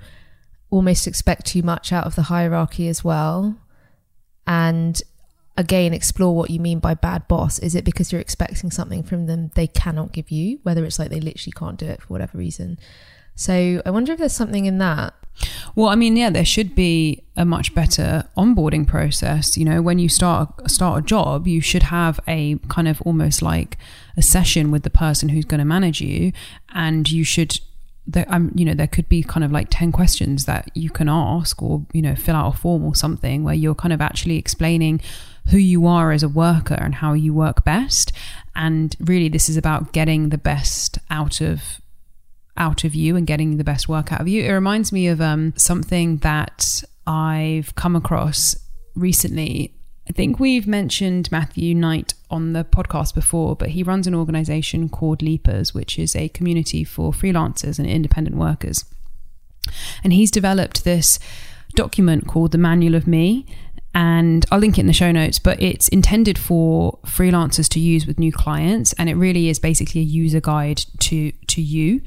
almost 0.74 1.06
expect 1.06 1.46
too 1.46 1.62
much 1.62 1.92
out 1.92 2.04
of 2.04 2.16
the 2.16 2.22
hierarchy 2.22 2.88
as 2.88 3.04
well. 3.04 3.56
And 4.46 5.00
again, 5.56 5.94
explore 5.94 6.34
what 6.34 6.50
you 6.50 6.58
mean 6.58 6.80
by 6.80 6.94
bad 6.94 7.28
boss. 7.28 7.60
Is 7.60 7.76
it 7.76 7.84
because 7.84 8.10
you're 8.10 8.20
expecting 8.20 8.72
something 8.72 9.04
from 9.04 9.26
them 9.26 9.52
they 9.54 9.68
cannot 9.68 10.12
give 10.12 10.32
you, 10.32 10.58
whether 10.64 10.84
it's 10.84 10.98
like 10.98 11.10
they 11.10 11.20
literally 11.20 11.52
can't 11.52 11.78
do 11.78 11.86
it 11.86 12.02
for 12.02 12.08
whatever 12.08 12.36
reason? 12.36 12.78
So 13.36 13.82
I 13.86 13.90
wonder 13.90 14.12
if 14.12 14.18
there's 14.18 14.32
something 14.32 14.66
in 14.66 14.78
that. 14.78 15.14
Well, 15.76 15.88
I 15.88 15.94
mean, 15.94 16.16
yeah, 16.16 16.30
there 16.30 16.44
should 16.44 16.74
be 16.74 17.22
a 17.36 17.44
much 17.44 17.74
better 17.74 18.24
onboarding 18.36 18.86
process. 18.86 19.56
You 19.56 19.64
know, 19.64 19.80
when 19.80 19.98
you 20.00 20.08
start 20.08 20.70
start 20.70 21.04
a 21.04 21.06
job, 21.06 21.46
you 21.46 21.60
should 21.60 21.84
have 21.84 22.18
a 22.26 22.56
kind 22.68 22.88
of 22.88 23.00
almost 23.02 23.42
like 23.42 23.78
a 24.16 24.22
session 24.22 24.70
with 24.70 24.82
the 24.82 24.90
person 24.90 25.30
who's 25.30 25.44
going 25.44 25.58
to 25.58 25.64
manage 25.64 26.00
you, 26.00 26.32
and 26.72 27.10
you 27.10 27.24
should 27.24 27.60
there, 28.06 28.26
um, 28.28 28.52
you 28.54 28.64
know, 28.64 28.74
there 28.74 28.86
could 28.86 29.08
be 29.08 29.22
kind 29.22 29.44
of 29.44 29.50
like 29.50 29.68
10 29.70 29.92
questions 29.92 30.44
that 30.44 30.70
you 30.74 30.90
can 30.90 31.08
ask 31.08 31.62
or, 31.62 31.86
you 31.92 32.02
know, 32.02 32.14
fill 32.14 32.36
out 32.36 32.54
a 32.54 32.56
form 32.56 32.84
or 32.84 32.94
something 32.94 33.44
where 33.44 33.54
you're 33.54 33.74
kind 33.74 33.92
of 33.92 34.00
actually 34.00 34.36
explaining 34.36 35.00
who 35.50 35.58
you 35.58 35.86
are 35.86 36.12
as 36.12 36.22
a 36.22 36.28
worker 36.28 36.74
and 36.74 36.96
how 36.96 37.12
you 37.12 37.32
work 37.32 37.64
best. 37.64 38.12
And 38.54 38.94
really, 39.00 39.28
this 39.28 39.48
is 39.48 39.56
about 39.56 39.92
getting 39.92 40.28
the 40.28 40.38
best 40.38 40.98
out 41.10 41.40
of 41.40 41.80
out 42.56 42.84
of 42.84 42.94
you 42.94 43.16
and 43.16 43.26
getting 43.26 43.56
the 43.56 43.64
best 43.64 43.88
work 43.88 44.12
out 44.12 44.20
of 44.20 44.28
you. 44.28 44.44
It 44.44 44.52
reminds 44.52 44.92
me 44.92 45.08
of 45.08 45.20
um, 45.20 45.54
something 45.56 46.18
that 46.18 46.84
I've 47.04 47.74
come 47.74 47.96
across 47.96 48.56
recently 48.94 49.74
I 50.08 50.12
think 50.12 50.38
we've 50.38 50.66
mentioned 50.66 51.32
Matthew 51.32 51.74
Knight 51.74 52.14
on 52.30 52.52
the 52.52 52.64
podcast 52.64 53.14
before, 53.14 53.56
but 53.56 53.70
he 53.70 53.82
runs 53.82 54.06
an 54.06 54.14
organization 54.14 54.88
called 54.88 55.22
Leapers, 55.22 55.72
which 55.72 55.98
is 55.98 56.14
a 56.14 56.28
community 56.28 56.84
for 56.84 57.12
freelancers 57.12 57.78
and 57.78 57.88
independent 57.88 58.36
workers. 58.36 58.84
And 60.02 60.12
he's 60.12 60.30
developed 60.30 60.84
this 60.84 61.18
document 61.74 62.26
called 62.26 62.52
the 62.52 62.58
Manual 62.58 62.94
of 62.94 63.06
Me. 63.06 63.46
And 63.96 64.44
I'll 64.50 64.58
link 64.58 64.76
it 64.76 64.80
in 64.80 64.88
the 64.88 64.92
show 64.92 65.12
notes, 65.12 65.38
but 65.38 65.62
it's 65.62 65.88
intended 65.88 66.36
for 66.36 66.98
freelancers 67.06 67.68
to 67.70 67.80
use 67.80 68.06
with 68.06 68.18
new 68.18 68.32
clients. 68.32 68.92
And 68.94 69.08
it 69.08 69.14
really 69.14 69.48
is 69.48 69.58
basically 69.58 70.00
a 70.00 70.04
user 70.04 70.40
guide 70.40 70.82
to, 71.00 71.30
to 71.30 71.62
you 71.62 72.02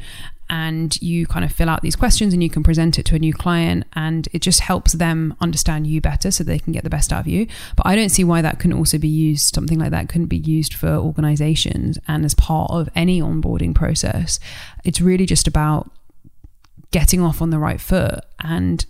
and 0.49 0.99
you 1.01 1.27
kind 1.27 1.43
of 1.43 1.51
fill 1.51 1.69
out 1.69 1.81
these 1.81 1.95
questions 1.95 2.33
and 2.33 2.41
you 2.41 2.49
can 2.49 2.63
present 2.63 2.97
it 2.97 3.03
to 3.05 3.15
a 3.15 3.19
new 3.19 3.33
client 3.33 3.85
and 3.93 4.27
it 4.33 4.41
just 4.41 4.61
helps 4.61 4.93
them 4.93 5.35
understand 5.41 5.87
you 5.87 5.99
better 6.01 6.31
so 6.31 6.43
they 6.43 6.59
can 6.59 6.73
get 6.73 6.83
the 6.83 6.89
best 6.89 7.11
out 7.11 7.21
of 7.21 7.27
you. 7.27 7.47
But 7.75 7.85
i 7.85 7.95
don't 7.95 8.09
see 8.09 8.23
why 8.23 8.41
that 8.41 8.59
couldn't 8.59 8.77
also 8.77 8.97
be 8.97 9.07
used 9.07 9.53
something 9.53 9.79
like 9.79 9.91
that 9.91 10.09
couldn't 10.09 10.27
be 10.27 10.37
used 10.37 10.73
for 10.73 10.87
organizations 10.87 11.97
and 12.07 12.23
as 12.25 12.33
part 12.35 12.71
of 12.71 12.89
any 12.95 13.21
onboarding 13.21 13.75
process. 13.75 14.39
It's 14.83 15.01
really 15.01 15.25
just 15.25 15.47
about 15.47 15.91
getting 16.91 17.21
off 17.21 17.41
on 17.41 17.49
the 17.49 17.59
right 17.59 17.81
foot 17.81 18.19
and 18.39 18.85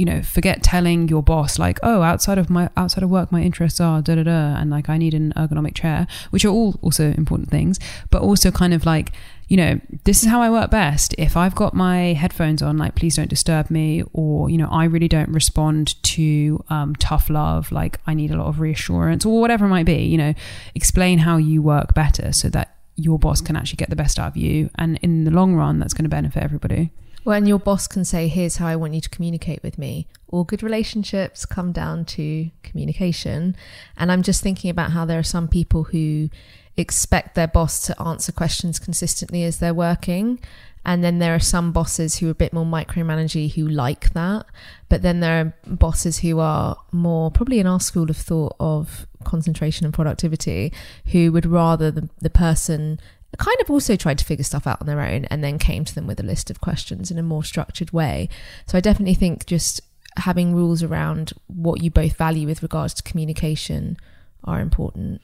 you 0.00 0.06
know 0.06 0.22
forget 0.22 0.62
telling 0.62 1.08
your 1.08 1.22
boss 1.22 1.58
like 1.58 1.78
oh 1.82 2.00
outside 2.00 2.38
of 2.38 2.48
my 2.48 2.70
outside 2.74 3.04
of 3.04 3.10
work 3.10 3.30
my 3.30 3.42
interests 3.42 3.80
are 3.80 4.00
da 4.00 4.14
da 4.14 4.22
da 4.22 4.56
and 4.58 4.70
like 4.70 4.88
i 4.88 4.96
need 4.96 5.12
an 5.12 5.30
ergonomic 5.36 5.74
chair 5.74 6.06
which 6.30 6.42
are 6.42 6.48
all 6.48 6.74
also 6.80 7.12
important 7.18 7.50
things 7.50 7.78
but 8.08 8.22
also 8.22 8.50
kind 8.50 8.72
of 8.72 8.86
like 8.86 9.12
you 9.48 9.58
know 9.58 9.78
this 10.04 10.22
is 10.22 10.30
how 10.30 10.40
i 10.40 10.48
work 10.48 10.70
best. 10.70 11.14
If 11.18 11.36
i've 11.36 11.54
got 11.54 11.74
my 11.74 12.14
headphones 12.14 12.62
on 12.62 12.78
like 12.78 12.94
please 12.94 13.16
don't 13.16 13.28
disturb 13.28 13.70
me 13.70 14.02
or 14.14 14.48
you 14.48 14.56
know 14.56 14.68
i 14.70 14.84
really 14.84 15.08
don't 15.08 15.28
respond 15.28 16.02
to 16.04 16.64
um, 16.70 16.96
tough 16.96 17.28
love 17.28 17.70
like 17.70 18.00
i 18.06 18.14
need 18.14 18.30
a 18.30 18.38
lot 18.38 18.46
of 18.46 18.58
reassurance 18.58 19.26
or 19.26 19.38
whatever 19.38 19.66
it 19.66 19.68
might 19.68 19.86
be 19.86 20.02
you 20.02 20.16
know 20.16 20.32
explain 20.74 21.18
how 21.18 21.36
you 21.36 21.60
work 21.60 21.92
better 21.92 22.32
so 22.32 22.48
that 22.48 22.74
your 22.96 23.18
boss 23.18 23.42
can 23.42 23.54
actually 23.54 23.76
get 23.76 23.90
the 23.90 23.96
best 23.96 24.18
out 24.18 24.28
of 24.28 24.36
you 24.36 24.70
and 24.76 24.98
in 25.02 25.24
the 25.24 25.30
long 25.30 25.54
run 25.54 25.78
that's 25.78 25.92
going 25.92 26.04
to 26.04 26.08
benefit 26.08 26.42
everybody 26.42 26.90
when 27.24 27.46
your 27.46 27.58
boss 27.58 27.86
can 27.86 28.04
say, 28.04 28.28
Here's 28.28 28.56
how 28.56 28.66
I 28.66 28.76
want 28.76 28.94
you 28.94 29.00
to 29.00 29.08
communicate 29.08 29.62
with 29.62 29.78
me, 29.78 30.06
all 30.28 30.44
good 30.44 30.62
relationships 30.62 31.44
come 31.44 31.72
down 31.72 32.04
to 32.06 32.50
communication. 32.62 33.56
And 33.96 34.10
I'm 34.10 34.22
just 34.22 34.42
thinking 34.42 34.70
about 34.70 34.92
how 34.92 35.04
there 35.04 35.18
are 35.18 35.24
some 35.24 35.48
people 35.48 35.84
who 35.84 36.30
expect 36.76 37.34
their 37.34 37.48
boss 37.48 37.86
to 37.86 38.00
answer 38.00 38.32
questions 38.32 38.78
consistently 38.78 39.44
as 39.44 39.58
they're 39.58 39.74
working. 39.74 40.38
And 40.84 41.04
then 41.04 41.18
there 41.18 41.34
are 41.34 41.40
some 41.40 41.72
bosses 41.72 42.16
who 42.16 42.28
are 42.28 42.30
a 42.30 42.34
bit 42.34 42.54
more 42.54 42.64
micromanagey 42.64 43.52
who 43.52 43.68
like 43.68 44.14
that. 44.14 44.46
But 44.88 45.02
then 45.02 45.20
there 45.20 45.40
are 45.40 45.54
bosses 45.66 46.20
who 46.20 46.38
are 46.38 46.76
more, 46.90 47.30
probably 47.30 47.58
in 47.58 47.66
our 47.66 47.80
school 47.80 48.08
of 48.08 48.16
thought 48.16 48.56
of 48.58 49.06
concentration 49.24 49.84
and 49.84 49.92
productivity, 49.92 50.72
who 51.12 51.32
would 51.32 51.44
rather 51.44 51.90
the, 51.90 52.08
the 52.20 52.30
person 52.30 52.98
kind 53.38 53.56
of 53.60 53.70
also 53.70 53.96
tried 53.96 54.18
to 54.18 54.24
figure 54.24 54.44
stuff 54.44 54.66
out 54.66 54.80
on 54.80 54.86
their 54.86 55.00
own 55.00 55.24
and 55.26 55.42
then 55.42 55.58
came 55.58 55.84
to 55.84 55.94
them 55.94 56.06
with 56.06 56.20
a 56.20 56.24
list 56.24 56.50
of 56.50 56.60
questions 56.60 57.10
in 57.10 57.18
a 57.18 57.22
more 57.22 57.44
structured 57.44 57.92
way. 57.92 58.28
So 58.66 58.76
I 58.76 58.80
definitely 58.80 59.14
think 59.14 59.46
just 59.46 59.80
having 60.16 60.54
rules 60.54 60.82
around 60.82 61.32
what 61.46 61.82
you 61.82 61.90
both 61.90 62.16
value 62.16 62.46
with 62.46 62.62
regards 62.62 62.94
to 62.94 63.02
communication 63.02 63.96
are 64.44 64.60
important. 64.60 65.20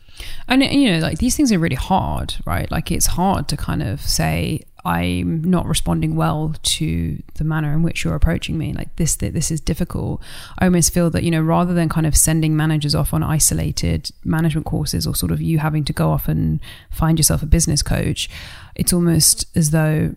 And 0.49 0.63
you 0.63 0.93
know, 0.93 0.99
like 0.99 1.19
these 1.19 1.37
things 1.37 1.51
are 1.53 1.59
really 1.59 1.77
hard, 1.77 2.35
right? 2.45 2.71
Like 2.71 2.93
it's 2.93 3.07
hard 3.07 3.49
to 3.49 3.57
kind 3.57 3.83
of 3.83 4.01
say 4.01 4.63
I'm 4.87 5.43
not 5.43 5.67
responding 5.67 6.15
well 6.15 6.55
to 6.63 7.23
the 7.35 7.45
manner 7.45 7.73
in 7.73 7.83
which 7.83 8.05
you're 8.05 8.15
approaching 8.15 8.57
me. 8.57 8.73
Like 8.73 8.95
this, 8.97 9.17
this 9.17 9.51
is 9.51 9.61
difficult. 9.61 10.23
I 10.59 10.67
almost 10.67 10.95
feel 10.95 11.11
that 11.11 11.25
you 11.25 11.31
know, 11.31 11.43
rather 11.43 11.75
than 11.75 11.89
kind 11.89 12.07
of 12.07 12.17
sending 12.17 12.57
managers 12.57 12.95
off 12.95 13.13
on 13.13 13.23
isolated 13.23 14.11
management 14.25 14.65
courses 14.65 15.07
or 15.07 15.15
sort 15.17 15.33
of 15.33 15.43
you 15.43 15.59
having 15.59 15.85
to 15.85 15.93
go 15.93 16.11
off 16.11 16.29
and 16.29 16.61
find 16.91 17.19
yourself 17.19 17.43
a 17.43 17.47
business 17.47 17.83
coach, 17.83 18.29
it's 18.77 18.93
almost 18.93 19.47
as 19.57 19.71
though 19.71 20.15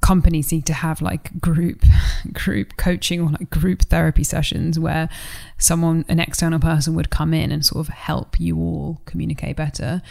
companies 0.00 0.52
need 0.52 0.66
to 0.66 0.74
have 0.74 1.00
like 1.00 1.40
group 1.40 1.84
group 2.32 2.76
coaching 2.76 3.20
or 3.20 3.30
like 3.30 3.48
group 3.50 3.82
therapy 3.82 4.24
sessions 4.24 4.78
where 4.78 5.08
someone 5.58 6.04
an 6.08 6.20
external 6.20 6.58
person 6.58 6.94
would 6.94 7.08
come 7.08 7.32
in 7.32 7.50
and 7.50 7.64
sort 7.64 7.86
of 7.86 7.94
help 7.94 8.38
you 8.38 8.58
all 8.58 9.00
communicate 9.06 9.56
better 9.56 10.02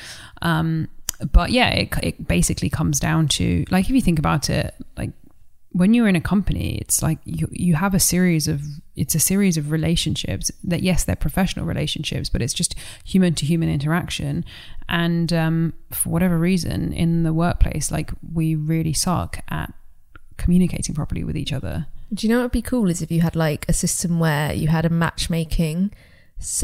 um, 0.41 0.87
but 1.31 1.51
yeah, 1.51 1.69
it, 1.69 1.93
it 2.03 2.27
basically 2.27 2.69
comes 2.69 2.99
down 2.99 3.27
to 3.29 3.65
like 3.69 3.85
if 3.85 3.91
you 3.91 4.01
think 4.01 4.19
about 4.19 4.49
it, 4.49 4.73
like 4.97 5.11
when 5.71 5.93
you're 5.93 6.07
in 6.07 6.15
a 6.15 6.21
company, 6.21 6.77
it's 6.79 7.01
like 7.01 7.19
you 7.25 7.47
you 7.51 7.75
have 7.75 7.93
a 7.93 7.99
series 7.99 8.47
of 8.47 8.61
it's 8.95 9.15
a 9.15 9.19
series 9.19 9.57
of 9.57 9.71
relationships 9.71 10.51
that 10.63 10.81
yes, 10.81 11.03
they're 11.03 11.15
professional 11.15 11.65
relationships, 11.65 12.29
but 12.29 12.41
it's 12.41 12.53
just 12.53 12.75
human 13.03 13.35
to 13.35 13.45
human 13.45 13.69
interaction. 13.69 14.43
And 14.89 15.31
um, 15.33 15.73
for 15.91 16.09
whatever 16.09 16.37
reason, 16.37 16.93
in 16.93 17.23
the 17.23 17.33
workplace, 17.33 17.91
like 17.91 18.11
we 18.33 18.55
really 18.55 18.93
suck 18.93 19.39
at 19.49 19.73
communicating 20.37 20.95
properly 20.95 21.23
with 21.23 21.35
each 21.35 21.53
other. 21.53 21.87
Do 22.13 22.25
you 22.25 22.33
know 22.33 22.39
what 22.39 22.45
would 22.45 22.51
be 22.53 22.61
cool 22.61 22.89
is 22.89 23.01
if 23.01 23.11
you 23.11 23.21
had 23.21 23.35
like 23.35 23.65
a 23.67 23.73
system 23.73 24.19
where 24.19 24.53
you 24.53 24.69
had 24.69 24.85
a 24.85 24.89
matchmaking 24.89 25.91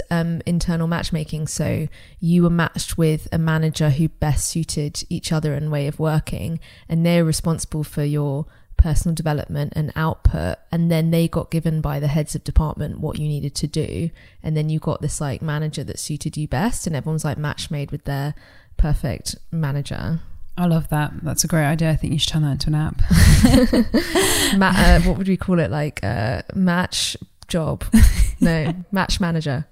um, 0.09 0.41
internal 0.45 0.88
matchmaking. 0.88 1.47
So 1.47 1.88
you 2.19 2.43
were 2.43 2.49
matched 2.49 2.97
with 2.97 3.28
a 3.32 3.38
manager 3.38 3.89
who 3.89 4.09
best 4.09 4.47
suited 4.47 5.03
each 5.09 5.32
other 5.32 5.53
and 5.53 5.71
way 5.71 5.88
of 5.88 5.99
working, 5.99 6.59
and 6.88 7.05
they're 7.05 7.26
responsible 7.26 7.84
for 7.84 8.03
your 8.03 8.45
personal 8.78 9.15
development 9.15 9.71
and 9.78 9.93
output 9.95 10.57
and 10.69 10.91
then 10.91 11.09
they 11.09 11.26
got 11.26 11.49
given 11.49 11.80
by 11.80 12.01
the 12.01 12.07
heads 12.07 12.36
of 12.36 12.43
department 12.43 12.99
what 12.99 13.17
you 13.17 13.30
needed 13.30 13.55
to 13.55 13.65
do 13.65 14.09
and 14.41 14.57
then 14.57 14.67
you 14.67 14.78
got 14.78 15.01
this 15.01 15.21
like 15.21 15.41
manager 15.41 15.86
that 15.86 15.97
suited 15.97 16.36
you 16.36 16.49
best 16.49 16.86
and 16.86 16.93
everyone's 16.93 17.24
like 17.24 17.38
match 17.38 17.71
made 17.71 17.91
with 17.91 18.03
their 18.03 18.34
perfect 18.76 19.38
manager 19.51 20.19
I 20.55 20.67
love 20.67 20.89
that. 20.89 21.13
That's 21.24 21.43
a 21.43 21.47
great 21.47 21.65
idea. 21.65 21.89
I 21.89 21.95
think 21.95 22.13
you 22.13 22.19
should 22.19 22.30
turn 22.30 22.43
that 22.43 22.51
into 22.51 22.67
an 22.67 22.76
app. 22.76 24.55
Ma- 24.57 24.74
uh, 24.76 24.99
what 25.01 25.17
would 25.17 25.28
we 25.28 25.36
call 25.36 25.59
it? 25.59 25.71
Like 25.71 25.99
uh, 26.03 26.43
match 26.53 27.17
job. 27.54 27.86
no, 28.41 28.74
match 28.91 29.20
manager. 29.20 29.68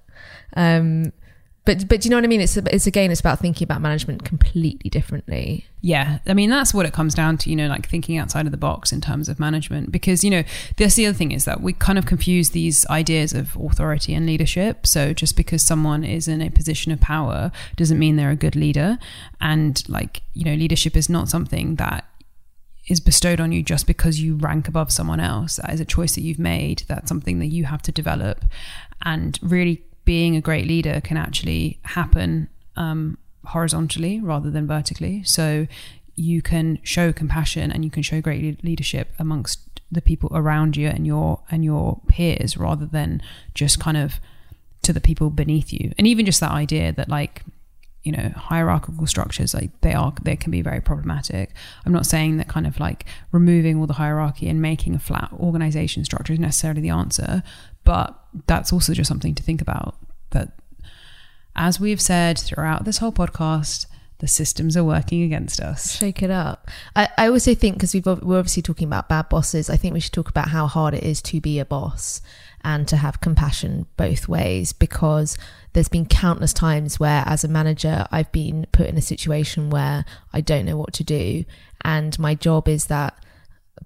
Um, 0.56 1.12
but 1.64 1.88
but 1.88 2.02
do 2.02 2.08
you 2.08 2.10
know 2.10 2.18
what 2.18 2.24
I 2.24 2.28
mean? 2.28 2.42
It's 2.42 2.58
it's 2.58 2.88
again, 2.88 3.12
it's 3.12 3.20
about 3.20 3.40
thinking 3.40 3.66
about 3.66 3.82
management 3.82 4.24
completely 4.24 4.90
differently. 4.90 5.68
Yeah, 5.82 6.18
I 6.26 6.34
mean 6.34 6.50
that's 6.50 6.74
what 6.74 6.88
it 6.88 6.94
comes 6.94 7.14
down 7.14 7.38
to. 7.40 7.52
You 7.52 7.56
know, 7.56 7.68
like 7.68 7.88
thinking 7.88 8.18
outside 8.18 8.48
of 8.48 8.52
the 8.52 8.58
box 8.58 8.92
in 8.92 9.00
terms 9.00 9.30
of 9.30 9.40
management. 9.40 9.92
Because 9.92 10.24
you 10.24 10.32
know, 10.32 10.44
that's 10.78 10.96
the 10.96 11.06
other 11.06 11.18
thing 11.18 11.32
is 11.32 11.46
that 11.46 11.62
we 11.62 11.74
kind 11.74 12.00
of 12.00 12.08
confuse 12.08 12.50
these 12.50 12.88
ideas 12.88 13.34
of 13.34 13.56
authority 13.56 14.16
and 14.16 14.26
leadership. 14.26 14.88
So 14.88 15.14
just 15.14 15.38
because 15.38 15.62
someone 15.62 16.04
is 16.04 16.28
in 16.28 16.42
a 16.42 16.50
position 16.50 16.92
of 16.92 17.00
power 17.00 17.52
doesn't 17.76 18.00
mean 18.00 18.16
they're 18.16 18.32
a 18.32 18.36
good 18.36 18.56
leader. 18.56 18.98
And 19.40 19.88
like 19.88 20.24
you 20.34 20.46
know, 20.46 20.56
leadership 20.56 20.98
is 20.98 21.10
not 21.10 21.30
something 21.30 21.76
that 21.76 22.06
is 22.88 23.00
bestowed 23.00 23.40
on 23.40 23.52
you 23.52 23.64
just 23.64 23.88
because 23.88 24.20
you 24.20 24.36
rank 24.36 24.68
above 24.68 24.92
someone 24.92 25.20
else. 25.20 25.58
That 25.58 25.74
is 25.74 25.80
a 25.80 25.86
choice 25.86 26.16
that 26.16 26.22
you've 26.22 26.40
made. 26.40 26.84
That's 26.88 27.08
something 27.08 27.40
that 27.40 27.48
you 27.48 27.66
have 27.66 27.82
to 27.84 27.92
develop. 27.92 28.44
And 29.04 29.38
really, 29.42 29.84
being 30.04 30.36
a 30.36 30.42
great 30.42 30.68
leader 30.68 31.00
can 31.02 31.18
actually 31.18 31.80
happen 31.84 32.50
um, 32.76 33.18
horizontally 33.46 34.20
rather 34.20 34.50
than 34.50 34.68
vertically. 34.68 35.24
So 35.24 35.68
you 36.16 36.42
can 36.42 36.80
show 36.84 37.14
compassion 37.14 37.72
and 37.72 37.86
you 37.86 37.92
can 37.92 38.04
show 38.04 38.22
great 38.22 38.64
leadership 38.64 39.14
amongst 39.20 39.60
the 39.92 40.02
people 40.02 40.30
around 40.34 40.78
you 40.78 40.88
and 40.88 41.06
your 41.06 41.42
and 41.52 41.64
your 41.66 42.02
peers 42.08 42.58
rather 42.58 42.86
than 42.86 43.22
just 43.54 43.80
kind 43.80 43.98
of 43.98 44.20
to 44.84 44.94
the 44.94 45.02
people 45.02 45.30
beneath 45.30 45.72
you. 45.72 45.92
And 45.98 46.08
even 46.08 46.26
just 46.26 46.40
that 46.40 46.52
idea 46.52 46.92
that 46.94 47.10
like 47.10 47.44
you 48.04 48.12
know 48.12 48.30
hierarchical 48.36 49.06
structures 49.06 49.54
like 49.54 49.70
they 49.82 49.93
are 49.93 50.14
they 50.24 50.36
can 50.36 50.52
be 50.52 50.62
very 50.62 50.82
problematic 50.82 51.52
i'm 51.86 51.93
not 51.93 52.06
saying 52.06 52.38
that 52.38 52.47
kind 52.47 52.66
of 52.66 52.80
like 52.80 53.06
removing 53.32 53.78
all 53.78 53.88
the 53.88 53.93
hierarchy 53.93 54.49
and 54.49 54.62
making 54.62 54.95
a 54.95 54.99
flat 54.99 55.30
organization 55.39 56.04
structure 56.04 56.34
is 56.34 56.39
necessarily 56.39 56.82
the 56.82 56.89
answer 56.89 57.43
but 57.84 58.20
that's 58.47 58.74
also 58.74 58.93
just 58.93 59.08
something 59.08 59.36
to 59.36 59.43
think 59.43 59.62
about 59.62 59.95
that 60.32 60.52
as 61.56 61.80
we've 61.80 62.02
said 62.02 62.39
throughout 62.39 62.86
this 62.86 62.97
whole 62.97 63.12
podcast 63.12 63.86
the 64.22 64.28
systems 64.28 64.78
are 64.78 64.84
working 64.84 65.24
against 65.24 65.60
us. 65.60 65.97
Shake 65.97 66.22
it 66.22 66.30
up. 66.30 66.70
I, 66.95 67.10
I 67.18 67.28
also 67.30 67.56
think 67.56 67.78
because 67.78 67.95
we've 67.95 68.06
we're 68.06 68.38
obviously 68.38 68.62
talking 68.62 68.88
about 68.88 69.10
bad 69.10 69.30
bosses. 69.30 69.68
I 69.68 69.78
think 69.78 69.95
we 69.95 69.99
should 69.99 70.14
talk 70.14 70.30
about 70.30 70.49
how 70.49 70.68
hard 70.68 70.93
it 70.93 71.04
is 71.04 71.24
to 71.24 71.41
be 71.41 71.58
a 71.58 71.66
boss 71.66 72.22
and 72.64 72.88
to 72.88 72.97
have 72.97 73.22
compassion 73.22 73.86
both 73.97 74.28
ways 74.28 74.74
because 74.74 75.38
there's 75.74 75.89
been 75.89 76.05
countless 76.05 76.53
times 76.53 76.99
where 76.99 77.24
as 77.26 77.43
a 77.43 77.47
manager 77.47 78.05
I've 78.12 78.32
been 78.32 78.68
put 78.72 78.88
in 78.88 78.97
a 78.97 79.01
situation 79.01 79.70
where 79.70 80.05
I 80.34 80.41
don't 80.41 80.66
know 80.66 80.78
what 80.78 80.93
to 80.93 81.03
do. 81.03 81.45
And 81.84 82.18
my 82.20 82.36
job 82.36 82.68
is 82.68 82.86
that 82.86 83.18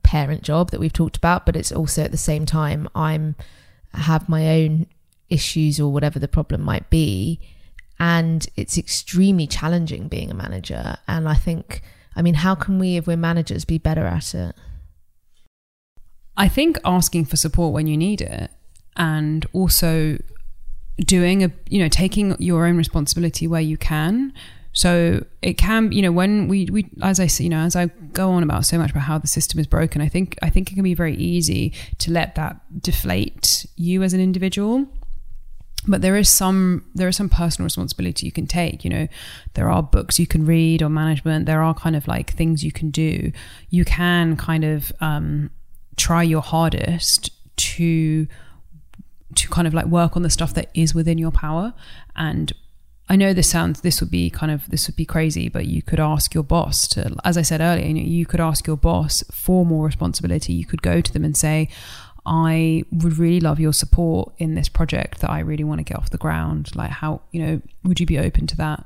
parent 0.04 0.44
job 0.44 0.72
that 0.72 0.80
we've 0.80 0.94
talked 0.94 1.18
about 1.18 1.46
but 1.46 1.56
it's 1.56 1.72
also 1.72 2.04
at 2.04 2.12
the 2.12 2.18
same 2.18 2.46
time 2.46 2.88
I'm 2.94 3.36
have 3.94 4.28
my 4.28 4.48
own 4.62 4.88
issues 5.30 5.80
or 5.80 5.92
whatever 5.92 6.20
the 6.20 6.28
problem 6.28 6.62
might 6.62 6.90
be. 6.90 7.40
And 7.98 8.46
it's 8.58 8.78
extremely 8.78 9.48
challenging 9.48 10.10
being 10.10 10.30
a 10.30 10.36
manager. 10.36 10.98
And 11.08 11.30
I 11.30 11.36
think 11.36 11.82
I 12.16 12.22
mean 12.22 12.36
how 12.36 12.56
can 12.56 12.80
we 12.80 12.98
if 12.98 13.08
we're 13.08 13.18
managers 13.18 13.64
be 13.64 13.78
better 13.78 14.06
at 14.06 14.34
it? 14.34 14.56
I 16.38 16.50
think 16.50 16.78
asking 16.84 17.26
for 17.26 17.38
support 17.38 17.74
when 17.74 17.88
you 17.88 17.96
need 17.96 18.20
it 18.20 18.52
and 18.98 19.46
also 19.54 20.18
doing 20.98 21.44
a 21.44 21.52
you 21.70 21.80
know 21.82 21.90
taking 21.90 22.36
your 22.40 22.66
own 22.66 22.78
responsibility 22.78 23.48
where 23.48 23.62
you 23.62 23.78
can. 23.78 24.34
So 24.74 25.26
it 25.42 25.54
can, 25.54 25.94
you 25.94 26.02
know, 26.02 26.12
when 26.12 26.50
we, 26.50 26.66
we, 26.66 26.90
as 27.02 27.18
I 27.22 27.30
you 27.42 27.50
know, 27.50 27.60
as 27.60 27.78
I 27.78 27.86
go 28.12 28.32
on 28.32 28.44
about 28.44 28.66
so 28.66 28.78
much 28.78 28.92
about 28.92 29.04
how 29.04 29.18
the 29.18 29.28
system 29.28 29.58
is 29.58 29.68
broken, 29.68 30.02
I 30.02 30.10
think, 30.10 30.38
I 30.42 30.50
think 30.50 30.70
it 30.70 30.76
can 30.76 30.84
be 30.84 30.94
very 30.94 31.16
easy 31.16 31.72
to 32.00 32.12
let 32.12 32.36
that 32.36 32.58
deflate 32.82 33.66
you 33.78 34.04
as 34.04 34.14
an 34.14 34.20
individual. 34.20 34.86
But 35.88 36.02
there 36.02 36.18
is 36.18 36.30
some 36.30 36.84
there 36.94 37.08
is 37.08 37.16
some 37.16 37.30
personal 37.30 37.66
responsibility 37.66 38.26
you 38.26 38.32
can 38.32 38.48
take 38.48 38.84
you 38.84 38.90
know. 38.90 39.08
There 39.54 39.70
are 39.70 39.82
books 39.82 40.20
you 40.20 40.28
can 40.28 40.46
read 40.46 40.84
on 40.84 40.94
management. 40.94 41.46
There 41.46 41.62
are 41.62 41.74
kind 41.74 41.96
of 41.96 42.06
like 42.08 42.34
things 42.34 42.64
you 42.64 42.72
can 42.72 42.90
do. 42.90 43.32
You 43.70 43.86
can 43.86 44.36
kind 44.36 44.66
of 44.66 44.92
um, 45.00 45.52
try 45.96 46.24
your 46.24 46.42
hardest 46.42 47.30
to 47.56 48.28
to 49.34 49.48
kind 49.50 49.68
of 49.68 49.74
like 49.74 49.86
work 49.88 50.16
on 50.16 50.22
the 50.22 50.30
stuff 50.30 50.54
that 50.54 50.70
is 50.74 50.94
within 50.94 51.18
your 51.18 51.32
power 51.32 51.74
and 52.16 52.54
I 53.08 53.16
know 53.16 53.34
this 53.34 53.50
sounds 53.50 53.82
this 53.82 54.02
would 54.02 54.10
be 54.10 54.30
kind 54.30 54.52
of 54.52 54.68
this 54.70 54.88
would 54.88 54.96
be 54.96 55.06
crazy, 55.06 55.48
but 55.48 55.68
you 55.68 55.84
could 55.84 56.00
ask 56.00 56.34
your 56.34 56.44
boss 56.44 56.88
to, 56.90 57.16
as 57.24 57.38
I 57.38 57.44
said 57.44 57.62
earlier, 57.62 57.86
you, 57.86 57.94
know, 57.94 58.02
you 58.02 58.26
could 58.26 58.40
ask 58.40 58.66
your 58.66 58.78
boss 58.78 59.24
for 59.32 59.64
more 59.64 59.86
responsibility. 59.86 60.54
You 60.54 60.66
could 60.66 60.82
go 60.82 61.02
to 61.02 61.14
them 61.14 61.24
and 61.24 61.38
say, 61.38 61.70
I 62.26 62.84
would 62.92 63.20
really 63.20 63.40
love 63.40 63.60
your 63.60 63.74
support 63.74 64.34
in 64.40 64.56
this 64.56 64.70
project 64.70 65.22
that 65.22 65.30
I 65.30 65.40
really 65.40 65.64
want 65.64 65.80
to 65.80 65.84
get 65.84 65.98
off 65.98 66.10
the 66.10 66.18
ground. 66.18 66.76
Like, 66.76 66.90
how, 66.90 67.22
you 67.32 67.46
know, 67.46 67.62
would 67.84 68.00
you 68.00 68.08
be 68.08 68.18
open 68.18 68.48
to 68.48 68.58
that? 68.58 68.84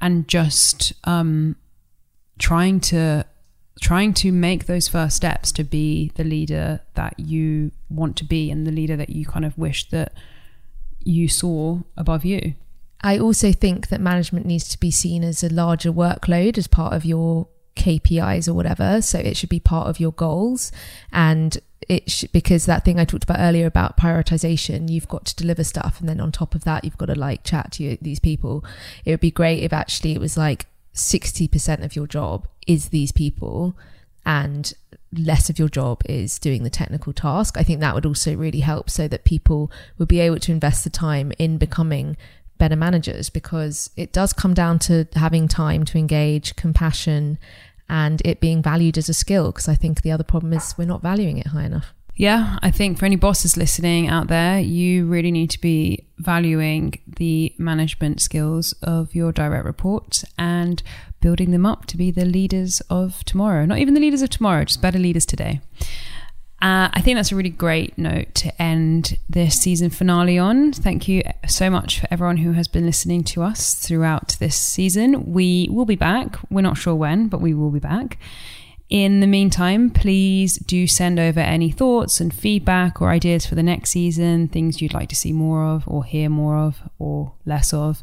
And 0.00 0.28
just 0.28 0.92
um, 1.02 1.56
trying 2.38 2.78
to 2.80 3.26
trying 3.80 4.12
to 4.12 4.32
make 4.32 4.66
those 4.66 4.88
first 4.88 5.16
steps 5.16 5.52
to 5.52 5.64
be 5.64 6.12
the 6.16 6.24
leader 6.24 6.80
that 6.94 7.18
you 7.18 7.70
want 7.88 8.16
to 8.16 8.24
be 8.24 8.50
and 8.50 8.66
the 8.66 8.72
leader 8.72 8.96
that 8.96 9.10
you 9.10 9.24
kind 9.24 9.44
of 9.44 9.56
wish 9.56 9.88
that 9.90 10.12
you 11.04 11.28
saw 11.28 11.80
above 11.96 12.24
you. 12.24 12.54
I 13.00 13.18
also 13.18 13.52
think 13.52 13.88
that 13.88 14.00
management 14.00 14.46
needs 14.46 14.68
to 14.68 14.80
be 14.80 14.90
seen 14.90 15.22
as 15.22 15.44
a 15.44 15.52
larger 15.52 15.92
workload 15.92 16.58
as 16.58 16.66
part 16.66 16.94
of 16.94 17.04
your 17.04 17.46
KPIs 17.76 18.48
or 18.48 18.54
whatever. 18.54 19.00
So 19.00 19.18
it 19.18 19.36
should 19.36 19.48
be 19.48 19.60
part 19.60 19.88
of 19.88 20.00
your 20.00 20.12
goals. 20.12 20.72
And 21.12 21.56
it 21.88 22.10
sh- 22.10 22.24
because 22.32 22.66
that 22.66 22.84
thing 22.84 22.98
I 22.98 23.04
talked 23.04 23.24
about 23.24 23.38
earlier 23.38 23.66
about 23.66 23.96
prioritization, 23.96 24.90
you've 24.90 25.08
got 25.08 25.24
to 25.26 25.36
deliver 25.36 25.62
stuff. 25.62 26.00
And 26.00 26.08
then 26.08 26.20
on 26.20 26.32
top 26.32 26.54
of 26.56 26.64
that, 26.64 26.84
you've 26.84 26.98
got 26.98 27.06
to 27.06 27.14
like 27.14 27.44
chat 27.44 27.72
to 27.72 27.84
you, 27.84 27.98
these 28.02 28.18
people. 28.18 28.64
It 29.04 29.10
would 29.12 29.20
be 29.20 29.30
great 29.30 29.62
if 29.62 29.72
actually 29.72 30.12
it 30.12 30.20
was 30.20 30.36
like 30.36 30.66
60% 30.98 31.84
of 31.84 31.96
your 31.96 32.06
job 32.06 32.46
is 32.66 32.88
these 32.88 33.12
people 33.12 33.76
and 34.26 34.74
less 35.12 35.48
of 35.48 35.58
your 35.58 35.68
job 35.68 36.02
is 36.04 36.38
doing 36.38 36.62
the 36.62 36.70
technical 36.70 37.12
task. 37.12 37.56
I 37.56 37.62
think 37.62 37.80
that 37.80 37.94
would 37.94 38.04
also 38.04 38.36
really 38.36 38.60
help 38.60 38.90
so 38.90 39.08
that 39.08 39.24
people 39.24 39.70
would 39.96 40.08
be 40.08 40.20
able 40.20 40.38
to 40.40 40.52
invest 40.52 40.84
the 40.84 40.90
time 40.90 41.32
in 41.38 41.56
becoming 41.56 42.16
better 42.58 42.76
managers 42.76 43.30
because 43.30 43.90
it 43.96 44.12
does 44.12 44.32
come 44.32 44.52
down 44.52 44.78
to 44.80 45.06
having 45.14 45.48
time 45.48 45.84
to 45.86 45.98
engage, 45.98 46.56
compassion, 46.56 47.38
and 47.88 48.20
it 48.24 48.40
being 48.40 48.62
valued 48.62 48.98
as 48.98 49.08
a 49.08 49.14
skill. 49.14 49.52
Because 49.52 49.68
I 49.68 49.74
think 49.74 50.02
the 50.02 50.12
other 50.12 50.24
problem 50.24 50.52
is 50.52 50.76
we're 50.76 50.84
not 50.84 51.00
valuing 51.00 51.38
it 51.38 51.48
high 51.48 51.64
enough. 51.64 51.94
Yeah, 52.18 52.58
I 52.62 52.72
think 52.72 52.98
for 52.98 53.06
any 53.06 53.14
bosses 53.14 53.56
listening 53.56 54.08
out 54.08 54.26
there, 54.26 54.58
you 54.58 55.06
really 55.06 55.30
need 55.30 55.50
to 55.50 55.60
be 55.60 56.04
valuing 56.18 56.94
the 57.06 57.54
management 57.58 58.20
skills 58.20 58.72
of 58.82 59.14
your 59.14 59.30
direct 59.30 59.64
reports 59.64 60.24
and 60.36 60.82
building 61.20 61.52
them 61.52 61.64
up 61.64 61.86
to 61.86 61.96
be 61.96 62.10
the 62.10 62.24
leaders 62.24 62.82
of 62.90 63.24
tomorrow. 63.24 63.64
Not 63.66 63.78
even 63.78 63.94
the 63.94 64.00
leaders 64.00 64.20
of 64.20 64.30
tomorrow, 64.30 64.64
just 64.64 64.82
better 64.82 64.98
leaders 64.98 65.24
today. 65.24 65.60
Uh, 66.60 66.90
I 66.92 67.00
think 67.02 67.14
that's 67.14 67.30
a 67.30 67.36
really 67.36 67.50
great 67.50 67.96
note 67.96 68.34
to 68.34 68.60
end 68.60 69.16
this 69.28 69.60
season 69.60 69.88
finale 69.88 70.40
on. 70.40 70.72
Thank 70.72 71.06
you 71.06 71.22
so 71.46 71.70
much 71.70 72.00
for 72.00 72.08
everyone 72.10 72.38
who 72.38 72.50
has 72.50 72.66
been 72.66 72.84
listening 72.84 73.22
to 73.24 73.44
us 73.44 73.74
throughout 73.74 74.36
this 74.40 74.56
season. 74.56 75.32
We 75.32 75.68
will 75.70 75.84
be 75.84 75.94
back. 75.94 76.36
We're 76.50 76.62
not 76.62 76.78
sure 76.78 76.96
when, 76.96 77.28
but 77.28 77.40
we 77.40 77.54
will 77.54 77.70
be 77.70 77.78
back. 77.78 78.18
In 78.88 79.20
the 79.20 79.26
meantime, 79.26 79.90
please 79.90 80.56
do 80.56 80.86
send 80.86 81.20
over 81.20 81.40
any 81.40 81.70
thoughts 81.70 82.20
and 82.20 82.32
feedback 82.32 83.02
or 83.02 83.10
ideas 83.10 83.44
for 83.44 83.54
the 83.54 83.62
next 83.62 83.90
season, 83.90 84.48
things 84.48 84.80
you'd 84.80 84.94
like 84.94 85.10
to 85.10 85.16
see 85.16 85.32
more 85.32 85.64
of, 85.64 85.84
or 85.86 86.04
hear 86.04 86.30
more 86.30 86.56
of, 86.56 86.80
or 86.98 87.32
less 87.44 87.74
of. 87.74 88.02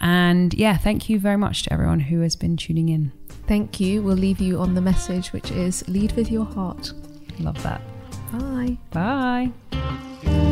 And 0.00 0.54
yeah, 0.54 0.76
thank 0.76 1.08
you 1.08 1.18
very 1.20 1.36
much 1.36 1.64
to 1.64 1.72
everyone 1.72 2.00
who 2.00 2.20
has 2.20 2.34
been 2.34 2.56
tuning 2.56 2.88
in. 2.88 3.12
Thank 3.46 3.80
you. 3.80 4.02
We'll 4.02 4.16
leave 4.16 4.40
you 4.40 4.58
on 4.58 4.74
the 4.74 4.80
message, 4.80 5.32
which 5.32 5.50
is 5.50 5.86
lead 5.88 6.12
with 6.12 6.30
your 6.30 6.44
heart. 6.44 6.92
Love 7.38 7.62
that. 7.62 7.80
Bye. 8.32 8.76
Bye. 8.90 10.48